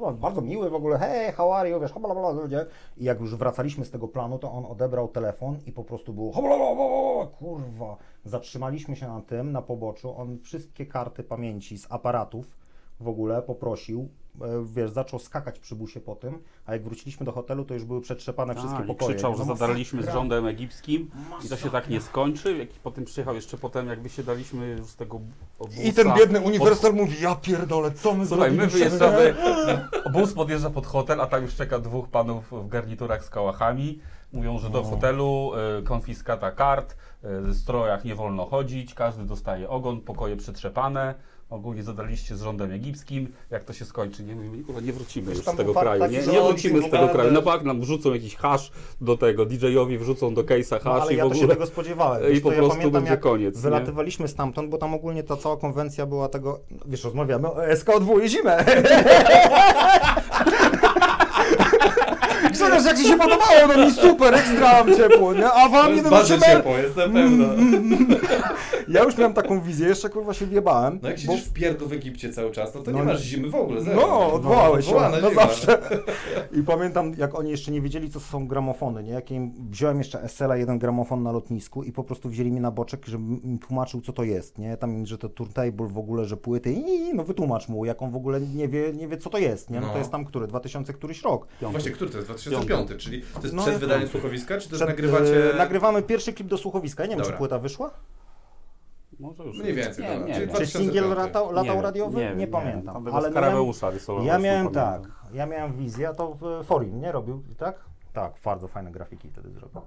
[0.07, 2.65] e, bardzo miły w ogóle, hej, how are you, wiesz, halo, ludzie.
[2.97, 6.31] I jak już wracaliśmy z tego planu, to on odebrał telefon i po prostu było,
[7.39, 7.97] kurwa.
[8.25, 12.62] Zatrzymaliśmy się na tym, na poboczu, on wszystkie karty pamięci z aparatów
[13.03, 14.09] w ogóle poprosił,
[14.41, 17.83] e, wiesz, zaczął skakać przy busie po tym, a jak wróciliśmy do hotelu, to już
[17.83, 19.13] były przetrzepane wszystkie A, i pokoje.
[19.13, 21.11] krzyczał, że No zadarliśmy z rządem egipskim
[21.45, 22.57] i to się tak nie skończy.
[22.57, 25.19] Jak potem przyjechał jeszcze potem, jakby się daliśmy już z tego
[25.59, 25.81] obusa.
[25.81, 29.35] I ten biedny uniwersal mówi, ja pierdolę, co my Słuchaj, my wyjeżdżamy,
[30.13, 33.99] bus podjeżdża pod hotel, a tam już czeka dwóch panów w garniturach z kałachami.
[34.33, 34.87] Mówią, że do No.
[34.89, 36.95] hotelu, y, konfiskata kart, y,
[37.41, 41.15] w strojach nie wolno chodzić, każdy dostaje ogon, pokoje przetrzepane.
[41.53, 45.45] Ogólnie zadaliście z rządem egipskim, jak to się skończy, nie, mówimy, kurwa, nie wrócimy już
[45.45, 47.31] z tego kraju, nie, nie i wrócimy z tego ogóle, kraju.
[47.31, 51.13] No tak, nam wrzucą jakiś hasz do tego, DJ-owi wrzucą do case'a No, hasz ale
[51.13, 51.55] i ja w to się ogóle...
[51.55, 52.33] tego spodziewałem.
[52.33, 53.61] I po prostu ja pamiętam, będzie koniec, nie?
[53.61, 58.29] Wylatywaliśmy stamtąd, bo tam ogólnie ta cała konwencja była tego, wiesz, rozmawiamy o SK odwołuje
[58.29, 58.65] zimę.
[62.53, 65.51] Zobacz, jak ci się podobało, no mi super, ekstra ciepło, nie?
[65.51, 66.55] A wam nie bardzo wytrzyma.
[66.55, 67.45] ciepło, jest na pewno.
[68.87, 70.99] Ja już miałem taką wizję, jeszcze kurwa się wjebałem.
[71.01, 73.21] No jak bo- siedzisz w pierdlu w Egipcie cały czas, no to nie No, masz
[73.21, 73.81] zimy w ogóle.
[73.81, 74.01] zero.
[74.01, 75.11] No, odwołałeś się zima.
[75.35, 75.77] zawsze.
[76.59, 79.11] I pamiętam, jak oni jeszcze nie wiedzieli, co są gramofony, nie?
[79.11, 82.61] Jak ja im wziąłem jeszcze SL-a, jeden gramofon na lotnisku i po prostu wzięli mnie
[82.61, 84.77] na boczek, żebym im tłumaczył, co to jest, nie?
[84.77, 88.15] Tam, że to turntable w ogóle, że płyty, i no wytłumacz mu, jak on w
[88.15, 89.79] ogóle nie wie, nie wie co to jest, nie?
[89.79, 89.93] No, No.
[89.93, 90.47] to jest tam który?
[90.47, 91.47] 2000 któryś rok.
[91.61, 92.29] Właśnie, który to jest?
[92.49, 95.53] 2005, czyli to jest No, przed wydaniem słuchowiska, czy też Przed, nagrywacie...
[95.53, 97.33] e, nagrywamy pierwszy klip do słuchowiska, ja nie wiem, Dobra.
[97.33, 97.91] czy płyta wyszła?
[99.19, 100.33] Może już Mniej więcej, nie, nie, nie.
[100.33, 100.71] Czy 2005.
[100.71, 102.17] singiel latał, latał wiem, radiowy?
[102.21, 103.07] Nie, wiem, Tam pamiętam.
[103.13, 105.01] Ale no ja- nie miałem tak,
[105.33, 107.79] ja miałem wizję, a to e, Forin, nie robił, tak?
[108.13, 109.81] Tak, bardzo fajne grafiki wtedy zrobił.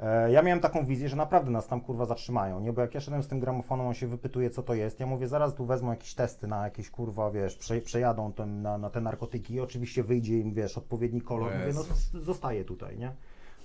[0.00, 2.72] E, Ja miałem taką wizję, że naprawdę nas tam kurwa zatrzymają, nie?
[2.72, 5.00] Bo jak ja szedłem z tym gramofonem, on się wypytuje, co to jest.
[5.00, 8.78] Ja mówię, zaraz tu wezmą jakieś testy na jakieś kurwa, wiesz, prze, przejadą ten, na,
[8.78, 11.52] na te narkotyki i oczywiście wyjdzie im, wiesz, odpowiedni kolor.
[11.60, 11.72] Mówię,
[12.14, 13.12] no zostaje tutaj, nie?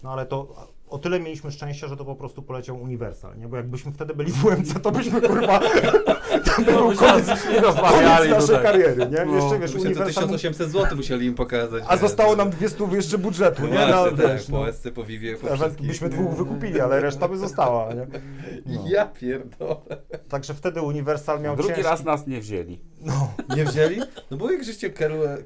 [0.04, 0.48] No ale to
[0.90, 3.48] o tyle mieliśmy szczęście, że to po prostu poleciał Uniwersal, nie?
[3.48, 5.60] Bo jakbyśmy wtedy byli w UMC, to byśmy kurwa.
[6.46, 8.64] to by był koniec, koniec naszej tutaj.
[8.64, 9.26] kariery, nie?
[9.26, 9.36] No.
[9.36, 10.08] Jeszcze wiesz, Uniwersal.
[10.08, 11.84] 1800 zł musieli im pokazać.
[11.88, 12.02] A nie?
[12.02, 13.74] zostało nam dwie stówy jeszcze budżetu, No nie?
[13.74, 14.74] właśnie, No, tak, wiesz, po no.
[14.74, 15.88] SC, po Vivie, po Nawet wszystkich.
[15.88, 18.08] byśmy dwóch wykupili, ale reszta by została, nie?
[18.66, 18.84] No.
[18.88, 19.76] Ja pierdolę.
[20.30, 21.84] Także wtedy Uniwersal miał Drugi ciężki...
[21.84, 22.80] raz nas nie wzięli.
[23.02, 23.34] No.
[23.56, 24.02] Nie wzięli?
[24.32, 24.94] No bo jak żeście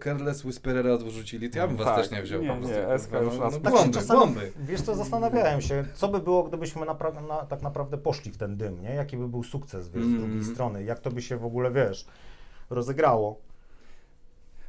[0.03, 2.75] Careless Whisperera odrzucili, to ja bym was Tak, też nie wziął nie, po prostu.
[2.89, 4.51] nie, SK już no, raz no, Tak głąby, czasami- głąby.
[4.59, 4.95] Wiesz co,
[5.33, 8.89] zastanawiałem się, co by było, gdybyśmy napra- na, tak naprawdę poszli w ten dym, nie?
[8.89, 10.19] Jaki by był sukces, wiesz, z Mm.
[10.21, 12.05] drugiej strony, jak to by się w ogóle, wiesz,
[12.69, 13.37] rozegrało.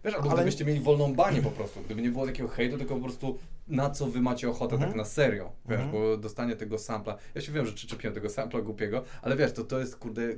[0.04, 2.94] Wiesz, albo Ale- gdybyście mieli wolną banię po prostu, gdyby nie było takiego hejtu, tylko
[2.94, 3.38] po prostu
[3.68, 4.90] na co wy macie ochotę Mhm.
[4.90, 5.92] tak na serio, wiesz, Mhm.
[6.02, 9.64] bo dostanie tego sampla, ja się wiem, że przyczepiłem tego sampla głupiego, ale wiesz, to,
[9.64, 10.36] to jest, kurde, e,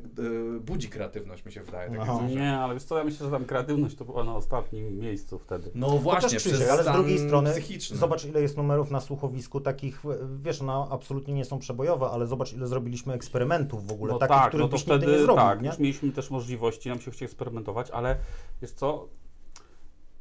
[0.60, 2.22] budzi kreatywność, mi się wydaje, takie No.
[2.28, 5.70] Nie, ale wiesz co, ja myślę, że tam kreatywność to była na ostatnim miejscu wtedy.
[5.74, 7.96] No To właśnie, Krzysiek, ale z drugiej strony psychiczny.
[7.96, 10.02] zobacz ile jest numerów na słuchowisku takich,
[10.42, 14.36] wiesz, no absolutnie nie są przebojowe, ale zobacz ile zrobiliśmy eksperymentów w ogóle, No takich,
[14.36, 15.68] tak, których no to byś nigdy wtedy nie zrobił, tak, nie?
[15.68, 18.16] już mieliśmy też możliwości, nam się chciało eksperymentować, ale
[18.62, 19.08] wiesz co,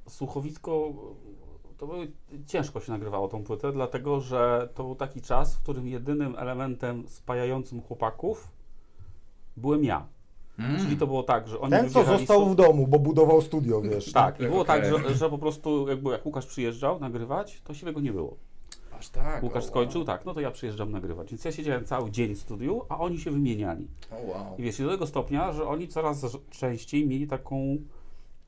[0.10, 0.94] słuchowisko,
[1.78, 2.12] to były,
[2.48, 7.08] ciężko się nagrywało tą płytę, dlatego że to był taki czas, w którym jedynym elementem
[7.08, 8.48] spajającym chłopaków
[9.58, 10.08] byłem ja.
[10.60, 10.82] Mm.
[10.82, 14.12] Czyli to było tak, że oni Ten, co został w domu, bo budował studio, wiesz.
[14.12, 14.82] Tak, i było Okej.
[14.82, 18.38] tak, że, że po prostu jakby jak Łukasz przyjeżdżał nagrywać, to siwego nie było.
[19.00, 20.08] Aż tak, Łukasz o, skończył, wow.
[20.08, 21.32] tak, no to ja przyjeżdżam nagrywać.
[21.32, 23.88] Więc ja siedziałem cały dzień w studiu, a oni się wymieniali.
[24.12, 24.56] O, wow.
[24.58, 27.78] I wiesz, i do tego stopnia, że oni coraz częściej mieli taką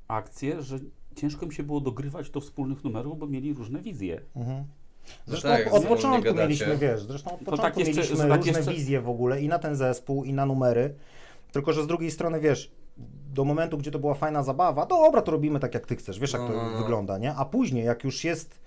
[0.08, 0.80] akcję, że
[1.18, 4.22] ciężko mi się było dogrywać do wspólnych numerów, bo mieli różne wizje.
[4.36, 4.58] Mhm.
[4.58, 8.38] No Zresztą tak, od, początku mieliśmy, wiesz, zresztą od To początku tak jeszcze- mieliśmy tak
[8.38, 10.94] różne jeszcze- wizje w ogóle i na ten zespół, i na numery,
[11.52, 12.72] tylko że z drugiej strony, wiesz,
[13.34, 16.34] do momentu, gdzie to była fajna zabawa, dobra, to robimy tak, jak ty chcesz, wiesz,
[16.34, 16.78] jak No, to no, no.
[16.78, 17.36] wygląda, nie?
[17.36, 18.60] A później, jak już jest,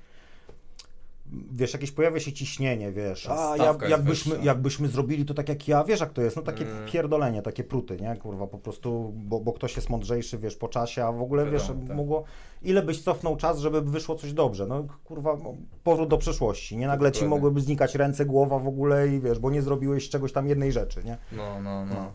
[1.52, 5.84] wiesz, jakieś pojawia się ciśnienie, wiesz, a jak, jakbyśmy, jakbyśmy zrobili to tak jak ja,
[5.84, 6.86] wiesz, jak to jest, no takie Mm.
[6.86, 11.04] pierdolenie, takie pruty, nie, kurwa, po prostu, bo, bo ktoś jest mądrzejszy, wiesz, po czasie,
[11.04, 11.96] a w ogóle, wiesz, Wiadomo, tak.
[11.96, 12.24] mogło,
[12.62, 15.36] ile byś cofnął czas, żeby wyszło coś dobrze, no, kurwa,
[15.84, 19.50] powrót do przeszłości, nie, nagle ci mogłyby znikać ręce, głowa w ogóle i wiesz, bo
[19.50, 21.18] nie zrobiłeś czegoś tam jednej rzeczy, nie?
[21.32, 21.94] No, no, no.
[21.94, 22.12] No.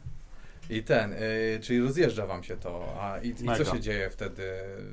[0.69, 3.65] I ten, y, czyli rozjeżdża wam się to, a i, i co Mega.
[3.65, 4.43] się dzieje wtedy?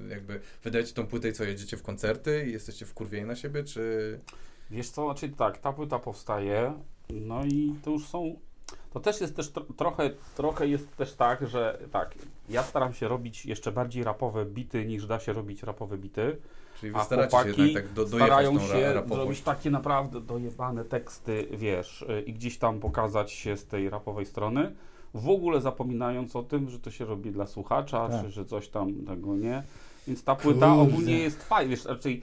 [0.08, 4.20] Jakby wydajecie tą płytę i co, jedziecie w koncerty i jesteście wkurwieni na siebie, czy...
[4.70, 6.72] Wiesz co, znaczy tak, ta płyta powstaje,
[7.10, 8.36] no i to już są.
[8.92, 12.14] To też jest też tro, trochę, trochę jest też tak, że tak,
[12.48, 16.36] ja staram się robić jeszcze bardziej rapowe bity niż da się robić rapowe bity.
[16.80, 19.20] Czyli wy A staracie się chłopaki jednak tak do, dojechać Starają tą ra- się rapowość.
[19.20, 24.26] zrobić takie naprawdę dojebane teksty, wiesz, y, i gdzieś tam pokazać się z tej rapowej
[24.26, 24.72] strony,
[25.14, 28.22] w ogóle zapominając o tym, że to się robi dla słuchacza, Tak.
[28.24, 29.62] czy że coś tam tego nie.
[30.08, 32.22] Więc ta płyta ogólnie jest fajna, wiesz, raczej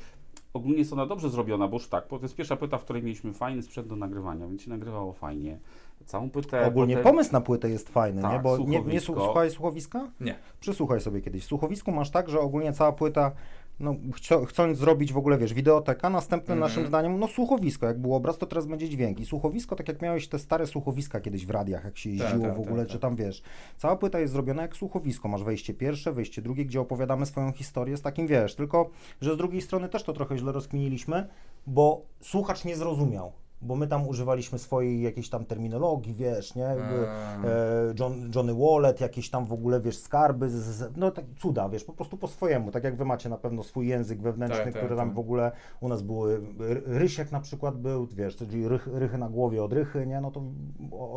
[0.53, 3.03] ogólnie jest ona dobrze zrobiona, bo już tak, bo to jest pierwsza płyta, w której
[3.03, 5.59] mieliśmy fajny sprzęt do nagrywania, więc się nagrywało fajnie.
[6.05, 6.65] Całą płytę.
[6.67, 8.39] Ogólnie potem- pomysł na płytę jest fajny, Tak, nie?
[8.39, 9.13] Bo nie, nie słuchowisko.
[9.13, 10.11] słu- słuchałeś słuchowiska?
[10.19, 10.35] Nie.
[10.59, 11.43] Przysłuchaj sobie kiedyś.
[11.43, 13.31] W słuchowisku masz tak, że ogólnie cała płyta,
[13.79, 16.69] no chcio, chcąc zrobić w ogóle, wiesz, wideoteka, następnym Mhm.
[16.71, 19.19] naszym zdaniem, no słuchowisko, jak był obraz, to teraz będzie dźwięk.
[19.19, 22.45] I słuchowisko, tak jak miałeś te stare słuchowiska kiedyś w radiach, jak się Tak, jeździło
[22.45, 23.01] tak, w ogóle, tak, czy tak.
[23.01, 23.43] tam, wiesz,
[23.77, 25.27] cała płyta jest zrobiona jak słuchowisko.
[25.27, 28.89] Masz wejście pierwsze, wejście drugie, gdzie opowiadamy swoją historię z takim, wiesz, tylko,
[29.21, 31.27] że z drugiej strony też to trochę źle rozkminiliśmy,
[31.67, 33.31] bo słuchacz nie zrozumiał.
[33.61, 36.61] Bo my tam używaliśmy swojej jakiejś tam terminologii, wiesz, nie?
[36.63, 37.07] Jakby,
[37.47, 41.69] e, John, Johnny Wallet, jakieś tam w ogóle, wiesz, skarby, z, z, no tak cuda,
[41.69, 44.73] wiesz, po prostu po swojemu, tak jak wy macie na pewno swój język wewnętrzny, Tak,
[44.73, 45.15] tak, który tam tak.
[45.15, 49.29] w ogóle, u nas były, r- Rysiek na przykład był, wiesz, czyli rych, rychy na
[49.29, 50.41] głowie od rychy, nie, no to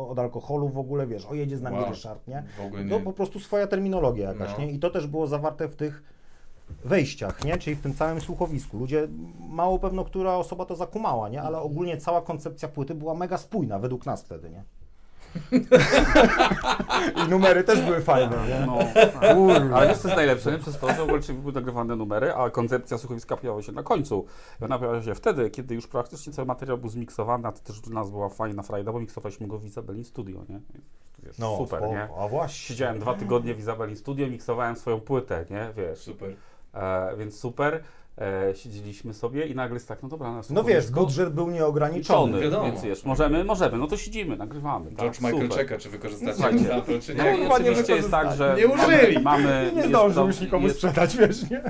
[0.09, 1.89] od alkoholu w ogóle, wiesz, o jedzie z nami Wow.
[1.89, 2.43] Ryszard, nie,
[2.85, 2.99] nie.
[2.99, 4.57] po prostu swoja terminologia jakaś, No.
[4.65, 6.03] nie, i to też było zawarte w tych
[6.85, 8.77] wejściach, nie, czyli w tym całym słuchowisku.
[8.77, 9.07] Ludzie,
[9.49, 13.79] mało pewno, która osoba to zakumała, nie, ale ogólnie cała koncepcja płyty była mega spójna,
[13.79, 14.63] według nas wtedy, nie.
[17.25, 18.65] I numery też były fajne, nie?
[18.65, 18.79] No,
[19.77, 20.57] ale wiesz co jest najlepsze, nie?
[20.57, 24.25] Przez to, że w ogóle były nagrywane numery, a koncepcja słuchowiska pojawiła się na końcu.
[24.61, 27.79] I ona pojawiła się wtedy, kiedy już praktycznie cały materiał był zmiksowany, a to też
[27.79, 30.59] dla nas była fajna frajda, bo miksowaliśmy go w Izabelin Studio, nie?
[31.23, 31.87] Wiesz, super, spoko.
[31.87, 32.09] nie?
[32.17, 32.67] A właśnie.
[32.67, 35.73] Siedziałem dwa tygodnie w Izabelin Studio, miksowałem swoją płytę, nie?
[35.77, 36.35] Wiesz, Super.
[36.73, 37.83] E, więc super.
[38.17, 42.39] E, siedzieliśmy sobie i nagle jest tak, no dobra, na No wiesz, budżet był nieograniczony.
[42.41, 42.65] wiadomo.
[42.65, 44.91] więc wiesz, możemy, możemy, no to siedzimy, nagrywamy.
[44.91, 45.57] George tak, Michael super.
[45.57, 45.89] czeka, czy
[46.33, 47.37] Słuchajcie, sample, czy No nie.
[47.37, 49.19] i Chyba nie oczywiście jest tak, że Nie użyli.
[49.23, 49.69] mamy...
[49.71, 51.63] Nie jest zdążył tam- już nikomu jest- sprzedać, wiesz, nie?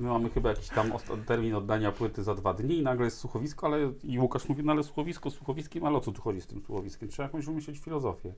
[0.00, 0.92] My mamy chyba jakiś tam
[1.26, 4.72] termin oddania płyty za dwa dni i nagle jest słuchowisko, ale i Łukasz mówi, no
[4.72, 7.08] ale słuchowisko słuchowiskiem, ale o co tu chodzi z tym słuchowiskiem?
[7.08, 8.32] Trzeba jakąś wymyślić filozofię.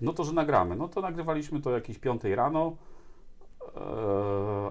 [0.00, 0.76] No to, że nagramy.
[0.76, 2.76] No to nagrywaliśmy to jakieś 5 rano,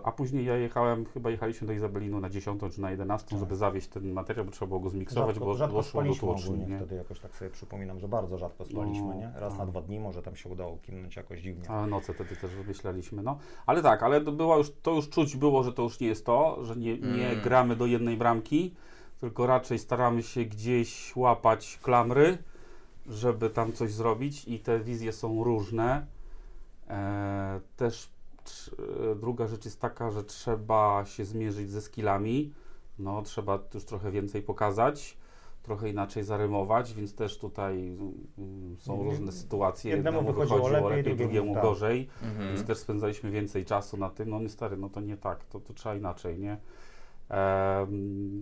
[0.04, 3.88] a później ja jechałem, chyba jechaliśmy do Izabelinu na 10 czy na 11, żeby zawieść
[3.88, 6.78] ten materiał, bo trzeba było go zmiksować, Rzadko, bo rzadko doszło do spaliśmy tłoczni, nie?
[6.78, 9.32] wtedy jakoś tak sobie przypominam, że bardzo rzadko spaliśmy, No, nie?
[9.36, 11.70] Raz na dwa dni może tam się udało kimnąć jakoś dziwnie.
[11.70, 13.38] Ale noce wtedy też wymyślaliśmy, no.
[13.66, 16.26] Ale tak, ale to, była już, to już czuć było, że to już nie jest
[16.26, 17.42] to, że nie, nie Mm.
[17.44, 18.74] gramy do jednej bramki,
[19.22, 22.38] tylko raczej staramy się gdzieś łapać klamry,
[23.08, 26.06] żeby tam coś zrobić i te wizje są różne.
[26.90, 28.13] E, też e,
[29.16, 32.54] druga rzecz jest taka, że trzeba się zmierzyć ze skillami,
[33.00, 35.18] no trzeba już trochę więcej pokazać.
[35.64, 37.98] Trochę inaczej zarymować, więc też tutaj
[38.38, 39.10] mm, są Mhm.
[39.10, 39.92] różne sytuacje.
[39.92, 41.64] Jednemu Jednemu wychodziło wychodziło lepiej, lepiej, drugiemu tak.
[41.64, 42.10] gorzej.
[42.24, 42.48] Mhm.
[42.48, 44.30] Więc też spędzaliśmy więcej czasu na tym.
[44.30, 46.58] No nie stary, no to nie tak, to, to trzeba inaczej, nie?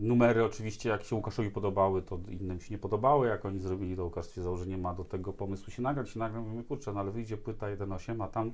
[0.01, 3.27] Numery oczywiście, jak się Łukaszowi podobały, to innym się nie podobały.
[3.27, 6.09] Jak oni zrobili, to Łukasz stwierdzał, że nie ma do tego pomysłu się nagrać.
[6.09, 8.51] Się nagram, mówimy, kurczę, no ale wyjdzie płyta 1.8, a tam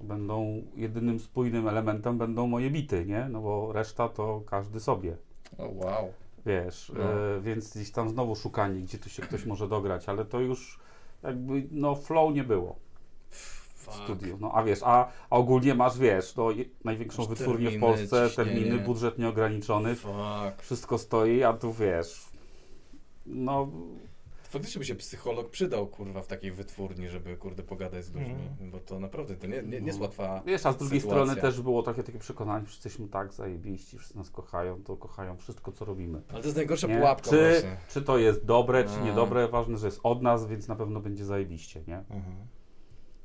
[0.00, 3.28] będą jedynym spójnym elementem będą moje bity, nie?
[3.30, 5.16] No bo reszta to każdy sobie.
[5.58, 6.12] O wow.
[6.46, 7.04] Wiesz, No.
[7.36, 10.78] e, więc gdzieś tam znowu szukanie, gdzie tu się ktoś może dograć, ale to już
[11.22, 12.76] jakby, no flow nie było
[13.74, 14.38] w studiu.
[14.40, 17.80] No a wiesz, a, a ogólnie masz, wiesz, no, je- największą Masz wytwórnię w terminy,
[17.80, 18.54] Polsce, ciśnienie.
[18.54, 20.12] terminy, budżet nieograniczony, Fuck.
[20.62, 22.26] wszystko stoi, a tu wiesz,
[23.26, 23.68] no
[24.48, 28.70] Faktycznie by się psycholog przydał, kurwa, w takiej wytwórni, żeby, kurde, pogadać z ludźmi, Mhm.
[28.70, 30.04] bo to naprawdę to nie, nie, nie jest No.
[30.04, 31.24] łatwa wiesz, a z drugiej sytuacja.
[31.24, 35.36] strony też było takie, takie przekonanie, że jesteśmy tak zajebiści, wszyscy nas kochają, to kochają
[35.36, 36.22] wszystko, co robimy.
[36.28, 36.96] Ale to jest najgorsza Nie?
[36.96, 37.76] pułapka Czy, właśnie.
[37.88, 39.04] czy to jest dobre, czy No.
[39.04, 41.98] niedobre, ważne, że jest od nas, więc na pewno będzie zajebiście, nie?
[41.98, 42.36] Mhm.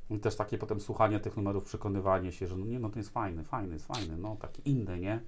[0.09, 3.09] I też takie potem słuchanie tych numerów, przekonywanie się, że no nie, no to jest
[3.09, 5.19] fajny, fajny, jest fajny, no taki inny, nie?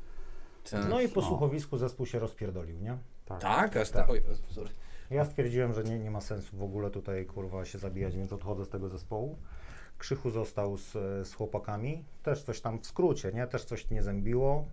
[0.89, 1.27] No i po No.
[1.27, 2.97] słuchowisku zespół się rozpierdolił, nie?
[3.25, 3.41] Tak.
[3.41, 4.01] Tak, aż Tak.
[4.01, 4.09] tak.
[4.09, 4.69] Oj, sorry.
[5.13, 8.65] Ja stwierdziłem, że nie, nie ma sensu w ogóle tutaj kurwa się zabijać, więc odchodzę
[8.65, 9.37] z tego zespołu.
[9.97, 10.91] Krzychu został z,
[11.27, 13.47] z chłopakami, też coś tam w skrócie, nie?
[13.47, 14.65] Też coś nie zębiło.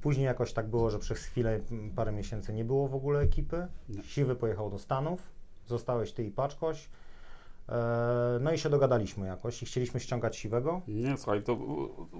[0.00, 3.66] Później jakoś tak było, że przez chwilę, m, parę miesięcy nie było w ogóle ekipy.
[3.88, 4.02] Nie.
[4.02, 5.22] Siwy pojechał do Stanów,
[5.66, 6.88] zostałeś ty i Paczkoś.
[7.70, 10.80] E, no i się dogadaliśmy jakoś i chcieliśmy ściągać Siwego.
[10.88, 11.56] Nie, słuchaj, to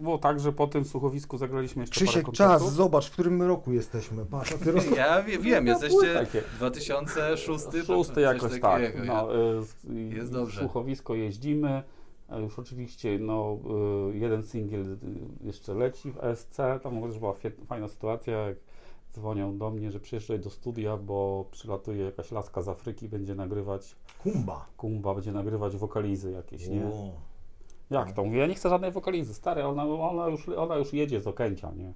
[0.01, 2.63] było tak, że po tym słuchowisku zagraliśmy jeszcze parę Krzysiek, koncertów.
[2.63, 4.27] czas, zobacz, w którym roku jesteśmy.
[4.27, 4.85] Patrz, ty roz...
[4.97, 6.43] Ja wie, wiem, No, jesteście takie.
[6.57, 8.83] 2006, to Szósty coś jakoś tak.
[9.07, 9.29] No,
[9.91, 10.61] y, Jest dobrze.
[10.61, 11.83] Słuchowisko jeździmy.
[12.29, 13.59] a Już oczywiście no,
[14.13, 14.97] y, jeden singiel y,
[15.47, 16.57] jeszcze leci w ESC.
[16.83, 17.35] Tam też była
[17.67, 18.57] fajna sytuacja, jak
[19.21, 23.97] dzwonią do mnie, że przyjeżdżaj do studia, bo przylatuje jakaś laska z Afryki, będzie nagrywać
[24.23, 24.67] Kumba.
[24.77, 26.91] kumba, będzie nagrywać wokalizy jakieś, nie?
[27.91, 28.25] Jak to?
[28.25, 31.73] Mówię, ja nie chcę żadnej wokalizy, stary, ona, ona, już, ona już jedzie z Okęcia,
[31.77, 31.93] nie?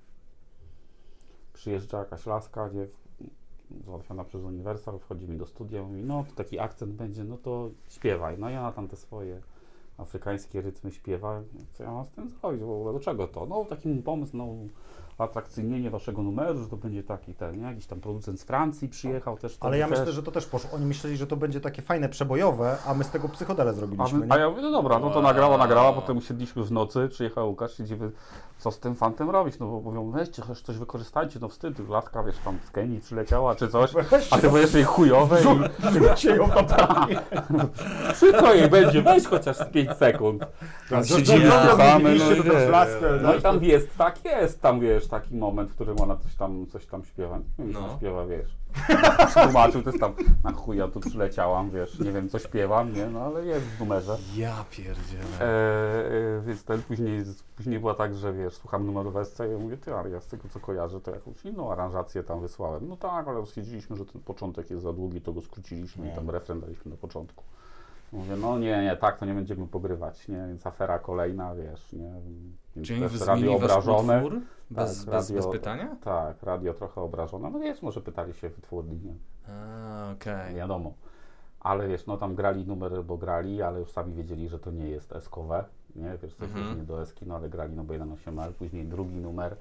[1.52, 2.86] Przyjeżdża jakaś laska, nie?
[3.84, 7.70] Załatwiona przez Uniwersal, wchodzi mi do studia, mówi, no to taki akcent będzie, no to
[7.88, 8.38] śpiewaj.
[8.38, 9.40] No i ona tam te swoje
[9.98, 11.40] afrykańskie rytmy śpiewa.
[11.72, 12.92] Co ja mam z tym zrobić w ogóle?
[12.92, 13.46] Do czego to?
[13.46, 14.46] No taki pomysł, no
[15.18, 17.66] atrakcyjnienie waszego numeru, że to będzie taki ten, nie?
[17.66, 19.56] Jakiś tam producent z Francji przyjechał też.
[19.60, 19.98] Ale ja też.
[19.98, 20.70] myślę, że to też poszło.
[20.74, 24.18] Oni myśleli, że to będzie takie fajne, przebojowe, a my z tego psychodele A, zrobiliśmy.
[24.18, 24.32] my, nie?
[24.32, 27.76] a ja mówię, no dobra, no to nagrała, nagrała, potem usiedliśmy w nocy, przyjechał Łukasz,
[27.76, 28.10] siedzimy,
[28.58, 32.22] co z tym fantem robić, no bo mówią, weźcie, chociaż coś wykorzystajcie, no wstyd, laska,
[32.22, 33.94] wiesz, tam z Kenii przyleciała, czy coś,
[34.30, 35.44] a ty będziesz jej chujowe i
[35.90, 36.48] Wrzućcie ją
[38.14, 40.46] przykro jej będzie, weź chociaż z 5 sekund.
[40.90, 43.42] Tam siedzimy, słuchamy, no zrobiliście i no i tak?
[43.42, 47.04] tam jest, tak jest, tam wiesz, taki moment, w którym ona coś tam, coś tam
[47.04, 47.96] śpiewa, nie wiem, co No.
[47.98, 48.56] śpiewa, wiesz.
[49.44, 50.12] Tłumaczył, to jest tam,
[50.44, 53.80] na chuj ja tu przyleciałam, wiesz, nie wiem co śpiewam, nie, no ale jest w
[53.80, 54.16] numerze.
[54.36, 55.24] Ja pierdzielę.
[55.40, 57.24] E, e, więc ten później,
[57.56, 60.20] później była tak, że wiesz, słucham numeru w SC i ja mówię, ty, ale ja
[60.20, 62.88] z tego co kojarzę, to jakąś inną aranżację tam wysłałem.
[62.88, 66.30] No tak, ale stwierdziliśmy, że ten początek jest za długi, to go skróciliśmy i tam
[66.30, 67.44] refren daliśmy na początku.
[68.14, 72.12] Mówię, no nie, nie, tak to nie będziemy pogrywać, nie, więc afera kolejna, wiesz, nie.
[72.76, 74.16] Więc Czyli też radio obrażone.
[74.24, 74.40] utwór?
[74.70, 75.96] Bez, Tak, bez, bez radio- pytania?
[76.04, 77.50] Tak, radio trochę obrażone.
[77.50, 79.14] No wiesz, może pytali się wytwórni, nie?
[79.54, 80.54] A, okej.
[80.54, 80.92] wiadomo.
[81.60, 84.88] Ale wiesz, no tam grali numer, bo grali, ale już sami wiedzieli, że to nie
[84.88, 85.64] jest eskowe,
[85.96, 86.18] nie?
[86.22, 86.78] Wiesz, coś Mhm.
[86.78, 89.56] nie do eski, no ale grali no bo 1.8L, później drugi numer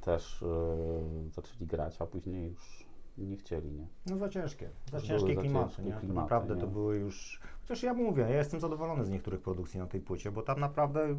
[0.00, 2.85] też yy, zaczęli grać, a później już
[3.18, 3.86] nie chcieli, nie?
[4.06, 5.92] No za ciężkie, za Były ciężkie za klimaty, ciężkie nie?
[5.92, 6.60] klimaty, naprawdę nie?
[6.60, 7.40] to były już...
[7.62, 11.16] Chociaż ja mówię, ja jestem zadowolony z niektórych produkcji na tej płycie, bo tam naprawdę,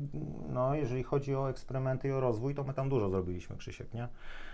[0.50, 4.08] no jeżeli chodzi o eksperymenty i o rozwój, to my tam dużo zrobiliśmy, Krzysiek, nie?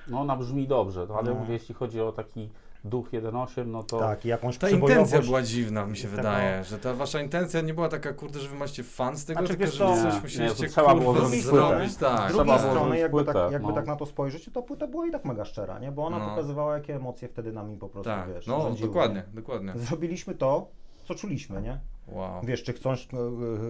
[0.07, 1.39] No ona brzmi dobrze, ale No.
[1.39, 2.49] mówię, jeśli chodzi o taki
[2.83, 6.79] duch 1.8, no to Tak, jakąś Ta intencja była dziwna, mi się tego- wydaje, że
[6.79, 9.71] ta wasza intencja nie była taka, kurde, że wy macie fan z tego, Znaczy, tylko
[9.73, 12.31] że Nie, coś nie, musieliście, to trzeba było zrobić zrobić, tak.
[12.31, 13.73] Z drugiej strony, jakby, płytę, tak, jakby no.
[13.73, 15.91] tak na to spojrzeć, to płyta była i tak mega szczera, nie?
[15.91, 16.29] Bo ona No.
[16.29, 19.73] pokazywała, jakie emocje wtedy nami po prostu, Tak, wiesz, no rządziły, dokładnie, dokładnie.
[19.73, 19.79] Nie?
[19.79, 20.67] Zrobiliśmy to,
[21.05, 21.79] co czuliśmy, nie?
[22.07, 22.41] Wow.
[22.43, 23.17] Wiesz, czy chcąc, e,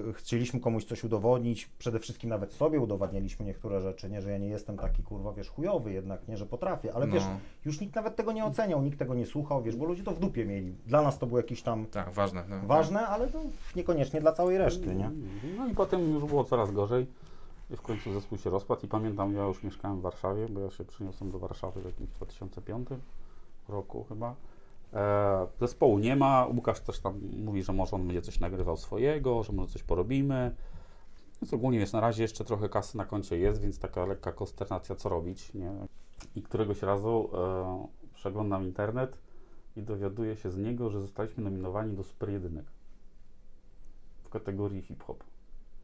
[0.10, 4.38] e, chcieliśmy komuś coś udowodnić, przede wszystkim nawet sobie udowadnialiśmy niektóre rzeczy, nie, że ja
[4.38, 7.14] nie jestem taki, kurwa, wiesz, chujowy jednak, nie, że potrafię, ale No.
[7.14, 7.24] wiesz,
[7.66, 10.20] już nikt nawet tego nie oceniał, nikt tego nie słuchał, wiesz, bo ludzie to w
[10.20, 10.76] dupie mieli.
[10.86, 12.44] Dla nas to było jakieś tam Tak, ważne.
[12.50, 12.56] No.
[12.68, 13.42] ważne, ale to
[13.76, 15.12] niekoniecznie dla całej reszty, nie?
[15.58, 17.08] No i potem już było coraz gorzej.
[17.70, 20.70] I w końcu zespół się rozpadł i pamiętam, ja już mieszkałem w Warszawie, bo ja
[20.70, 22.88] się przyniosłem do Warszawy w jakimś 2005
[23.70, 24.36] roku chyba.
[24.94, 29.44] E, zespołu nie ma, Łukasz też tam mówi, że może on będzie coś nagrywał swojego,
[29.44, 30.56] że może coś porobimy.
[31.42, 34.96] Więc ogólnie wiesz, na razie jeszcze trochę kasy na koncie jest, więc taka lekka konsternacja,
[34.96, 35.72] co robić, nie?
[36.36, 39.18] I któregoś razu e, przeglądam internet
[39.76, 42.66] i dowiaduję się z niego, że zostaliśmy nominowani do Super Jedynek
[44.24, 45.24] w kategorii hip-hop.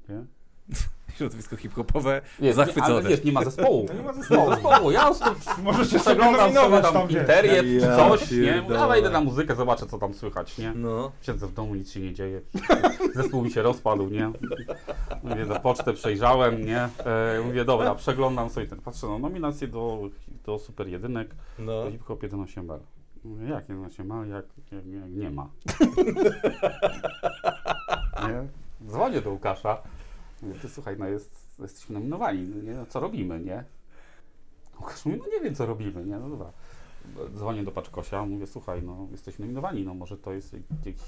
[0.10, 0.26] Nie?
[1.18, 2.96] Środowisko hip-hopowe Jest, zachwycone.
[2.96, 3.86] Ale wiesz, nie ma zespołu.
[3.88, 4.50] No nie ma zespołu.
[4.54, 4.92] zespołu.
[4.92, 8.64] Ja tu Możecie przeglądam sobie tam interier czy Ja coś, nie?
[8.70, 10.74] Ja wejdę na muzykę, zobaczę co tam słychać, nie?
[10.76, 11.12] No.
[11.22, 12.42] Siedzę w domu, nic się nie dzieje.
[13.16, 14.32] Zespół mi się rozpadł, nie?
[15.24, 16.82] Mówię, na pocztę przejrzałem, nie?
[16.82, 16.90] E,
[17.46, 18.82] mówię, dobra, przeglądam sobie ten.
[18.82, 20.10] Patrzę na nominację do,
[20.46, 21.84] do Super Jedynek, No.
[21.84, 22.64] do Hip Hop 11
[23.24, 25.50] Mówię, jak 11 jak, jak, jak nie ma.
[28.28, 28.48] nie?
[28.88, 29.78] Dzwonię do Łukasza.
[30.42, 32.74] Mówię, ty słuchaj, no jest, jesteśmy nominowani, nie?
[32.74, 33.64] No, co robimy, nie?
[34.80, 36.20] Łukasz mówi, no nie wiem co robimy, nie?
[36.20, 36.52] No dobra.
[37.36, 41.04] Dzwonię do Paczkosia, mówię, słuchaj, no jesteśmy nominowani, no może to jest jakiś,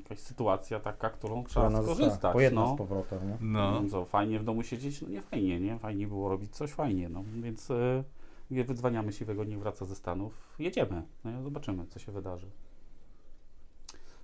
[0.00, 2.32] jakaś sytuacja taka, którą trzeba Która nas skorzystać.
[2.32, 2.74] pojedna no.
[2.74, 3.36] z powrotem, nie?
[3.40, 3.82] No.
[3.90, 5.02] Co, fajnie w domu siedzieć?
[5.02, 5.78] No nie fajnie, nie?
[5.78, 7.24] Fajnie było robić coś fajnie, no.
[7.42, 7.68] Więc
[8.50, 10.54] mówię, wydzwaniamy Siwego, niech wraca ze Stanów.
[10.58, 12.46] Jedziemy, no i zobaczymy, co się wydarzy.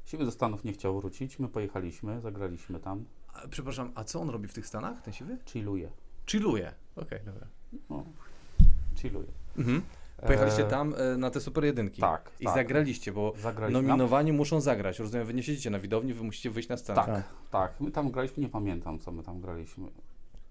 [0.04, 4.30] Siwy ze Stanów nie chciał wrócić, my pojechaliśmy, zagraliśmy tam, A, przepraszam, a co on
[4.30, 5.38] robi w tych Stanach, ten siwy?
[5.46, 5.90] chilluje.
[6.30, 6.72] Chilluje.
[6.96, 7.46] Okej, dobra.
[7.90, 8.04] No,
[8.96, 9.28] chilluje.
[9.58, 9.82] Mhm.
[10.26, 12.00] Pojechaliście E, tam e, na te super jedynki.
[12.00, 12.54] Tak, I tak.
[12.54, 13.82] zagraliście, bo Zagraliśmy.
[13.82, 14.98] nominowani muszą zagrać.
[14.98, 17.04] Rozumiem, wy nie siedzicie na widowni, wy musicie wyjść na scenę.
[17.06, 17.80] Tak, tak.
[17.80, 19.88] My tam graliśmy, nie pamiętam co my tam graliśmy.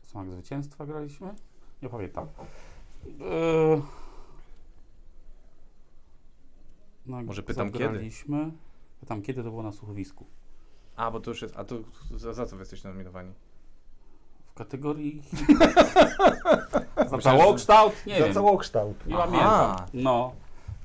[0.03, 1.33] Smak zwycięstwa graliśmy?
[1.81, 2.27] Nie pamiętam.
[3.21, 3.81] Eee...
[7.05, 7.83] No, Może pytam kiedy?
[7.85, 8.51] zagraliśmy.
[8.99, 10.25] Pytam kiedy to było na słuchowisku.
[11.01, 11.57] A, bo to już jest.
[11.57, 11.75] A to
[12.15, 13.31] za, za co wy jesteście nominowani?
[14.47, 15.21] W kategorii.
[17.11, 17.93] za całokształt?
[18.07, 18.33] Nie Za wiem.
[18.33, 19.05] całokształt.
[19.07, 19.25] Nie Aha.
[19.25, 19.87] pamiętam.
[19.93, 20.31] No.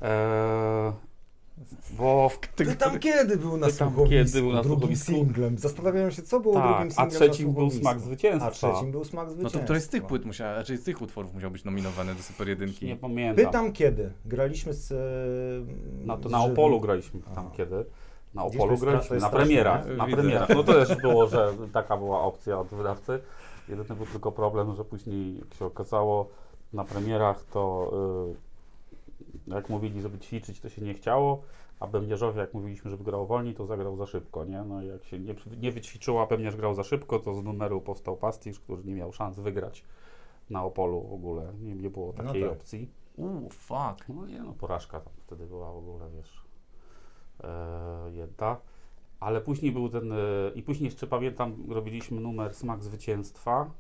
[0.02, 0.92] Eee...
[1.90, 5.12] Bo Pytam kiedy był na słuchowisku, kiedy był na drugim słuchowisku.
[5.12, 5.58] singlem.
[5.58, 7.82] Zastanawiam się, co było tak, drugim a singlem trzecim na był słuchowisku.
[7.82, 8.46] smak zwycięstwa.
[8.48, 9.58] A trzecim był smak No zwycięstwa.
[9.58, 12.48] to któryś z tych płyt musiał, znaczy z tych utworów musiał być nominowany do super
[12.48, 12.86] jedynki.
[12.86, 13.46] Nie pamiętam.
[13.46, 14.12] Pytam kiedy.
[14.24, 14.92] Graliśmy z...
[14.92, 17.84] e, Na, to z na żywym- Opolu graliśmy tam kiedy.
[18.36, 18.76] Na Opolu
[19.20, 19.86] na premierach.
[19.96, 20.16] Na Widzę.
[20.16, 20.48] premierach.
[20.48, 23.20] No to też było, że taka była opcja od wydawcy.
[23.68, 26.28] Jedyny był tylko problem, że później jak się okazało
[26.72, 27.92] na premierach to
[29.48, 31.42] y, jak mówili, żeby ćwiczyć, to się nie chciało,
[31.80, 34.62] a Bębniarzowi jak mówiliśmy, żeby grał wolniej, to zagrał za szybko, nie?
[34.62, 38.16] No jak się nie, nie wyćwiczyło, a Bębniarz grał za szybko, to z numeru powstał
[38.16, 39.84] pastisz, który nie miał szans wygrać
[40.50, 41.52] na Opolu w ogóle.
[41.62, 42.52] Nie, nie było No takiej tak.
[42.52, 42.90] opcji.
[43.16, 44.08] Uuu, fuck.
[44.08, 46.45] No nie, no porażka tam wtedy była w ogóle, wiesz,
[47.44, 48.56] e, jedna.
[49.20, 50.16] Ale później był ten, e,
[50.54, 53.70] i później jeszcze pamiętam, robiliśmy numer Smak Zwycięstwa.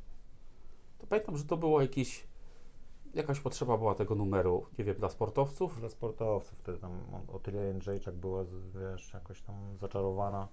[0.98, 2.26] To pamiętam, że to było jakieś,
[3.14, 5.80] jakaś potrzeba była tego numeru, nie wiem, dla sportowców.
[5.80, 7.00] Dla sportowców wtedy tam
[7.32, 10.48] Otylia Jędrzejczak była, wiesz, jakoś tam zaczarowana.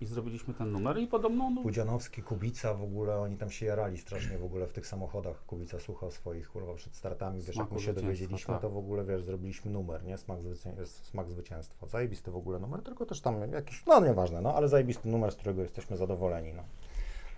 [0.00, 3.98] I zrobiliśmy ten numer i podobno, no, Pudzianowski, Kubica w ogóle, oni tam się jarali
[3.98, 5.44] strasznie w ogóle w tych samochodach.
[5.46, 8.62] Kubica słuchał swoich, kurwa, przed startami, wiesz, jak Smaku my się dowiedzieliśmy, tak.
[8.62, 10.18] to w ogóle, wiesz, zrobiliśmy numer, nie?
[10.18, 11.86] Smak, zwycię- smak zwycięstwa.
[11.86, 15.36] Zajebisty w ogóle numer, tylko też tam jakiś, no nieważne, no, ale zajebisty numer, z
[15.36, 16.62] którego jesteśmy zadowoleni, no.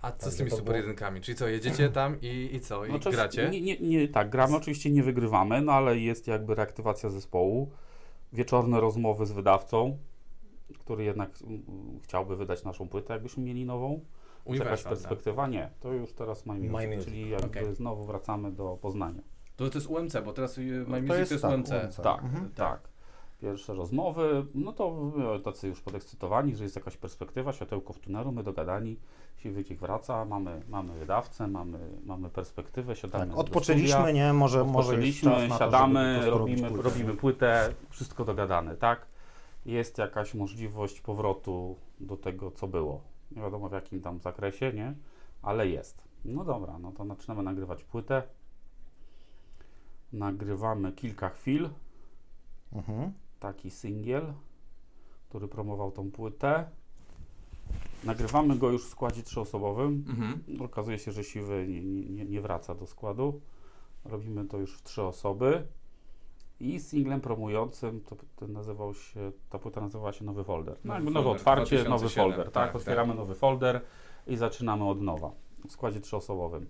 [0.02, 1.20] A co z Także tymi super było- jedynkami?
[1.20, 2.86] Czyli co, jedziecie tam i, i co?
[2.86, 3.48] I No, czas- gracie?
[3.51, 7.70] Nie, nie, nie, tak, gramy, oczywiście nie wygrywamy, no ale jest jakby reaktywacja zespołu,
[8.32, 9.98] wieczorne rozmowy z wydawcą,
[10.78, 11.62] który jednak mm,
[12.03, 13.90] chciałby wydać naszą płytę, jakbyśmy mieli nową.
[13.93, 14.05] Jest
[14.47, 14.93] jakaś Uniwersal, tak.
[14.99, 15.47] perspektywa?
[15.47, 17.74] Nie, to już teraz My Music, My Music, czyli jakby okej.
[17.74, 19.23] znowu wracamy do Poznania.
[19.57, 21.70] To, to jest UMC, bo teraz My No to Music jest to jest tak, UMC.
[21.85, 21.97] UMC.
[21.97, 22.51] Tak, Mhm.
[22.55, 22.89] tak.
[23.40, 28.32] Pierwsze rozmowy, no to my tacy już podekscytowani, że jest jakaś perspektywa, światełko w tunelu,
[28.32, 28.97] my dogadani,
[29.36, 34.11] Siwycik wraca, mamy, mamy wydawcę, mamy, mamy perspektywę, siadamy Tak, do odpoczęliśmy, studia.
[34.12, 34.32] nie?
[34.32, 38.77] Może, może jest Odpoczęliśmy, czas na to, siadamy, prostu robimy, płytę, robimy płytę, wszystko dogadane,
[38.77, 39.07] tak?
[39.66, 43.01] Jest jakaś możliwość powrotu do tego, co było.
[43.30, 44.94] Nie wiadomo w jakim tam zakresie, nie?
[45.43, 46.02] Ale jest.
[46.24, 48.22] No dobra, no to zaczynamy nagrywać płytę.
[50.12, 51.68] Nagrywamy kilka chwil,
[52.72, 53.12] Mhm.
[53.40, 54.32] taki singiel,
[55.28, 56.70] który promował tą płytę.
[58.05, 60.05] Nagrywamy go już w składzie trzyosobowym.
[60.09, 60.62] Mhm.
[60.62, 63.40] Okazuje się, że siwy nie, nie, nie wraca do składu.
[64.05, 65.66] Robimy to już w trzy osoby.
[66.62, 70.76] I singlem promującym, to, to nazywał się, ta płyta nazywała się Nowy Folder.
[70.84, 72.66] No, Nowy nowe folder, otwarcie, nowy 2007, folder, tak?
[72.66, 73.18] tak, Otwieramy tak.
[73.18, 73.80] nowy folder
[74.26, 75.30] i zaczynamy od nowa
[75.68, 76.66] w składzie trzyosobowym.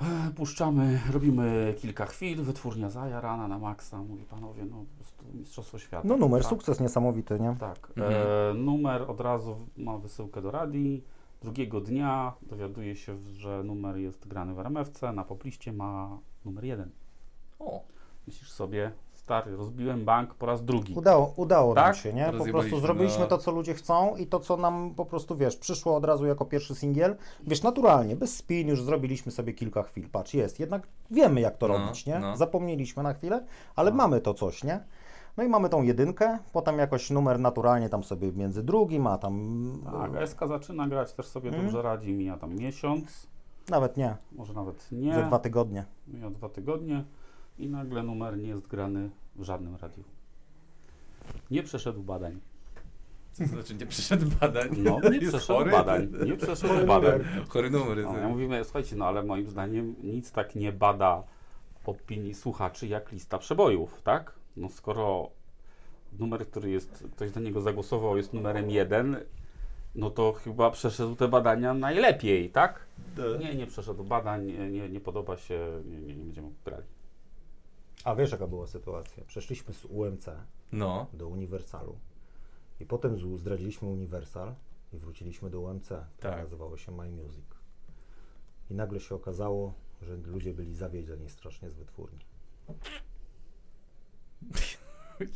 [0.00, 5.78] E, Puszczamy, robimy kilka chwil, wytwórnia zajarana na maksa, mówi panowie, no po prostu Mistrzostwo
[5.78, 6.08] Świata.
[6.08, 6.50] No numer, tak?
[6.50, 7.56] sukces niesamowity, nie?
[7.60, 7.92] Tak.
[7.96, 8.12] Mhm.
[8.50, 11.04] E, numer od razu ma wysyłkę do radii.
[11.42, 16.90] Drugiego dnia dowiaduje się, że numer jest grany w RMFC, na popliście ma numer jeden.
[17.58, 17.82] O,
[18.26, 20.94] Myślisz sobie, stary, rozbiłem bank po raz drugi.
[20.94, 21.96] Udało, udało nam Tak?
[21.96, 22.32] się, nie?
[22.38, 25.96] Po prostu zrobiliśmy to, co ludzie chcą i to, co nam po prostu, wiesz, przyszło
[25.96, 27.16] od razu jako pierwszy singiel.
[27.46, 30.08] Wiesz, naturalnie, bez spin już zrobiliśmy sobie kilka chwil.
[30.12, 32.18] Patrz, jest, jednak wiemy, jak to No, robić, nie?
[32.18, 32.36] no.
[32.36, 33.44] Zapomnieliśmy na chwilę,
[33.76, 33.96] ale No.
[33.96, 34.80] mamy to coś, nie?
[35.36, 39.72] No i mamy tą jedynkę, potem jakoś numer naturalnie tam sobie między drugim, a tam...
[39.92, 41.64] Tak, SK zaczyna grać, też sobie Mhm.
[41.66, 43.26] dobrze radzi, mija tam miesiąc,
[43.70, 45.84] Nawet nie, może nawet nie, ze dwa tygodnie.
[46.08, 47.04] mija dwa tygodnie
[47.58, 50.04] i nagle numer nie jest grany w żadnym radiu.
[51.50, 52.40] Nie przeszedł badań.
[53.32, 54.68] co to znaczy nie przyszedł badań?
[54.78, 55.70] No, nie Jest przeszedł chory?
[55.70, 56.08] badań.
[56.26, 57.20] Nie przeszedł badań.
[57.48, 57.98] Chory numer.
[58.02, 61.22] No, ja mówimy, słuchajcie, no ale moim zdaniem nic tak nie bada
[61.86, 64.32] opinii słuchaczy jak lista przebojów, tak?
[64.56, 65.30] No skoro
[66.18, 69.16] numer, który jest, ktoś do niego zagłosował jest numerem jeden,
[69.94, 72.86] no to chyba przeszedł te badania najlepiej, tak?
[73.40, 76.84] Nie, nie przeszedł badań, nie, nie, nie podoba się, nie, nie, nie będziemy grali.
[78.04, 79.24] A wiesz, jaka była sytuacja?
[79.26, 80.26] Przeszliśmy z UMC
[80.72, 81.06] No.
[81.12, 81.98] do Uniwersalu
[82.80, 84.54] i potem zdradziliśmy Uniwersal
[84.92, 86.38] i wróciliśmy do UMC, które Tak.
[86.42, 87.44] nazywało się My Music.
[88.70, 92.18] I nagle się okazało, że ludzie byli zawiedzieni strasznie z wytwórni.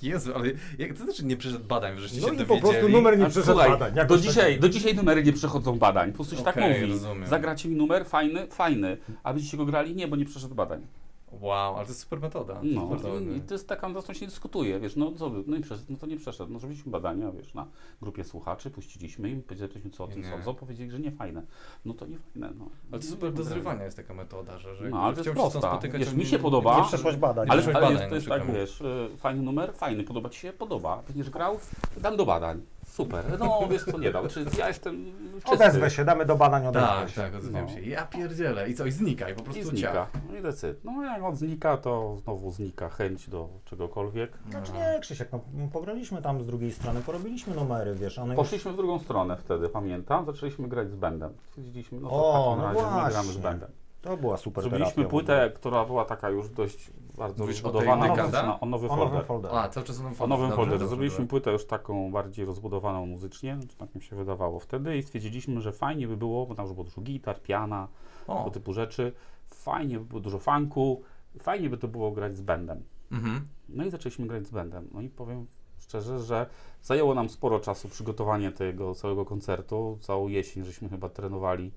[0.03, 2.73] Jezu, ale jak to znaczy nie przeszedł badań, żeście No się i po dowiedzieli?
[2.73, 3.95] prostu numer nie przeszedł słuchaj, badań.
[3.95, 6.11] do jakoś dzisiaj, tak- do dzisiaj numery nie przechodzą badań.
[6.11, 6.93] Po prostu się tak Okej, mówi.
[6.93, 7.27] rozumiem.
[7.27, 8.97] Zagracie mi numer, fajny, fajny.
[9.23, 9.95] A będziecie go grali?
[9.95, 10.87] Nie, bo nie przeszedł badań.
[11.33, 12.61] Wow, ale to jest super metoda.
[12.63, 15.57] No, Super i, to jest taka, na to się nie dyskutuje, wiesz, no co, no
[15.57, 17.67] i przeszedł, no to nie przeszedł, no zrobiliśmy badania, wiesz, na
[18.03, 20.31] grupie słuchaczy, puściliśmy im, powiedzieliśmy co o tym Nie.
[20.31, 21.43] sądzą, powiedzieli, że nie fajne.
[21.85, 22.69] No to nie fajne, no.
[22.93, 25.53] Ale to super do zrywania jest taka metoda, że, że No, ale to chciałbym jest
[25.53, 25.71] prosta.
[25.71, 26.79] spotykać, Wiesz, mi się podoba.
[26.81, 27.49] Nie przeszłaś badań.
[27.51, 28.83] Ale, ale badań jest, to jest tak, wiesz,
[29.17, 31.03] fajny numer, fajny, podoba Ci się, podoba.
[31.09, 31.59] Będziesz grał,
[31.97, 32.63] dam do badań.
[32.99, 35.05] Super, no wiesz co, nie dał, czy ja jestem
[35.35, 35.51] czysty.
[35.51, 37.21] Odezwę się, damy do badań, odezwę Tak, się.
[37.21, 37.71] tak, odzywiam No.
[37.73, 37.81] się.
[37.83, 38.69] Ja pierdzielę.
[38.71, 40.07] I co, i znika, i po prostu I znika.
[40.31, 40.85] No i decyd.
[40.85, 44.39] No jak on znika, to znowu znika chęć do czegokolwiek.
[44.51, 45.41] Znaczy nie, Krzysiek, no,
[45.73, 48.37] pograliśmy tam z drugiej strony, porobiliśmy numery, wiesz, one już...
[48.45, 50.27] Poszliśmy w drugą stronę wtedy, pamiętam.
[50.27, 51.33] Zaczęliśmy grać z bandem.
[51.49, 53.11] Stwierdziliśmy, no to O, w takim no razie my właśnie.
[53.11, 53.71] gramy z bandem.
[54.03, 58.61] To była super Zrobiliśmy płytę, która była taka już dość bardzo Mówisz o tej rozbudowana.
[58.61, 59.27] O nowy O nowym folder.
[59.27, 59.61] folderze.
[59.61, 60.79] A, cały czas o nowym O nowym Dobrze, folderze.
[60.79, 61.31] dobrze, Zrobiliśmy dobrze.
[61.31, 66.09] płytę już taką bardziej rozbudowaną muzycznie, tak mi się wydawało wtedy i stwierdziliśmy, że fajnie
[66.09, 67.89] by było, bo tam już było dużo gitar, piana,
[68.27, 69.13] tego O, typu rzeczy.
[69.51, 71.03] Fajnie by było dużo funku,
[71.41, 72.85] fajnie by to było grać z bandem.
[73.13, 73.49] mhm.
[73.69, 74.89] No i zaczęliśmy grać z bandem.
[74.95, 75.47] No i powiem
[75.79, 76.47] szczerze, że
[76.83, 79.99] zajęło nam sporo czasu przygotowanie tego całego koncertu.
[80.01, 81.73] Całą jesień żeśmy chyba trenowali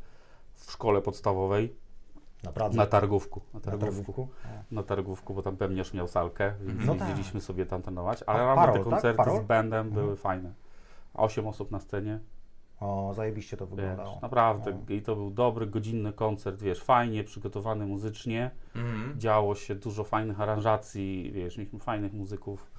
[0.56, 1.76] w szkole podstawowej
[2.44, 2.78] Na Pradze.
[2.78, 3.42] na targówku.
[3.54, 4.28] Na targówku, targówku.
[4.72, 7.08] na targówku bo tam pewnież miał salkę, więc No tak.
[7.08, 8.24] jeździliśmy sobie tam trenować.
[8.28, 8.94] Ale naprawdę Parol, te tak?
[8.94, 9.38] koncerty Parol?
[9.44, 10.06] z bandem Mhm.
[10.06, 10.54] były fajne.
[11.14, 12.20] Osiem osób na scenie,
[12.80, 14.20] O, zajebiście to wiesz, wyglądało.
[14.22, 14.72] naprawdę.
[14.90, 14.96] No.
[14.96, 18.52] I to był dobry, godzinny koncert, wiesz, fajnie przygotowany muzycznie.
[18.76, 19.20] Mhm.
[19.20, 22.72] działo się dużo fajnych aranżacji, wiesz, mieliśmy fajnych muzyków,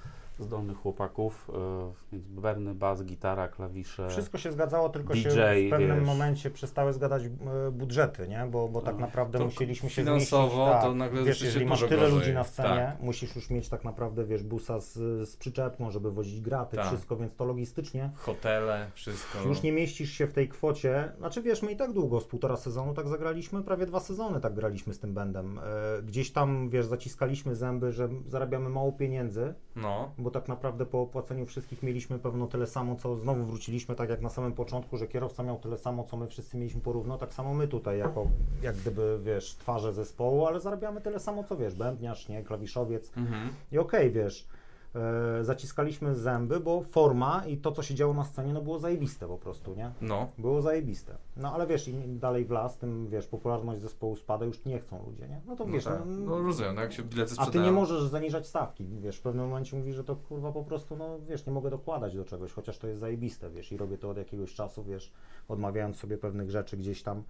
[0.43, 4.09] zdolnych chłopaków, e, więc bębny, bas, gitara, klawisze.
[4.09, 6.07] Wszystko się zgadzało, tylko się DJ, w pewnym wiesz.
[6.07, 7.31] momencie przestały zgadać e,
[7.71, 8.47] budżety, nie?
[8.51, 11.97] Bo, bo tak naprawdę musieliśmy się finansowo zmieścić, tak, to nagle wiesz, jeżeli masz tyle
[11.97, 12.15] gorzej.
[12.19, 13.01] ludzi na scenie, Tak.
[13.01, 14.93] musisz już mieć tak naprawdę, wiesz, busa z,
[15.29, 16.87] z przyczepką, żeby wozić graty, Tak.
[16.87, 19.39] wszystko, więc to logistycznie Hotele, wszystko.
[19.49, 21.13] już nie mieścisz się w tej kwocie.
[21.19, 24.55] Znaczy wiesz, my i tak długo, z półtora sezonu tak zagraliśmy, prawie dwa sezony tak
[24.55, 25.59] graliśmy z tym bandem.
[25.59, 25.63] E,
[26.03, 31.47] Gdzieś tam, wiesz, zaciskaliśmy zęby, że zarabiamy mało pieniędzy, No, bo tak naprawdę po opłaceniu
[31.47, 35.43] wszystkich mieliśmy pewno tyle samo, co znowu wróciliśmy, tak jak na samym początku, że kierowca
[35.43, 38.27] miał tyle samo, co my wszyscy mieliśmy porówno, tak samo my tutaj, jako
[38.63, 43.49] jak gdyby, wiesz, twarze zespołu, ale zarabiamy tyle samo, co wiesz, bębniarz, nie, klawiszowiec mhm.
[43.73, 44.47] i okej, wiesz,
[44.95, 49.29] e, zaciskaliśmy zęby, bo forma i to, co się działo na scenie, no było zajebiste
[49.29, 49.91] po prostu, nie?
[50.01, 50.29] no.
[50.39, 51.17] Było zajebiste.
[51.37, 55.07] No ale wiesz, im dalej w las, tym wiesz, popularność zespołu spada, już nie chcą
[55.07, 55.41] ludzie, nie?
[55.47, 55.99] No to No, wiesz, tak.
[55.99, 57.53] no, no rozumiem, no jak się bilety a sprzedają.
[57.65, 60.97] ty nie możesz zaniżać stawki, wiesz, w pewnym momencie mówisz, że to kurwa po prostu,
[60.97, 64.11] no wiesz, nie mogę dokładać do czegoś, chociaż to jest zajebiste, wiesz, i robię to
[64.11, 65.13] od jakiegoś czasu, wiesz,
[65.49, 67.23] odmawiając sobie pewnych rzeczy gdzieś tam,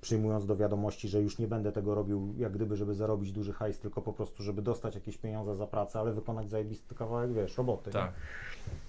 [0.00, 3.78] przyjmując do wiadomości, że już nie będę tego robił jak gdyby, żeby zarobić duży hajs,
[3.78, 7.90] tylko po prostu, żeby dostać jakieś pieniądze za pracę, ale wykonać zajebisty kawałek, wiesz, roboty.
[7.90, 7.92] nie?
[7.92, 8.12] Tak.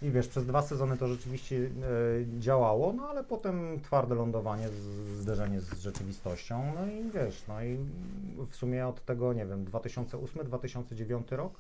[0.02, 4.74] I wiesz, przez dwa sezony to rzeczywiście e, działało, no ale potem twarde lądowanie, z,
[5.22, 7.78] zderzenie z rzeczywistością, no i wiesz, no i
[8.50, 11.54] w sumie od tego, nie wiem, 2008-2009 rok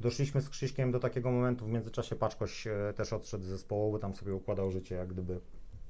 [0.00, 3.98] doszliśmy z Krzyśkiem do takiego momentu, w międzyczasie Paczkoś e, też odszedł z zespołu, bo
[3.98, 5.40] tam sobie układał życie jak gdyby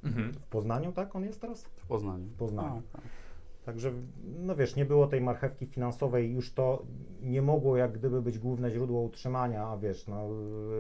[0.05, 0.32] Mhm.
[0.32, 1.16] w Poznaniu, tak?
[1.16, 1.64] On jest teraz?
[1.64, 2.24] w Poznaniu.
[2.26, 2.82] W Poznaniu.
[2.93, 3.10] Tak, tak.
[3.64, 3.93] Także,
[4.40, 6.82] no wiesz, nie było tej marchewki finansowej, już to
[7.22, 10.28] nie mogło jak gdyby być główne źródło utrzymania, a wiesz, no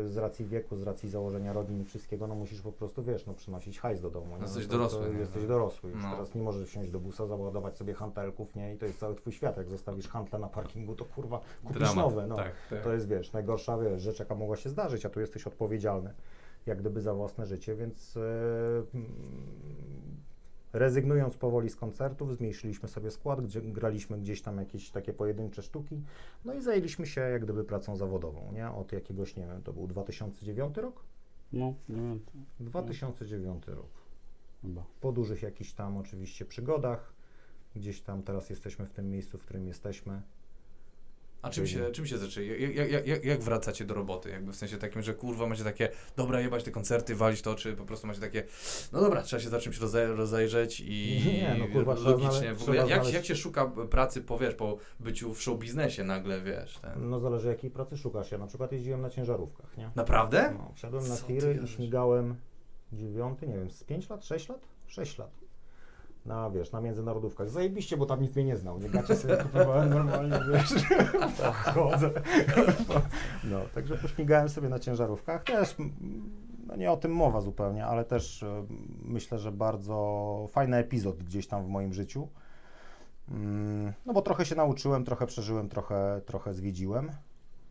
[0.04, 3.34] z racji wieku, z racji założenia rodzin i wszystkiego, no musisz po prostu, wiesz, no
[3.34, 4.36] przynosić hajs do domu.
[4.36, 4.42] nie?
[4.42, 6.10] Jesteś no, dorosły, To jesteś dorosły już, No.
[6.10, 8.74] teraz nie możesz wsiąść do busa, załadować sobie hantelków, nie?
[8.74, 11.96] I to jest cały twój świat, jak zostawisz hantle na parkingu, to kurwa kupisz Dramat.
[11.96, 12.36] nowe, no.
[12.36, 12.82] Tak, tak.
[12.82, 16.14] To jest, wiesz, najgorsza wiesz, rzecz, jaka mogła się zdarzyć, a tu jesteś odpowiedzialny
[16.66, 18.20] jak gdyby za własne życie, więc e,
[18.94, 19.06] mm,
[20.72, 26.02] rezygnując powoli z koncertów, zmniejszyliśmy sobie skład, gdzie graliśmy gdzieś tam jakieś takie pojedyncze sztuki,
[26.44, 28.70] no i zajęliśmy się jak gdyby pracą zawodową, nie?
[28.70, 31.04] Od jakiegoś, nie wiem, to był 2009 rok?
[31.52, 32.20] No, nie wiem,
[32.60, 33.90] 2009 rok.
[34.62, 34.84] chyba.
[35.00, 37.14] Po dużych jakichś tam oczywiście przygodach,
[37.76, 40.22] gdzieś tam teraz jesteśmy w tym miejscu, w którym jesteśmy.
[41.44, 42.48] A czym się, czym się zaczęli?
[42.76, 44.30] Jak, jak, jak, jak wracacie do roboty?
[44.30, 47.76] Jakby w sensie takim, że kurwa macie takie, dobra, jebać te koncerty, walić to, czy
[47.76, 48.42] po prostu macie takie,
[48.92, 52.54] no dobra, trzeba się za czymś rozej- rozejrzeć i Nie, no kurwa, logicznie.
[52.54, 55.58] w ogóle, jak, jak, znaleźć- jak się szuka pracy po, wiesz, po byciu w show
[55.58, 56.78] biznesie nagle, wiesz?
[56.78, 57.10] Ten...
[57.10, 58.30] No zależy jakiej pracy szukasz.
[58.32, 59.90] Ja na przykład jeździłem na ciężarówkach, nie?
[59.94, 60.54] Naprawdę?
[60.58, 62.36] No, wsiadłem na Co tiry i śmigałem
[62.92, 64.60] dziewiąty, nie wiem, z 5 lat, 6 lat?
[64.86, 65.30] 6 lat.
[66.26, 67.50] Na, wiesz, na międzynarodówkach.
[67.50, 68.78] Zajebiście, bo tam nikt mnie nie znał.
[68.78, 70.84] Nie gacie sobie kupowałem normalnie, wiesz.
[71.74, 72.10] Chodzę.
[73.44, 75.44] No, także pośmigałem sobie na ciężarówkach.
[75.44, 75.76] Też,
[76.66, 78.66] no nie o tym mowa zupełnie, ale też e,
[79.02, 82.28] myślę, że bardzo fajny epizod gdzieś tam w moim życiu.
[83.30, 87.10] Mm, No bo trochę się nauczyłem, trochę przeżyłem, trochę, trochę zwiedziłem.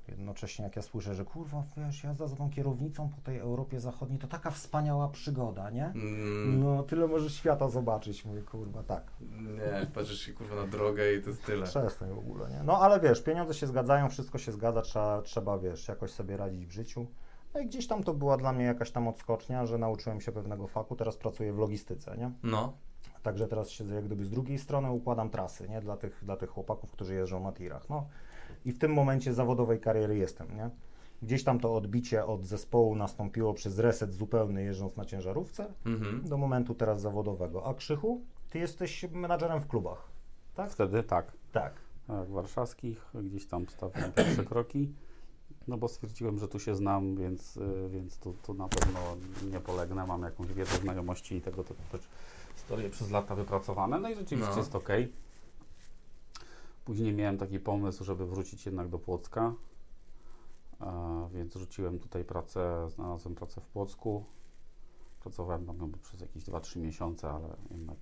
[0.08, 4.20] Jednocześnie jak ja słyszę, że kurwa, wiesz, jazda za tą kierownicą po tej Europie Zachodniej
[4.20, 5.86] to taka wspaniała przygoda, nie?
[5.86, 9.04] Mm, No, tyle możesz świata zobaczyć, mówię, kurwa, tak.
[9.32, 11.66] Nie, patrzysz się kurwa na drogę i to jest tyle.
[11.66, 12.64] Przestań w ogóle, nie?
[12.64, 16.66] No ale wiesz, pieniądze się zgadzają, wszystko się zgadza, trzeba, trzeba, wiesz, jakoś sobie radzić
[16.66, 17.06] w życiu.
[17.54, 20.68] No i gdzieś tam to była dla mnie jakaś tam odskocznia, że nauczyłem się pewnego
[20.68, 22.32] faku, teraz pracuję w logistyce, nie?
[22.44, 22.74] No.
[23.24, 25.82] Także teraz siedzę jak gdyby z drugiej strony, układam trasy, nie?
[25.82, 28.08] Dla tych, dla tych chłopaków, którzy jeżdżą na tirach, no.
[28.66, 30.70] I w tym momencie zawodowej kariery jestem, nie?
[31.22, 36.28] Gdzieś tam to odbicie od zespołu nastąpiło przez reset zupełny jeżdżąc na ciężarówce Mhm.
[36.28, 37.66] do momentu teraz zawodowego.
[37.68, 40.08] A Krzychu, ty jesteś menadżerem w klubach,
[40.56, 40.72] tak?
[40.72, 41.32] Wtedy tak.
[41.52, 41.74] Tak.
[42.08, 44.94] Tak, warszawskich, gdzieś tam stawiam pierwsze kroki,
[45.68, 49.00] no bo stwierdziłem, że tu się znam, więc, y, więc tu, tu na pewno
[49.52, 52.02] nie polegnę, mam jakąś wiedzę, znajomości i tego typu też
[52.56, 54.58] historie przez lata wypracowane, no i rzeczywiście No.
[54.58, 54.90] jest ok.
[56.86, 59.54] Później miałem taki pomysł, żeby wrócić jednak do Płocka,
[60.82, 64.24] e, więc rzuciłem tutaj pracę, znalazłem pracę w Płocku,
[65.22, 67.98] pracowałem tam chyba przez jakieś 2-3 miesiące, ale jednak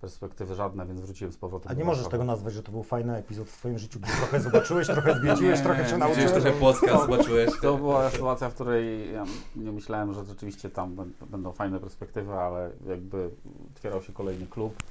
[0.00, 3.16] perspektywy żadne, więc wróciłem z powrotem A nie możesz tego nazwać, że to był fajny
[3.16, 6.32] epizod w twoim życiu, gdzie trochę zobaczyłeś, trochę zwiedziłeś, trochę się nauczyłeś.
[6.32, 7.60] trochę Płocka zobaczyłeś.
[7.62, 9.24] To była sytuacja, w której ja
[9.56, 13.30] nie myślałem, że rzeczywiście tam bę- będą fajne perspektywy, ale jakby
[13.74, 14.82] otwierał się kolejny klub.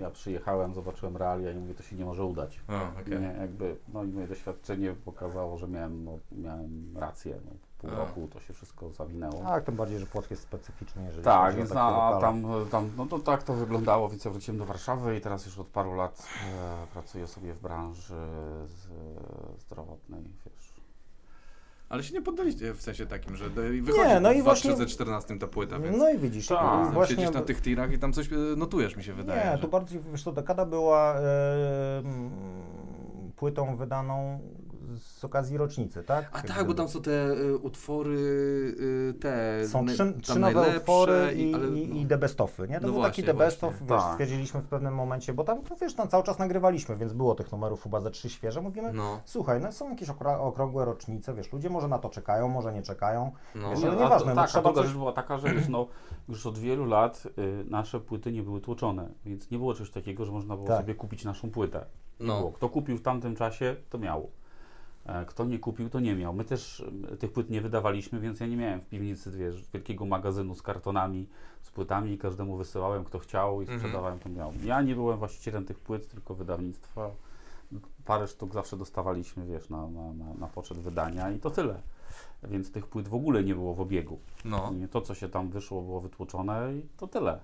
[0.00, 2.60] Ja przyjechałem, zobaczyłem realia i mówię, to się nie może udać.
[2.68, 3.20] O, okej.
[3.20, 7.40] Nie, jakby, no i moje doświadczenie pokazało, że miałem, no, miałem rację.
[7.44, 7.94] No, pół A.
[7.94, 9.42] roku to się wszystko zawinęło.
[9.42, 13.18] Tak, tym bardziej, że Płock jest specyficzny, jeżeli Tak, więc na, tam, tam, no to
[13.18, 16.86] tak to wyglądało, więc ja wróciłem do Warszawy i teraz już od paru lat e,
[16.92, 18.26] pracuję sobie w branży
[18.66, 18.88] z,
[19.60, 20.69] zdrowotnej, wiesz.
[21.90, 25.38] Ale się nie poddaliście w sensie takim, że wychodzi Nie, no i w właśnie- 2014
[25.38, 27.16] ta płyta, więc No i widzisz, i tam właśnie...
[27.16, 29.44] siedzisz na tych tirach i tam coś e, notujesz, mi się wydaje.
[29.44, 29.58] Nie, że...
[29.58, 32.30] to bardziej, wiesz co, dekada była mm,
[33.36, 34.40] płytą wydaną
[34.98, 36.28] z okazji rocznicy, tak?
[36.32, 38.16] A tak, bo tam są te y, utwory,
[39.10, 42.68] y, te Są trzy, tam trzy nowe utwory i, ale- i, i The Best Ofy,
[42.68, 42.74] nie?
[42.74, 43.86] To No był właśnie, taki The Best Of, właśnie.
[43.96, 44.12] wiesz, Tak.
[44.12, 47.52] stwierdziliśmy w pewnym momencie, bo tam, to wiesz, tam cały czas nagrywaliśmy, więc było tych
[47.52, 51.52] numerów chyba ze trzy świeże, mówimy, No, słuchaj, no są jakieś okra- okrągłe rocznice, wiesz,
[51.52, 53.70] ludzie może na to czekają, może nie czekają, no.
[53.70, 55.54] Wiesz, Nie, ale a nieważne, to, no tak, a druga coś- rzecz była taka, że
[55.54, 55.86] wiesz, no,
[56.28, 60.24] już od wielu lat y, nasze płyty nie były tłoczone, więc nie było czegoś takiego,
[60.24, 60.76] że można było Tak.
[60.80, 61.84] sobie kupić naszą płytę.
[62.20, 62.38] Nie No.
[62.38, 62.52] było.
[62.52, 64.30] Kto kupił w tamtym czasie, to miał.
[65.10, 66.32] E, Kto nie kupił, to nie miał.
[66.34, 66.80] My też
[67.12, 70.62] y, tych płyt nie wydawaliśmy, więc ja nie miałem w piwnicy wiesz, wielkiego magazynu z
[70.62, 71.28] kartonami,
[71.62, 73.78] z płytami i każdemu wysyłałem, kto chciał i Mhm.
[73.80, 74.52] sprzedawałem, to miał.
[74.64, 77.10] Ja nie byłem właścicielem tych płyt, tylko wydawnictwa.
[78.04, 81.80] Parę sztuk zawsze dostawaliśmy, wiesz, na, na, na, na poczet wydania i to tyle.
[82.42, 84.18] Więc tych płyt w ogóle nie było w obiegu.
[84.44, 84.72] no.
[84.90, 87.40] To, co się tam wyszło, było wytłoczone i to tyle.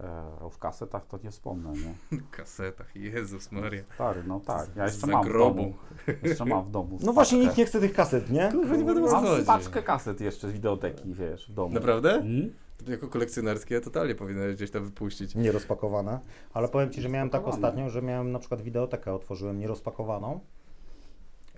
[0.00, 2.18] E, w kasetach to nie wspomnę, nie?
[2.30, 3.82] kasetach, Jezus Maria.
[3.94, 4.68] Stary, no tak.
[4.76, 5.74] Ja jeszcze mam w domu.
[6.22, 6.98] Jeszcze mam w domu.
[7.02, 8.48] No właśnie nikt nie chce tych kaset, nie?
[8.52, 9.46] Kurwa, nie będę Mam chodzi.
[9.46, 11.74] paczkę kaset jeszcze z wideoteki, wiesz, w domu.
[11.74, 12.12] Naprawdę?
[12.14, 12.52] Mm?
[12.88, 15.34] Jako kolekcjonerskie totalnie powinieneś gdzieś tam wypuścić.
[15.34, 16.20] Nierozpakowane,
[16.54, 17.68] ale powiem Ci, że miałem tak Rozpakowane.
[17.68, 20.40] ostatnio, że miałem na przykład wideotekę, otworzyłem nierozpakowaną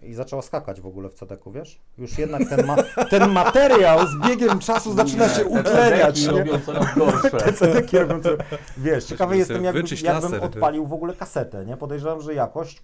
[0.05, 1.81] i zaczęła skakać w ogóle w CD-ku, wiesz?
[1.99, 2.77] Już jednak ten, ma
[3.11, 6.31] ten materiał z biegiem czasu zaczyna się Nie, te utleniać, nie?
[6.31, 7.31] robią coraz gorsze.
[7.91, 8.31] Te robią co...
[8.77, 9.85] Wiesz, ciekawy jestem, jakbym,
[10.43, 11.77] odpalił w ogóle kasetę, nie?
[11.77, 12.83] Podejrzewam, że jakość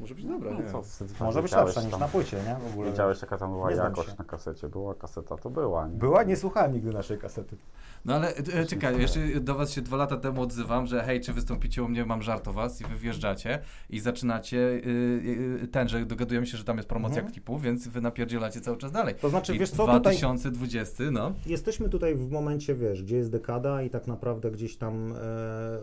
[0.00, 0.70] Może być dobra, No, nie?
[0.70, 0.82] co,
[1.24, 2.56] może być lepsza niż tam- na płycie, nie?
[2.68, 2.90] W ogóle.
[2.90, 4.14] Wiedziałeś, jaka tam była jakość się.
[4.18, 4.68] na kasecie.
[4.68, 5.88] Była kaseta, to była.
[5.88, 5.96] Nie?
[5.98, 6.22] Była?
[6.22, 7.56] Nie słuchałem nigdy naszej kasety.
[8.04, 11.32] No ale e, czekaj, jeszcze do was się dwa lata temu odzywam, że hej, czy
[11.32, 13.58] wystąpicie u mnie, mam żart o was i wy wjeżdżacie
[13.90, 17.32] i zaczynacie y, y, ten, że dogadujemy się, że tam jest promocja Mhm.
[17.32, 19.14] klipu, więc wy napierdzielacie cały czas dalej.
[19.14, 21.32] To znaczy, I wiesz co, tutaj 2020, no.
[21.46, 25.16] jesteśmy tutaj w momencie, wiesz, gdzie jest dekada i tak naprawdę gdzieś tam e,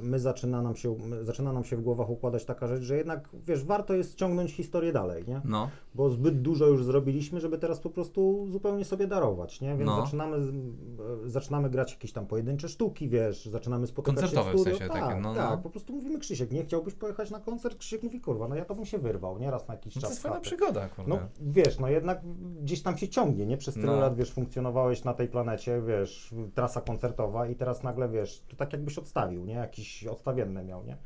[0.02, 3.66] my zaczyna nam, się, zaczyna nam się w głowach układać taka rzecz, że jednak, wiesz,
[3.66, 5.41] warto jest ciągnąć historię dalej, nie?
[5.45, 9.78] No, Bo zbyt dużo już zrobiliśmy, żeby teraz po prostu zupełnie sobie darować, nie?
[9.78, 10.02] Więc No.
[10.06, 14.64] zaczynamy, e, zaczynamy grać jakieś tam pojedyncze sztuki, wiesz, zaczynamy spotykać Koncertowe się w w
[14.64, 15.57] sensie tak, takie, no, tak, no.
[15.57, 17.78] po prostu mówimy Krzysiek, nie chciałbyś pojechać na koncert?
[17.78, 19.52] Krzysiek mówi, kurwa, no ja to bym się wyrwał, nie?
[19.52, 20.11] Raz na jakiś no to czas.
[20.11, 21.10] jest fajna przygoda, kurde.
[21.10, 22.22] No wiesz, no jednak
[22.61, 23.57] gdzieś tam się ciągnie, nie?
[23.57, 23.99] Przez tyle No.
[23.99, 28.73] lat, wiesz, funkcjonowałeś na tej planecie, wiesz, trasa koncertowa i teraz nagle, wiesz, to tak
[28.73, 29.53] jakbyś odstawił, nie?
[29.53, 30.98] Jakiś odstawienne miał, nie?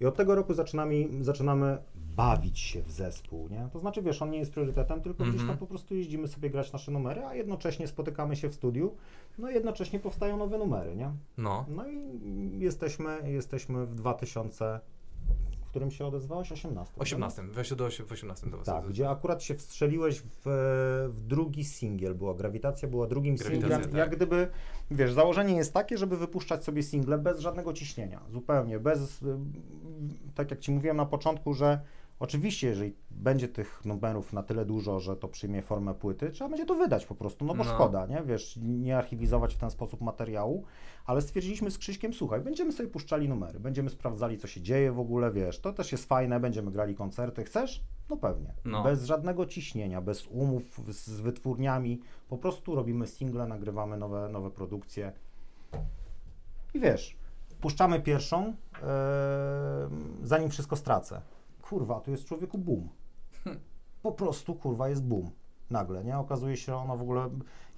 [0.00, 1.78] I od tego roku zaczynamy, zaczynamy
[2.16, 3.68] bawić się w zespół, nie?
[3.72, 5.58] To znaczy, wiesz, on nie jest priorytetem, tylko gdzieś tam Mhm.
[5.58, 8.94] po prostu jeździmy sobie grać nasze numery, a jednocześnie spotykamy się w studiu,
[9.38, 11.10] no i jednocześnie powstają nowe numery, nie?
[11.38, 11.98] No, No i
[12.58, 14.99] jesteśmy, jesteśmy w 2000, w
[15.70, 16.52] którym się odezwałeś?
[16.52, 16.94] 18.
[16.98, 18.66] 18, weź do osie- w 18 do was.
[18.66, 20.40] Tak, gdzie akurat się wstrzeliłeś w,
[21.14, 23.82] w drugi singiel, była Grawitacja, była drugim singlem.
[23.82, 23.94] tak.
[23.94, 24.48] Jak gdyby,
[24.90, 29.24] wiesz, założenie jest takie, żeby wypuszczać sobie single bez żadnego ciśnienia, zupełnie, bez,
[30.34, 31.80] tak jak Ci mówiłem na początku, że
[32.20, 36.66] Oczywiście, jeżeli będzie tych numerów na tyle dużo, że to przyjmie formę płyty, trzeba będzie
[36.66, 37.70] to wydać po prostu, no bo No.
[37.74, 38.22] szkoda, nie?
[38.22, 40.64] Wiesz, nie archiwizować w ten sposób materiału,
[41.06, 44.98] ale stwierdziliśmy z Krzyśkiem, słuchaj, będziemy sobie puszczali numery, będziemy sprawdzali, co się dzieje w
[45.00, 47.84] ogóle, wiesz, to też jest fajne, będziemy grali koncerty, chcesz?
[48.10, 48.54] No pewnie.
[48.64, 48.82] No.
[48.82, 55.12] Bez żadnego ciśnienia, bez umów z wytwórniami, po prostu robimy single, nagrywamy nowe, nowe produkcje
[56.74, 57.16] i wiesz,
[57.60, 58.56] puszczamy pierwszą, em,
[60.22, 61.20] zanim wszystko stracę.
[61.70, 62.88] Kurwa, tu jest człowieku boom.
[64.02, 65.30] Po prostu, kurwa, jest boom.
[65.70, 66.18] Nagle, nie?
[66.18, 67.28] Okazuje się, że ona w ogóle,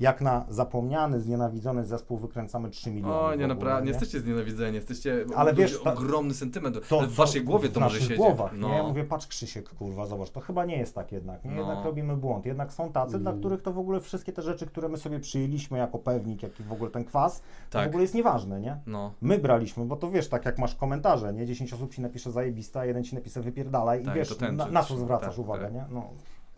[0.01, 3.15] jak na zapomniany, znienawidzony zespół wykręcamy 3 miliony.
[3.15, 5.25] O, w nie, naprawdę, nie jesteście znienawidzeni, jesteście...
[5.37, 8.17] Ale wiesz, ta- ogromny sentyment, To, w waszej głowie to w może siedzieć.
[8.17, 8.69] głowach, no.
[8.69, 8.75] nie?
[8.75, 11.51] Ja mówię, patrz Krzysiek, kurwa, zobacz, to chyba nie jest tak jednak, nie?
[11.51, 11.57] No.
[11.61, 12.47] Jednak robimy błąd.
[12.47, 13.41] Jednak są tacy, dla Mm.
[13.41, 16.63] których to w ogóle wszystkie te rzeczy, które my sobie przyjęliśmy jako pewnik, jak i
[16.63, 17.45] w ogóle ten kwas, to
[17.79, 17.89] w Tak.
[17.89, 18.77] ogóle jest nieważne, nie?
[18.87, 21.47] No, My braliśmy, bo to wiesz, tak jak masz komentarze, nie?
[21.47, 24.83] 10 osób ci napisze zajebista, jeden ci napisze wypierdalaj Tak, i wiesz, to na, na
[24.83, 25.75] co zwracasz tak, uwagę, tak.
[25.75, 25.85] nie?
[25.91, 26.11] No,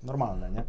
[0.03, 0.65] normalne, nie?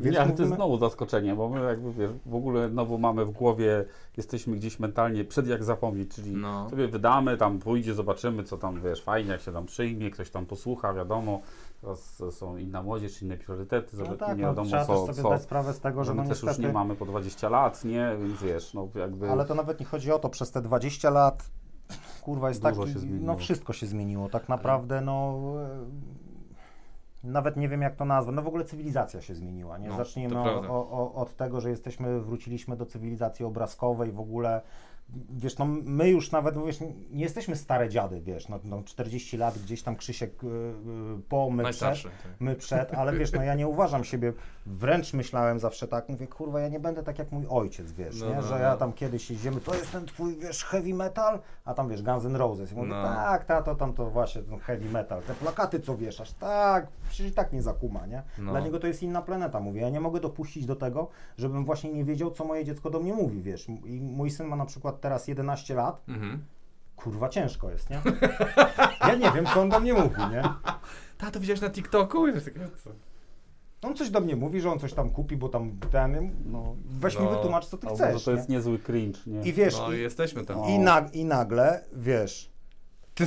[0.00, 2.98] Więc nie, ale to mówimy- jest znowu zaskoczenie, bo my jakby wiesz, w ogóle znowu
[2.98, 3.84] mamy w głowie,
[4.16, 6.70] jesteśmy gdzieś mentalnie przed jak zapomnieć, czyli no.
[6.70, 10.46] sobie wydamy, tam pójdzie, zobaczymy co tam, wiesz, fajnie, jak się tam przyjmie, ktoś tam
[10.46, 11.40] posłucha, wiadomo,
[11.80, 15.22] teraz są inna młodzież, inne priorytety, No tak, nie no, wiadomo trzeba co, też sobie
[15.22, 16.68] co, zdać sprawę z tego, że no my też już niestety...
[16.68, 19.30] nie mamy po 20 lat, nie, więc wiesz, no jakby...
[19.30, 21.50] Ale to nawet nie chodzi o to, przez te 20 lat,
[22.22, 23.26] kurwa, jest Dużo tak, się zmieniło.
[23.26, 25.38] no wszystko się zmieniło, tak naprawdę, no...
[27.28, 29.88] Nawet nie wiem jak to nazwać, no w ogóle cywilizacja się zmieniła, nie?
[29.88, 34.60] No, Zacznijmy o, o, od tego, że jesteśmy, wróciliśmy do cywilizacji obrazkowej, w ogóle,
[35.30, 36.80] wiesz, no my już nawet, no wiesz,
[37.10, 41.50] nie jesteśmy stare dziady, wiesz, no, no 40 lat gdzieś tam Krzysiek y, y, po,
[41.50, 42.12] my przed, tak.
[42.40, 44.32] my przed, ale wiesz, no ja nie uważam siebie,
[44.66, 48.28] wręcz myślałem zawsze tak, mówię, kurwa, ja nie będę tak jak mój ojciec, wiesz, No,
[48.28, 48.34] nie?
[48.34, 48.60] no, że no.
[48.60, 52.24] ja tam kiedyś jeździmy, to jest ten twój, wiesz, heavy metal, a tam, wiesz, Guns
[52.24, 52.72] N' Roses.
[52.72, 53.02] I mówię, No.
[53.02, 57.34] tak, tato, tam to właśnie ten heavy metal, te plakaty, co wieszasz, tak, przecież i
[57.34, 58.22] tak nie zakuma, nie?
[58.38, 58.50] No.
[58.50, 61.08] Dla niego to jest inna planeta, mówię, ja nie mogę dopuścić do tego,
[61.38, 64.56] żebym właśnie nie wiedział, co moje dziecko do mnie mówi, wiesz, i mój syn ma
[64.56, 66.44] na przykład teraz 11 lat, Mhm.
[66.96, 68.00] kurwa, ciężko jest, nie?
[69.00, 70.42] Ja nie wiem, co on do mnie mówi, nie?
[71.18, 72.28] Tato, widziałeś na TikToku?
[72.28, 72.90] I takie, co?
[73.82, 77.18] On coś do mnie mówi, że on coś tam kupi, bo tam ten, no, weź
[77.18, 77.30] mi No.
[77.30, 78.36] wytłumacz, co ty albo, chcesz, to nie?
[78.36, 79.42] jest niezły cringe, nie?
[79.42, 80.64] I wiesz, No i, i jesteśmy tam.
[80.64, 82.50] I, nag, I nagle, wiesz,
[83.14, 83.24] ty,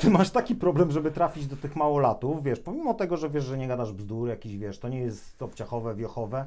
[0.00, 3.58] ty masz taki problem, żeby trafić do tych małolatów, wiesz, pomimo tego, że wiesz, że
[3.58, 6.46] nie gadasz bzdur jakiś, wiesz, to nie jest obciachowe, wiochowe,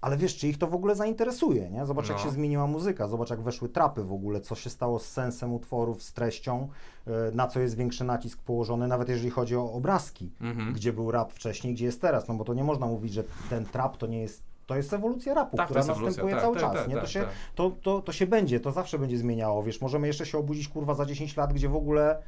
[0.00, 1.86] ale wiesz, czy ich to w ogóle zainteresuje, nie?
[1.86, 2.24] Zobacz, jak No.
[2.24, 6.02] się zmieniła muzyka, zobacz, jak weszły trapy w ogóle, co się stało z sensem utworów,
[6.02, 6.68] z treścią,
[7.08, 10.72] y, na co jest większy nacisk położony, nawet jeżeli chodzi o obrazki, Mhm.
[10.72, 13.64] gdzie był rap wcześniej, gdzie jest teraz, no bo to nie można mówić, że ten
[13.66, 16.74] trap to nie jest, to jest ewolucja rapu, Tak, która następuje tak, cały tak, czas,
[16.74, 16.94] tak, nie?
[16.94, 17.28] To tak, się, tak.
[17.54, 20.94] to, to, to się będzie, to zawsze będzie zmieniało, wiesz, możemy jeszcze się obudzić, kurwa,
[20.94, 22.22] za 10 lat, gdzie w ogóle,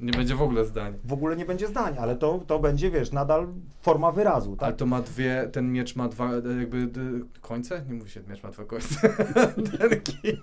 [0.00, 0.94] Nie będzie w ogóle zdań.
[1.04, 3.46] w ogóle nie będzie zdań, ale to, to będzie, wiesz, nadal
[3.80, 4.76] forma wyrazu, Ale tak?
[4.76, 7.00] to ma dwie, ten miecz ma dwa, e, jakby d,
[7.40, 7.82] końce?
[7.88, 9.08] Nie mówi się, miecz ma dwa końce.
[9.78, 10.40] ten kij.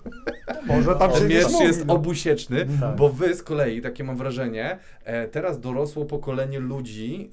[0.67, 1.93] Może tam się miecz mówi, jest no.
[1.93, 2.95] obusieczny, Tak.
[2.95, 7.29] bo wy z kolei, takie mam wrażenie, e, teraz dorosło pokolenie ludzi,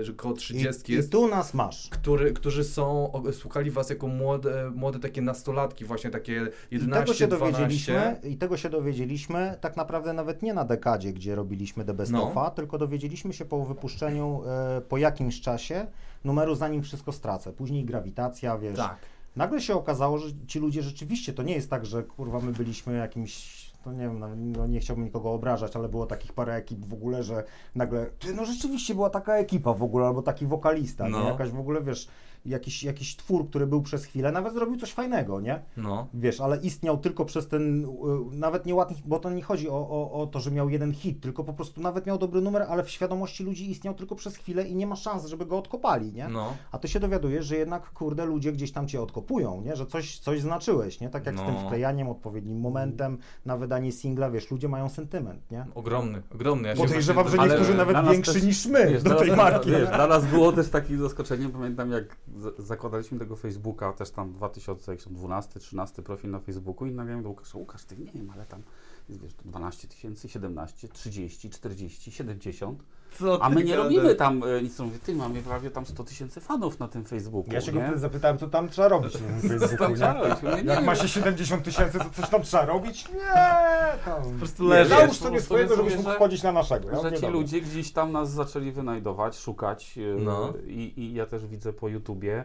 [0.00, 1.88] e, że koło 30 I, jest, I tu nas masz.
[1.90, 6.32] który, którzy są, słuchali was jako młode, młode takie nastolatki, właśnie takie
[6.70, 7.28] 11, I tego się 12.
[7.28, 12.12] dowiedzieliśmy, i tego się dowiedzieliśmy tak naprawdę nawet nie na dekadzie, gdzie robiliśmy The Best
[12.12, 12.32] No.
[12.34, 15.86] Of'a, tylko dowiedzieliśmy się po wypuszczeniu e, po jakimś czasie
[16.24, 17.52] numeru zanim wszystko stracę.
[17.52, 18.76] Później grawitacja, wiesz.
[18.76, 18.96] Tak.
[19.36, 22.96] Nagle się okazało, że ci ludzie rzeczywiście, to nie jest tak, że kurwa my byliśmy
[22.96, 26.86] jakimś, to nie wiem, no, no nie chciałbym nikogo obrażać, ale było takich parę ekip
[26.86, 27.44] w ogóle, że
[27.74, 31.20] nagle, ty, no rzeczywiście była taka ekipa w ogóle, albo taki wokalista, No.
[31.22, 31.28] nie?
[31.28, 32.08] Jakaś w ogóle, wiesz,
[32.46, 35.62] jakiś, jakiś twór, który był przez chwilę, nawet zrobił coś fajnego, nie?
[35.76, 36.06] No.
[36.14, 37.88] Wiesz, ale istniał tylko przez ten, y,
[38.32, 41.20] nawet nie ładny, bo to nie chodzi o, o, o to, że miał jeden hit,
[41.20, 44.68] tylko po prostu nawet miał dobry numer, ale w świadomości ludzi istniał tylko przez chwilę
[44.68, 46.28] i nie ma szans, żeby go odkopali, nie?
[46.28, 46.52] No.
[46.72, 49.76] A ty się dowiadujesz, że jednak, kurde, ludzie gdzieś tam cię odkopują, nie?
[49.76, 51.08] Że coś, coś znaczyłeś, nie?
[51.08, 51.60] Tak jak z tym No.
[51.60, 55.66] wklejaniem, odpowiednim momentem na wydanie singla, wiesz, ludzie mają sentyment, nie?
[55.74, 56.68] Ogromny, ogromny.
[56.68, 59.70] Ja Podejrzewam, że właśnie- ale niektórzy nawet większy też- niż my Wiesz, do tej marki.
[59.70, 62.16] Wiesz, dla nas było też takim zaskoczeniem, pamiętam jak
[62.58, 67.84] zakładaliśmy tego Facebooka, też tam 2012, 13 profil na Facebooku i nagle do Łukasza, Łukasz,
[67.84, 68.62] ty nie wiem, ale tam
[69.08, 72.82] jest wiesz, tu 12 tysięcy, 17, 30, 40, 70,
[73.18, 73.84] Co a my nie gadasz?
[73.84, 77.52] robimy tam e, nic, mówię, ty mamy prawie tam 100 tysięcy fanów na tym Facebooku,
[77.54, 77.84] Ja się go nie?
[77.84, 80.22] wtedy zapytałem, co tam trzeba robić na tym Facebooku, Tam nie?
[80.28, 80.42] robić.
[80.42, 83.08] Mówię, nie, Jak ma się 70 tysięcy, to coś tam trzeba robić?
[83.08, 84.22] Nie, tam...
[84.22, 84.90] Po prostu leży.
[84.90, 86.90] Załóż sobie swojego, żebyś mógł wchodzić na naszego.
[86.90, 87.30] Ja że ci dobra.
[87.30, 90.52] ludzie gdzieś tam nas zaczęli wynajdować, szukać e, No.
[90.66, 92.44] i, i ja też widzę po YouTubie,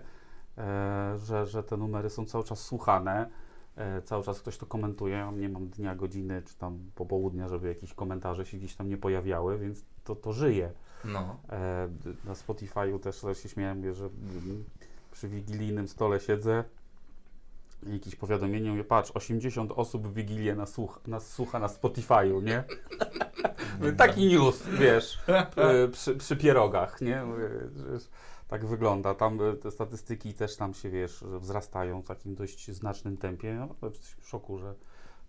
[0.57, 3.29] e, że, że te numery są cały czas słuchane.
[3.79, 7.67] E, cały czas ktoś to komentuje, ja nie mam dnia, godziny czy tam popołudnia, żeby
[7.67, 10.71] jakieś komentarze się gdzieś tam nie pojawiały, więc to, to żyje.
[11.05, 11.39] No.
[11.49, 11.89] E,
[12.25, 14.09] na Spotify'u też się śmiałem, że
[15.11, 16.63] przy wigilijnym stole siedzę
[17.83, 22.43] i jakieś powiadomienie, mówię, patrz, 80 osób w Wigilię nas słucha, nas słucha na Spotify'u,
[22.43, 22.63] nie?
[23.97, 25.17] Taki news, wiesz,
[25.91, 27.25] przy, przy pierogach, nie?
[27.25, 27.49] Mówię,
[28.49, 29.15] tak wygląda.
[29.15, 33.67] Tam e, te statystyki też tam się, wiesz, wzrastają w takim dość znacznym tempie.
[33.81, 34.75] No, jesteśmy w szoku, że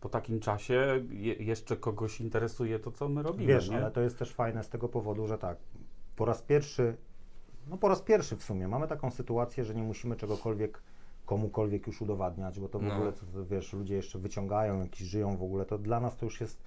[0.01, 3.77] po takim czasie je, jeszcze kogoś interesuje to, co my robimy, Wiesz, nie?
[3.77, 5.57] ale to jest też fajne z tego powodu, że tak,
[6.17, 6.97] po raz pierwszy,
[7.69, 10.83] no po raz pierwszy w sumie, mamy taką sytuację, że nie musimy czegokolwiek
[11.27, 12.95] komukolwiek już udowadniać, bo to w No.
[12.95, 16.41] ogóle, co, wiesz, ludzie jeszcze wyciągają, jakiś żyją w ogóle, to dla nas to już
[16.41, 16.63] jest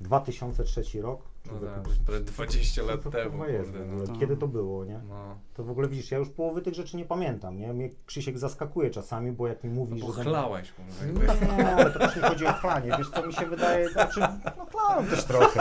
[0.00, 1.20] 2003 rok.
[1.52, 3.30] No tak, już prawie 20 co lat to temu.
[3.30, 4.04] kurwa jest ogóle?
[4.08, 4.20] no.
[4.20, 5.00] Kiedy to było, nie?
[5.08, 5.38] No.
[5.54, 7.72] To w ogóle widzisz, ja już połowy tych rzeczy nie pamiętam, nie?
[7.72, 10.24] Mnie Krzysiek zaskakuje czasami, bo jak mi mówi, No że...
[10.24, 11.46] bo chlałeś, No jakby.
[11.62, 14.20] nie, ale to też nie chodzi o chlanie, wiesz co mi się wydaje, znaczy,
[14.58, 15.60] no chlałem też trochę,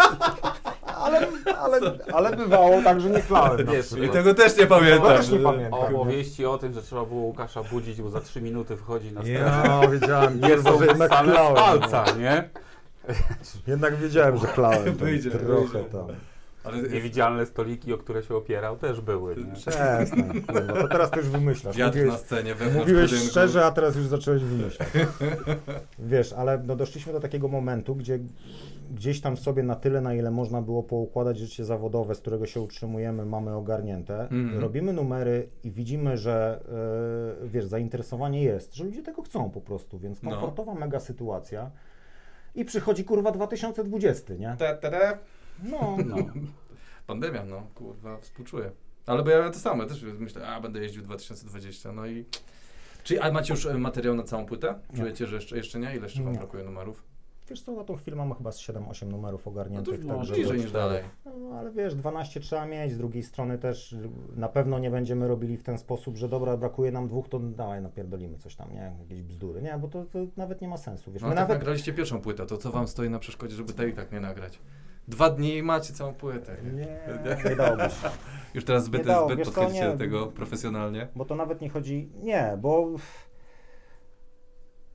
[0.95, 1.27] ale,
[1.59, 1.79] ale,
[2.13, 3.65] ale bywało tak, że nie chlałem.
[3.65, 3.91] Wiesz.
[4.05, 5.07] I tego też nie pamiętam.
[5.17, 5.79] też nie pamiętam.
[5.95, 9.39] Opowieści o tym, że trzeba było Łukasza budzić, bo za 3 minuty wchodzi na scenę.
[9.39, 11.55] Ja wiedziałem, Nie są same chlałem.
[11.55, 12.49] palca, nie?
[13.67, 14.83] Jednak wiedziałem, że chlałem.
[14.85, 15.89] tam Wyjdzie, trochę wyjdzie.
[15.89, 16.07] tam.
[16.63, 19.35] Ale Niewidzialne stoliki, o które się opierał, też były.
[19.35, 19.53] Nie?
[19.53, 21.77] Przestań, kurwa, to teraz to już wymyślasz.
[21.77, 23.29] wiatr Mówiłeś, na scenie, wewnątrz mówiłeś budynku.
[23.31, 24.89] szczerze, a teraz już zacząłeś wymyślać.
[25.99, 28.19] Wiesz, ale no doszliśmy do takiego momentu, gdzie
[28.91, 32.61] gdzieś tam sobie na tyle, na ile można było poukładać życie zawodowe, z którego się
[32.61, 34.21] utrzymujemy, mamy ogarnięte.
[34.21, 34.59] Mhm.
[34.61, 36.59] Robimy numery i widzimy, że
[37.43, 40.31] e, wiesz, zainteresowanie jest, że ludzie tego chcą po prostu, więc No.
[40.31, 41.71] komfortowa mega sytuacja.
[42.55, 44.55] I przychodzi kurwa 2020, nie?
[44.59, 45.17] Ta, ta, ta.
[45.63, 46.15] No, No.
[47.07, 48.71] Pandemia, no, kurwa, współczuję.
[49.05, 52.25] Ale bo ja to samo, ja też myślę, a będę jeździł 2020, no i...
[53.03, 54.79] Czyli, a macie już e, materiał na całą płytę?
[54.95, 55.95] Czujecie, że jeszcze, jeszcze nie?
[55.95, 56.39] Ile jeszcze wam Nie.
[56.39, 57.03] brakuje numerów?
[57.53, 60.03] Wiesz co, na tą chwilę mamy chyba z 7-8 numerów No ogarniętych.
[60.05, 61.03] no, tak, bliżej niż dalej.
[61.25, 63.95] No, ale wiesz, 12 trzeba mieć, z drugiej strony też
[64.35, 67.81] na pewno nie będziemy robili w ten sposób, że dobra, brakuje nam dwóch, to dawaj
[67.81, 68.91] napierdolimy coś tam, nie?
[68.99, 69.77] Jakieś bzdury, nie?
[69.77, 71.57] Bo to, to nawet nie ma sensu, wiesz, No, my tak nawet...
[71.57, 74.59] nagraliście pierwszą płytę, to co wam stoi na przeszkodzie, żeby tej i tak nie nagrać?
[75.07, 76.55] Dwa dni i macie całą płytę.
[76.75, 78.09] Nie, nie dałoby się,
[78.53, 79.91] Już teraz zbyt, Nie dało, zbyt co, podchodzicie nie.
[79.91, 81.07] do tego profesjonalnie.
[81.15, 82.89] bo to nawet nie chodzi, nie, bo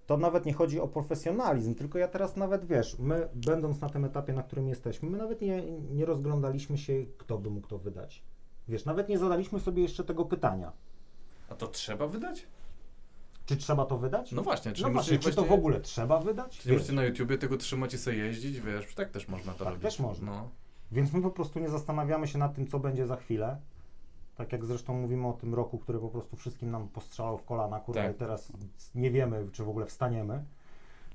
[0.08, 4.04] to nawet nie chodzi o profesjonalizm, tylko ja teraz nawet, wiesz, my będąc na tym
[4.04, 8.22] etapie, na którym jesteśmy, my nawet nie, nie rozglądaliśmy się, kto by mógł to wydać.
[8.68, 10.72] Wiesz, nawet nie zadaliśmy sobie jeszcze tego pytania.
[11.48, 12.46] A to trzeba wydać?
[13.46, 14.32] Czy trzeba to wydać?
[14.32, 16.58] No właśnie, czy No nie właśnie, czy to w ogóle trzeba wydać?
[16.58, 19.68] Czy musicie na YouTubie tego trzymać i sobie jeździć, wiesz, tak też można to Tak
[19.68, 19.82] robić.
[19.82, 20.32] też można.
[20.32, 20.48] No.
[20.92, 23.60] Więc my po prostu nie zastanawiamy się nad tym, co będzie za chwilę.
[24.38, 27.80] Tak jak zresztą mówimy o tym roku, który po prostu wszystkim nam postrzelał w kolana,
[27.80, 28.16] kurwa, Tak.
[28.16, 28.52] i teraz
[28.94, 30.44] nie wiemy, czy w ogóle wstaniemy.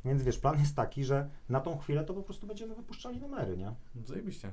[0.05, 3.57] Więc wiesz, plan jest taki, że na tą chwilę to po prostu będziemy wypuszczali numery,
[3.57, 3.71] nie?
[4.05, 4.51] Zajebiście.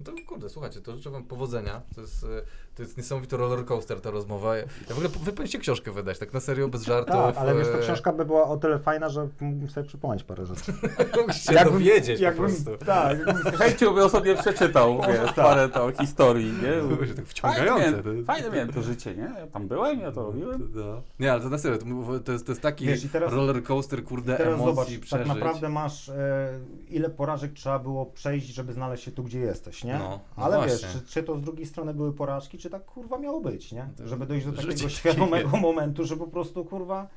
[0.00, 1.80] No to kurde, słuchajcie, to życzę wam powodzenia.
[1.94, 2.26] To jest, e,
[2.74, 4.56] to jest niesamowity roller coaster ta rozmowa.
[4.56, 7.14] Ja w ogóle wy powinniście książkę wydać, tak na serio, bez żartów.
[7.14, 10.24] Tak, ale wiesz, ta e, książka by była o tyle fajna, że mógłbym sobie przypomnieć
[10.24, 10.72] parę rzeczy.
[11.28, 12.76] Musicie Jakbym- dowiedzieć po jakbym- prostu.
[12.86, 13.18] Tak,
[13.58, 16.88] Chęcią by o sobie przeczytał, wiesz, parę to historii, nie?
[16.96, 17.84] Były się tak wciągające.
[17.84, 19.32] Fajne miałem, fajne miałem to życie, nie?
[19.38, 20.72] Ja tam byłem, ja to robiłem.
[20.74, 21.02] No.
[21.20, 21.78] Nie, ale to na serio,
[22.24, 25.10] to, jest, to jest taki Wiesz, teraz- roller coaster, kurde, Teraz emocji, zobacz, przeżyć.
[25.10, 26.58] tak naprawdę masz, e,
[26.88, 29.87] ile porażek trzeba było przejść, żeby znaleźć się tu, gdzie jesteś, nie?
[29.92, 30.88] No, no Ale właśnie.
[30.88, 33.88] wiesz, czy, czy to z drugiej strony były porażki, czy tak kurwa miało być, nie?
[33.96, 37.08] To Żeby dojść do takiego takie świadomego momentu, że po prostu kurwa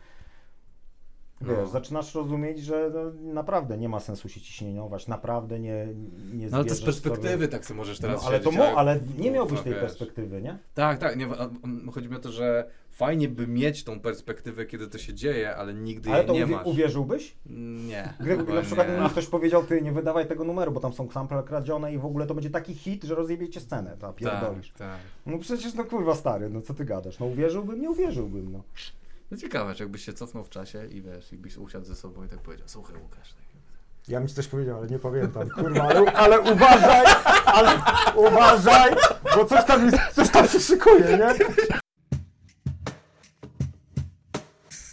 [1.41, 1.67] wiesz, No.
[1.67, 5.87] zaczynasz rozumieć, że no, naprawdę nie ma sensu się ciśnieniować, naprawdę nie,
[6.33, 7.47] nie No ale to z perspektywy sobie...
[7.47, 9.73] tak sobie możesz No, teraz ale to siedzieć, mo, jak- ale nie miałbyś kurwa, tej
[9.73, 9.81] wiesz.
[9.81, 10.57] perspektywy, nie?
[10.73, 11.27] Tak, tak, nie,
[11.91, 15.73] chodzi mi o to, że fajnie by mieć tą perspektywę, kiedy to się dzieje, ale
[15.73, 16.65] nigdy Ale jej to nie uwie, masz.
[16.67, 17.35] uwierzyłbyś?
[17.87, 18.13] Nie.
[18.19, 19.09] Gdyby na przykład nie.
[19.09, 22.25] ktoś powiedział, ty nie wydawaj tego numeru, bo tam są sample kradzione i w ogóle
[22.27, 24.69] to będzie taki hit, że rozjebiecie scenę, ta pierdolisz.
[24.71, 24.97] Tak, tak.
[25.25, 27.19] No przecież no kurwa stary, no co ty gadasz?
[27.19, 28.63] No uwierzyłbym, nie uwierzyłbym, no.
[29.31, 32.27] No ciekawe, czy jakbyś się cofnął w czasie i wiesz, jakbyś usiadł ze sobą i
[32.27, 33.43] tak powiedział, słuchaj Łukasz, tak,
[34.07, 37.05] Ja bym ci coś powiedział, ale nie pamiętam, kurwa, ale, ale uważaj,
[37.45, 37.81] ale
[38.15, 38.91] uważaj,
[39.35, 41.45] bo coś tam, jest, coś tam się szykuje, nie?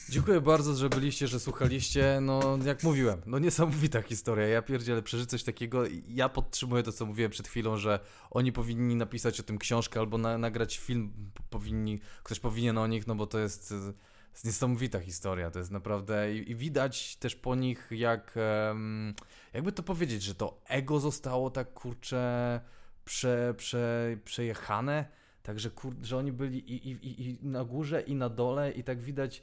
[0.08, 2.18] Dziękuję bardzo, że byliście, że słuchaliście.
[2.22, 4.46] No, jak mówiłem, no niesamowita historia.
[4.46, 5.82] Ja pierdzielę, przeżyć coś takiego.
[6.08, 8.00] Ja podtrzymuję to, co mówiłem przed chwilą, że
[8.30, 11.12] oni powinni napisać o tym książkę albo na, nagrać film.
[11.50, 13.74] Powinni, ktoś powinien o nich, no bo to jest, y,
[14.38, 15.50] jest niesamowita historia.
[15.50, 18.34] To jest naprawdę i, i widać też po nich, jak
[18.70, 19.14] em,
[19.52, 22.60] jakby to powiedzieć, że to ego zostało tak kurcze
[23.04, 25.04] prze, prze, przejechane.
[25.42, 29.00] Także kur, że oni byli i, i, i, na górze, i na dole, i tak
[29.00, 29.42] widać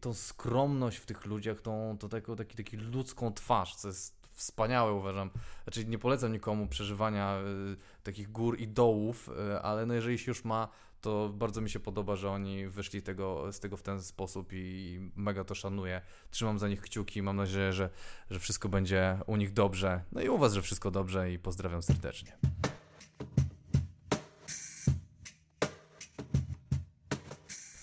[0.00, 4.92] tą skromność w tych ludziach, tą, tą taką, taki, taki ludzką twarz, co jest wspaniałe
[4.92, 5.30] uważam.
[5.62, 7.38] Znaczy nie polecam nikomu przeżywania
[7.72, 10.68] y, takich gór i dołów, y, ale no jeżeli się już ma,
[11.00, 14.98] to bardzo mi się podoba, że oni wyszli tego, z tego w ten sposób i
[15.16, 16.02] mega to szanuję.
[16.30, 17.90] Trzymam za nich kciuki, mam nadzieję, że,
[18.30, 20.04] że wszystko będzie u nich dobrze.
[20.12, 22.36] No i u Was, że wszystko dobrze i pozdrawiam serdecznie.